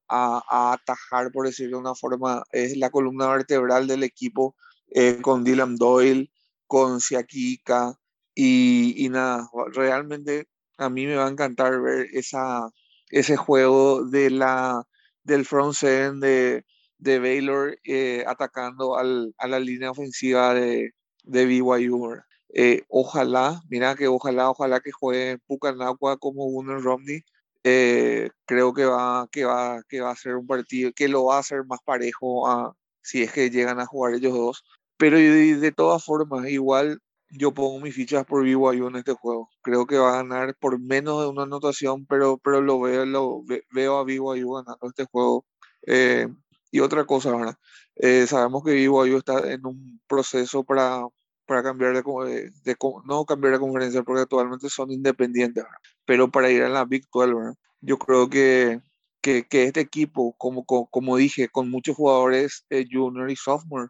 a 0.50 0.74
atajar, 0.74 1.32
por 1.32 1.46
decirlo 1.46 1.78
de 1.78 1.82
una 1.82 1.94
forma, 1.94 2.44
es 2.52 2.76
la 2.76 2.90
columna 2.90 3.28
vertebral 3.28 3.86
del 3.86 4.02
equipo 4.02 4.56
eh, 4.90 5.20
con 5.22 5.44
Dylan 5.44 5.76
Doyle, 5.76 6.32
con 6.66 7.02
Siakika 7.02 8.00
y, 8.34 8.96
y 9.06 9.10
nada, 9.10 9.48
realmente 9.74 10.48
a 10.80 10.90
mí 10.90 11.06
me 11.06 11.18
va 11.18 11.28
a 11.28 11.30
encantar 11.30 11.80
ver 11.82 12.08
esa, 12.14 12.68
ese 13.12 13.38
juego 13.38 14.06
de 14.06 14.32
la 14.32 14.88
del 15.24 15.46
front 15.46 15.82
end 15.84 16.24
de, 16.24 16.66
de 16.98 17.20
Baylor 17.20 17.78
eh, 17.84 18.24
atacando 18.28 18.98
al, 18.98 19.34
a 19.38 19.48
la 19.48 19.60
línea 19.60 19.92
ofensiva 19.92 20.54
de, 20.54 20.92
de. 21.24 21.64
Eh, 22.54 22.84
ojalá, 22.90 23.62
mira 23.70 23.96
que 23.96 24.08
ojalá, 24.08 24.50
ojalá 24.50 24.82
que 24.82 24.92
juegue 24.92 25.38
Pucanacua 25.48 26.18
como 26.18 26.46
uno 26.46 26.74
en 26.74 26.84
Romney. 26.84 27.22
Eh, 27.64 28.30
creo 28.46 28.74
que 28.74 28.86
va, 28.86 29.28
que, 29.32 29.46
va, 29.46 29.84
que 29.88 30.02
va 30.02 30.12
a 30.12 30.16
ser 30.16 30.36
un 30.36 30.48
partido 30.48 30.92
que 30.94 31.08
lo 31.08 31.26
va 31.26 31.38
a 31.38 31.40
hacer 31.40 31.64
más 31.66 31.80
parejo 31.86 32.48
a, 32.48 32.76
si 33.02 33.24
es 33.24 33.32
que 33.32 33.50
llegan 33.50 33.80
a 33.80 33.86
jugar 33.86 34.14
ellos 34.16 34.34
dos. 34.34 34.64
Pero 34.98 35.18
de, 35.18 35.56
de 35.58 35.72
todas 35.72 36.04
formas, 36.04 36.48
igual 36.50 37.00
yo 37.32 37.54
pongo 37.54 37.80
mis 37.80 37.96
fichas 37.96 38.26
por 38.26 38.44
BYU 38.44 38.88
en 38.88 38.98
este 38.98 39.14
juego. 39.14 39.50
Creo 39.62 39.86
que 39.88 39.98
va 39.98 40.14
a 40.14 40.24
ganar 40.24 40.56
por 40.60 40.80
menos 40.80 41.22
de 41.22 41.30
una 41.30 41.44
anotación, 41.44 42.06
pero, 42.06 42.38
pero 42.38 42.62
lo 42.62 42.80
veo, 42.80 43.06
lo 43.06 43.44
veo 43.72 43.98
a 43.98 44.04
BYU 44.04 44.54
ganando 44.54 44.88
este 44.88 45.06
juego. 45.06 45.46
Eh, 45.88 46.28
y 46.72 46.80
otra 46.80 47.06
cosa, 47.06 47.36
¿verdad? 47.36 47.56
Eh, 47.96 48.28
sabemos 48.28 48.64
que 48.64 48.74
BYU 48.74 49.18
está 49.18 49.52
en 49.52 49.66
un 49.66 50.02
proceso 50.08 50.64
para, 50.64 51.04
para 51.46 51.64
cambiar 51.64 51.94
de, 51.94 52.52
de, 52.64 52.76
no 53.06 53.26
cambiar 53.26 53.54
de 53.54 53.60
conferencia 53.60 54.04
porque 54.04 54.22
actualmente 54.22 54.70
son 54.70 54.92
independientes, 54.92 55.64
pero 56.06 56.30
para 56.32 56.50
ir 56.52 56.64
a 56.64 56.70
la 56.70 56.86
Big 56.86 57.06
12, 57.14 57.34
¿verdad? 57.34 57.56
Yo 57.82 57.98
creo 57.98 58.30
que, 58.30 58.80
que, 59.22 59.46
este 59.52 59.82
equipo, 59.82 60.34
como, 60.38 60.66
como, 60.66 60.88
como, 60.90 61.18
dije, 61.18 61.50
con 61.50 61.70
muchos 61.70 61.96
jugadores 61.96 62.66
eh, 62.70 62.86
junior 62.92 63.30
y 63.32 63.36
sophomore, 63.36 63.90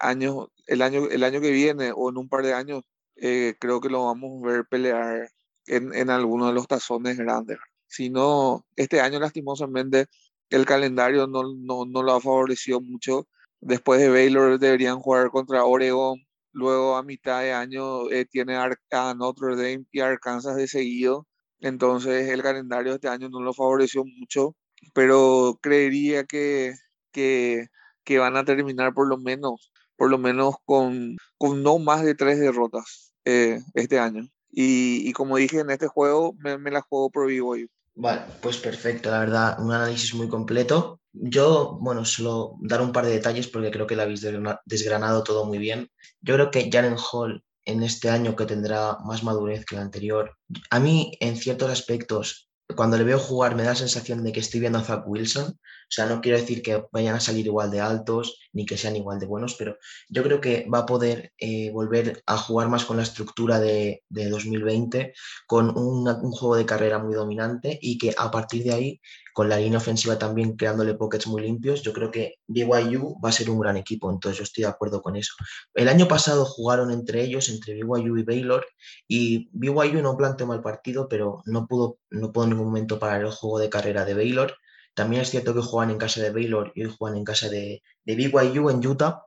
años, 0.00 0.48
el 0.66 0.82
año, 0.82 1.08
el 1.10 1.24
año 1.24 1.40
que 1.40 1.50
viene 1.52 1.92
o 1.94 2.10
en 2.10 2.18
un 2.18 2.28
par 2.28 2.44
de 2.44 2.54
años, 2.54 2.82
eh, 3.16 3.54
creo 3.60 3.80
que 3.80 3.90
lo 3.90 4.06
vamos 4.06 4.42
a 4.42 4.48
ver 4.48 4.64
pelear 4.66 5.30
en, 5.66 5.94
en 5.94 6.10
alguno 6.10 6.48
de 6.48 6.54
los 6.54 6.66
tazones 6.66 7.18
grandes. 7.18 7.58
Si 7.86 8.10
no, 8.10 8.64
este 8.76 9.00
año 9.00 9.20
lastimosamente 9.20 10.06
el 10.50 10.66
calendario 10.66 11.26
no, 11.26 11.42
no, 11.56 11.84
no 11.86 12.02
lo 12.02 12.12
ha 12.12 12.20
favorecido 12.20 12.80
mucho. 12.80 13.28
Después 13.60 14.00
de 14.00 14.10
Baylor 14.10 14.58
deberían 14.58 15.00
jugar 15.00 15.30
contra 15.30 15.64
Oregon. 15.64 16.18
Luego 16.52 16.96
a 16.96 17.02
mitad 17.04 17.42
de 17.42 17.52
año 17.52 18.10
eh, 18.10 18.26
tiene 18.26 18.56
a 18.56 19.14
Notre 19.14 19.56
Dame 19.56 19.86
y 19.92 20.00
Arkansas 20.00 20.56
de 20.56 20.66
seguido. 20.68 21.26
Entonces 21.60 22.28
el 22.28 22.42
calendario 22.42 22.94
este 22.94 23.08
año 23.08 23.28
no 23.28 23.40
lo 23.40 23.54
favoreció 23.54 24.04
mucho. 24.04 24.56
Pero 24.94 25.58
creería 25.62 26.24
que, 26.24 26.74
que, 27.12 27.66
que 28.04 28.18
van 28.18 28.36
a 28.36 28.44
terminar 28.44 28.94
por 28.94 29.08
lo 29.08 29.18
menos 29.18 29.69
por 30.00 30.10
lo 30.10 30.16
menos 30.16 30.54
con, 30.64 31.18
con 31.36 31.62
no 31.62 31.78
más 31.78 32.02
de 32.02 32.14
tres 32.14 32.40
derrotas 32.40 33.12
eh, 33.26 33.60
este 33.74 33.98
año. 33.98 34.26
Y, 34.50 35.06
y, 35.06 35.12
como 35.12 35.36
dije, 35.36 35.60
en 35.60 35.68
este 35.68 35.88
juego 35.88 36.34
me, 36.38 36.56
me 36.56 36.70
la 36.70 36.80
juego 36.80 37.10
por 37.10 37.26
BYU. 37.26 37.68
Vale, 37.96 38.22
pues 38.40 38.56
perfecto, 38.56 39.10
la 39.10 39.18
verdad, 39.18 39.60
un 39.60 39.70
análisis 39.70 40.14
muy 40.14 40.26
completo. 40.26 41.00
Yo, 41.12 41.76
bueno, 41.82 42.06
solo 42.06 42.54
dar 42.62 42.80
un 42.80 42.92
par 42.92 43.04
de 43.04 43.12
detalles 43.12 43.48
porque 43.48 43.70
creo 43.70 43.86
que 43.86 43.94
la 43.94 44.04
habéis 44.04 44.26
desgranado 44.64 45.22
todo 45.22 45.44
muy 45.44 45.58
bien. 45.58 45.90
Yo 46.22 46.32
creo 46.32 46.50
que 46.50 46.70
Jalen 46.72 46.96
Hall 46.96 47.44
en 47.66 47.82
este 47.82 48.08
año 48.08 48.34
que 48.34 48.46
tendrá 48.46 48.96
más 49.04 49.22
madurez 49.22 49.66
que 49.66 49.74
el 49.74 49.82
anterior, 49.82 50.34
a 50.70 50.80
mí 50.80 51.12
en 51.20 51.36
ciertos 51.36 51.70
aspectos, 51.70 52.49
cuando 52.76 52.96
le 52.96 53.04
veo 53.04 53.18
jugar 53.18 53.54
me 53.54 53.62
da 53.62 53.70
la 53.70 53.76
sensación 53.76 54.22
de 54.22 54.32
que 54.32 54.40
estoy 54.40 54.60
viendo 54.60 54.78
a 54.78 54.82
Zach 54.84 55.02
Wilson, 55.06 55.46
o 55.48 55.92
sea, 55.92 56.06
no 56.06 56.20
quiero 56.20 56.38
decir 56.38 56.62
que 56.62 56.84
vayan 56.92 57.14
a 57.14 57.20
salir 57.20 57.46
igual 57.46 57.70
de 57.70 57.80
altos 57.80 58.38
ni 58.52 58.64
que 58.66 58.76
sean 58.76 58.96
igual 58.96 59.18
de 59.18 59.26
buenos, 59.26 59.56
pero 59.56 59.76
yo 60.08 60.22
creo 60.22 60.40
que 60.40 60.66
va 60.72 60.80
a 60.80 60.86
poder 60.86 61.32
eh, 61.38 61.70
volver 61.72 62.22
a 62.26 62.36
jugar 62.36 62.68
más 62.68 62.84
con 62.84 62.96
la 62.96 63.02
estructura 63.02 63.58
de, 63.58 64.02
de 64.08 64.28
2020, 64.28 65.12
con 65.46 65.76
un 65.76 66.32
juego 66.32 66.56
de 66.56 66.66
carrera 66.66 66.98
muy 66.98 67.14
dominante 67.14 67.78
y 67.80 67.98
que 67.98 68.14
a 68.16 68.30
partir 68.30 68.62
de 68.64 68.72
ahí, 68.72 69.00
con 69.40 69.48
la 69.48 69.56
línea 69.56 69.78
ofensiva 69.78 70.18
también 70.18 70.54
creándole 70.54 70.92
pockets 70.92 71.26
muy 71.26 71.40
limpios, 71.40 71.80
yo 71.80 71.94
creo 71.94 72.10
que 72.10 72.34
BYU 72.46 73.18
va 73.24 73.30
a 73.30 73.32
ser 73.32 73.48
un 73.48 73.58
gran 73.58 73.78
equipo, 73.78 74.10
entonces 74.10 74.36
yo 74.36 74.44
estoy 74.44 74.64
de 74.64 74.68
acuerdo 74.68 75.00
con 75.00 75.16
eso. 75.16 75.32
El 75.72 75.88
año 75.88 76.06
pasado 76.06 76.44
jugaron 76.44 76.90
entre 76.90 77.22
ellos, 77.22 77.48
entre 77.48 77.72
BYU 77.72 78.18
y 78.18 78.22
Baylor, 78.22 78.66
y 79.08 79.48
BYU 79.52 80.02
no 80.02 80.14
planteó 80.14 80.46
mal 80.46 80.60
partido, 80.60 81.08
pero 81.08 81.40
no 81.46 81.66
pudo, 81.66 81.96
no 82.10 82.32
pudo 82.32 82.44
en 82.44 82.50
ningún 82.50 82.66
momento 82.66 82.98
parar 82.98 83.22
el 83.22 83.30
juego 83.30 83.58
de 83.58 83.70
carrera 83.70 84.04
de 84.04 84.12
Baylor 84.12 84.54
también 84.92 85.22
es 85.22 85.30
cierto 85.30 85.54
que 85.54 85.62
juegan 85.62 85.90
en 85.90 85.96
casa 85.96 86.20
de 86.20 86.30
Baylor 86.30 86.72
y 86.74 86.84
hoy 86.84 86.94
juegan 86.98 87.16
en 87.16 87.24
casa 87.24 87.48
de, 87.48 87.82
de 88.04 88.14
BYU 88.16 88.68
en 88.68 88.86
Utah. 88.86 89.22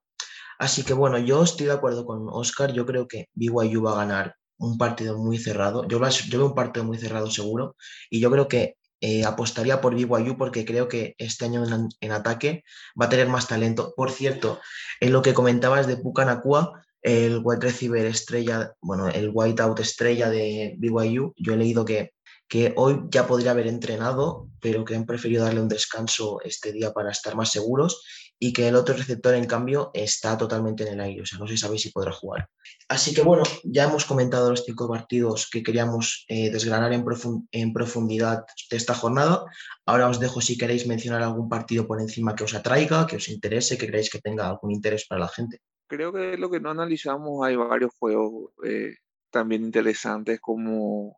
Así 0.59 0.83
que 0.83 0.93
bueno, 0.93 1.17
yo 1.17 1.41
estoy 1.41 1.65
de 1.65 1.71
acuerdo 1.71 2.05
con 2.05 2.27
Oscar. 2.29 2.73
Yo 2.73 2.85
creo 2.85 3.07
que 3.07 3.29
BYU 3.33 3.81
va 3.81 3.93
a 3.93 4.05
ganar 4.05 4.35
un 4.57 4.77
partido 4.77 5.17
muy 5.17 5.37
cerrado. 5.37 5.87
Yo, 5.87 5.99
yo 5.99 6.37
veo 6.37 6.47
un 6.47 6.53
partido 6.53 6.85
muy 6.85 6.97
cerrado 6.99 7.31
seguro. 7.31 7.75
Y 8.09 8.19
yo 8.19 8.29
creo 8.29 8.47
que 8.47 8.75
eh, 9.05 9.25
apostaría 9.25 9.81
por 9.81 9.95
BYU 9.95 10.37
porque 10.37 10.63
creo 10.63 10.87
que 10.87 11.13
este 11.17 11.43
año 11.43 11.65
en, 11.99 12.11
ataque 12.13 12.63
va 12.99 13.07
a 13.07 13.09
tener 13.09 13.27
más 13.27 13.49
talento. 13.49 13.93
Por 13.97 14.11
cierto, 14.11 14.61
en 15.01 15.11
lo 15.11 15.21
que 15.21 15.33
comentabas 15.33 15.87
de 15.87 15.97
Pucanacua, 15.97 16.81
el 17.01 17.41
wide 17.43 17.59
receiver 17.59 18.05
estrella, 18.05 18.71
bueno, 18.79 19.09
el 19.09 19.29
white 19.33 19.61
out 19.61 19.77
estrella 19.81 20.29
de 20.29 20.75
BYU, 20.77 21.33
yo 21.35 21.53
he 21.53 21.57
leído 21.57 21.83
que 21.83 22.13
que 22.47 22.71
hoy 22.75 22.99
ya 23.09 23.25
podría 23.25 23.51
haber 23.51 23.65
entrenado, 23.65 24.47
pero 24.61 24.85
que 24.85 24.95
han 24.95 25.07
preferido 25.07 25.43
darle 25.43 25.61
un 25.61 25.67
descanso 25.67 26.39
este 26.43 26.71
día 26.71 26.93
para 26.93 27.09
estar 27.09 27.35
más 27.35 27.51
seguros 27.51 28.03
y 28.39 28.51
que 28.51 28.67
el 28.67 28.75
otro 28.75 28.95
receptor, 28.95 29.35
en 29.35 29.45
cambio, 29.45 29.91
está 29.93 30.37
totalmente 30.37 30.83
en 30.83 30.93
el 30.93 30.99
aire, 30.99 31.21
o 31.21 31.25
sea, 31.25 31.39
no 31.39 31.47
se 31.47 31.57
sabe 31.57 31.77
si 31.77 31.91
podrá 31.91 32.11
jugar. 32.11 32.49
Así 32.89 33.13
que 33.13 33.21
bueno, 33.21 33.43
ya 33.63 33.85
hemos 33.85 34.05
comentado 34.05 34.49
los 34.49 34.65
cinco 34.65 34.87
partidos 34.87 35.49
que 35.49 35.63
queríamos 35.63 36.25
eh, 36.27 36.51
desgranar 36.51 36.91
en, 36.93 37.73
profundidad 37.73 38.45
de 38.69 38.77
esta 38.77 38.93
jornada. 38.93 39.45
Ahora 39.85 40.09
os 40.09 40.19
dejo 40.19 40.41
si 40.41 40.57
queréis 40.57 40.87
mencionar 40.87 41.21
algún 41.21 41.47
partido 41.47 41.87
por 41.87 42.01
encima 42.01 42.35
que 42.35 42.43
os 42.43 42.53
atraiga, 42.53 43.07
que 43.07 43.15
os 43.15 43.29
interese, 43.29 43.77
que 43.77 43.87
creáis 43.87 44.09
que 44.09 44.19
tenga 44.19 44.47
algún 44.47 44.71
interés 44.71 45.07
para 45.07 45.21
la 45.21 45.29
gente. 45.29 45.59
Creo 45.87 46.11
que 46.11 46.37
lo 46.37 46.49
que 46.49 46.59
no 46.59 46.71
analizamos 46.71 47.45
hay 47.45 47.55
varios 47.55 47.91
juegos 47.97 48.51
eh, 48.65 48.95
también 49.29 49.63
interesantes 49.63 50.39
como 50.39 51.17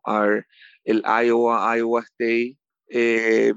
el 0.84 1.02
Iowa, 1.04 1.76
Iowa 1.76 2.02
State. 2.02 2.56
Eh, 2.88 3.52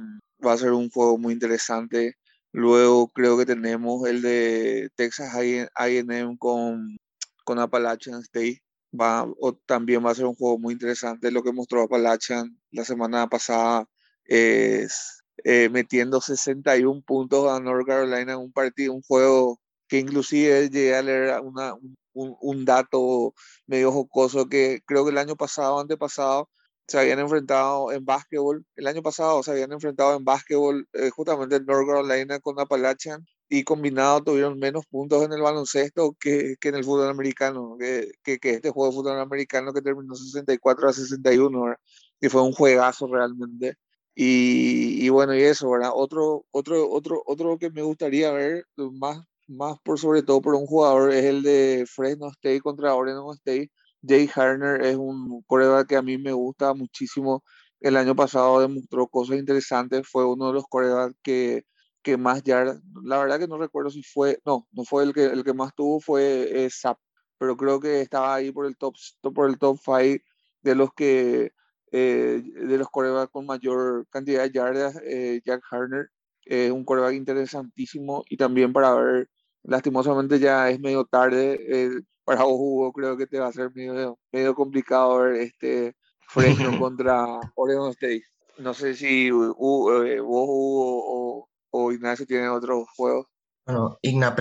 va 0.45 0.53
a 0.53 0.57
ser 0.57 0.71
un 0.71 0.89
juego 0.89 1.17
muy 1.17 1.33
interesante. 1.33 2.15
Luego 2.51 3.09
creo 3.09 3.37
que 3.37 3.45
tenemos 3.45 4.07
el 4.07 4.21
de 4.21 4.89
Texas 4.95 5.33
AM 5.75 6.37
con, 6.37 6.97
con 7.45 7.59
Appalachian 7.59 8.21
State. 8.21 8.61
Va, 8.99 9.23
o 9.39 9.53
también 9.53 10.03
va 10.03 10.11
a 10.11 10.15
ser 10.15 10.25
un 10.25 10.35
juego 10.35 10.57
muy 10.57 10.73
interesante. 10.73 11.31
Lo 11.31 11.43
que 11.43 11.51
mostró 11.51 11.83
Appalachian 11.83 12.57
la 12.71 12.85
semana 12.85 13.27
pasada 13.27 13.85
es, 14.25 15.23
eh, 15.43 15.69
metiendo 15.69 16.21
61 16.21 17.01
puntos 17.05 17.51
a 17.51 17.59
North 17.59 17.87
Carolina 17.87 18.33
en 18.33 18.39
un 18.39 18.51
partido, 18.51 18.93
un 18.93 19.01
juego 19.03 19.59
que 19.87 19.99
inclusive 19.99 20.69
llegué 20.69 20.95
a 20.95 21.01
leer 21.01 21.39
una, 21.41 21.73
un, 22.13 22.35
un, 22.41 22.65
dato 22.65 23.33
medio 23.67 23.91
jocoso 23.91 24.47
que 24.49 24.81
creo 24.85 25.05
que 25.05 25.11
el 25.11 25.17
año 25.17 25.35
pasado, 25.35 25.79
antepasado, 25.79 26.49
se 26.89 26.99
habían 26.99 27.19
enfrentado 27.19 27.91
en 27.91 28.03
básquetbol, 28.05 28.65
el 28.75 28.87
año 28.87 29.01
pasado 29.01 29.43
se 29.43 29.51
habían 29.51 29.71
enfrentado 29.71 30.17
en 30.17 30.25
básquetbol 30.25 30.87
eh, 30.93 31.09
justamente 31.11 31.59
North 31.61 31.87
Carolina 31.87 32.39
con 32.39 32.59
Appalachian 32.59 33.25
y 33.47 33.63
combinado 33.63 34.23
tuvieron 34.23 34.59
menos 34.59 34.85
puntos 34.87 35.23
en 35.23 35.33
el 35.33 35.41
baloncesto 35.41 36.15
que, 36.19 36.55
que 36.59 36.69
en 36.69 36.75
el 36.75 36.83
fútbol 36.83 37.09
americano, 37.09 37.77
que, 37.79 38.11
que, 38.23 38.39
que, 38.39 38.51
este 38.51 38.71
juego 38.71 38.89
de 38.91 38.95
fútbol 38.97 39.19
americano 39.19 39.73
que 39.73 39.81
terminó 39.81 40.15
64 40.15 40.89
a 40.89 40.93
61, 40.93 41.61
¿verdad? 41.61 41.77
y 42.21 42.29
fue 42.29 42.41
un 42.43 42.53
juegazo 42.53 43.07
realmente. 43.07 43.75
Y, 44.15 45.05
y, 45.05 45.09
bueno, 45.09 45.35
y 45.35 45.41
eso, 45.41 45.69
¿verdad? 45.69 45.91
Otro, 45.93 46.45
otro, 46.51 46.89
otro, 46.89 47.23
otro 47.25 47.57
que 47.57 47.69
me 47.69 47.81
gustaría 47.83 48.31
ver, 48.31 48.65
más, 48.75 49.23
más 49.47 49.77
por 49.83 49.99
sobre 49.99 50.23
todo 50.23 50.41
por 50.41 50.55
un 50.55 50.65
jugador, 50.65 51.13
es 51.13 51.23
el 51.25 51.41
de 51.43 51.85
Fresno 51.87 52.27
State 52.29 52.61
contra 52.61 52.95
Oregon 52.95 53.33
State. 53.35 53.71
Jay 54.07 54.29
Harner 54.33 54.81
es 54.83 54.95
un 54.97 55.43
coreback 55.47 55.87
que 55.89 55.95
a 55.97 56.01
mí 56.01 56.17
me 56.17 56.33
gusta 56.33 56.73
muchísimo. 56.73 57.43
El 57.79 57.97
año 57.97 58.15
pasado 58.15 58.59
demostró 58.61 59.07
cosas 59.07 59.37
interesantes, 59.37 60.07
fue 60.07 60.25
uno 60.25 60.47
de 60.47 60.53
los 60.53 60.65
corebacks 60.69 61.15
que 61.23 61.63
que 62.01 62.17
más 62.17 62.43
yardas, 62.43 62.81
la 63.03 63.17
verdad 63.19 63.39
que 63.39 63.47
no 63.47 63.57
recuerdo 63.57 63.89
si 63.89 64.03
fue, 64.03 64.39
no, 64.45 64.67
no 64.71 64.83
fue 64.85 65.03
el 65.03 65.13
que, 65.13 65.25
el 65.25 65.43
que 65.43 65.53
más 65.53 65.73
tuvo, 65.75 65.99
fue 65.99 66.65
eh, 66.65 66.69
Zap, 66.71 66.97
pero 67.37 67.57
creo 67.57 67.79
que 67.79 68.01
estaba 68.01 68.35
ahí 68.35 68.51
por 68.51 68.65
el 68.65 68.77
top, 68.77 68.95
por 69.35 69.49
el 69.49 69.57
top 69.59 69.77
5 69.83 70.23
de 70.61 70.75
los 70.75 70.93
que, 70.93 71.51
eh, 71.91 72.41
de 72.43 72.77
los 72.77 72.89
corebacks 72.89 73.31
con 73.31 73.45
mayor 73.45 74.07
cantidad 74.09 74.43
de 74.43 74.51
yardas, 74.51 74.95
eh, 75.03 75.41
Jack 75.45 75.61
Harner, 75.71 76.09
es 76.45 76.71
un 76.71 76.85
coreback 76.85 77.13
interesantísimo 77.15 78.23
y 78.29 78.37
también 78.37 78.73
para 78.73 78.95
ver, 78.95 79.29
lastimosamente 79.63 80.39
ya 80.39 80.69
es 80.69 80.79
medio 80.79 81.05
tarde, 81.05 82.03
para 82.23 82.43
vos 82.43 82.53
Hugo 82.59 82.91
creo 82.93 83.17
que 83.17 83.27
te 83.27 83.39
va 83.39 83.47
a 83.47 83.53
ser 83.53 83.71
medio, 83.73 84.19
medio 84.31 84.55
complicado 84.55 85.19
ver 85.19 85.35
este 85.35 85.95
Fresno 86.27 86.77
contra 86.79 87.25
Oregon 87.55 87.91
State. 87.91 88.23
No 88.57 88.73
sé 88.73 88.93
si 88.93 89.31
vos 89.31 89.53
Hugo 89.57 91.03
o 91.07 91.49
o 91.71 91.91
Ignacio 91.91 92.25
tiene 92.25 92.49
otros 92.49 92.85
juegos. 92.95 93.27
Bueno, 93.65 93.97
Igna, 94.01 94.35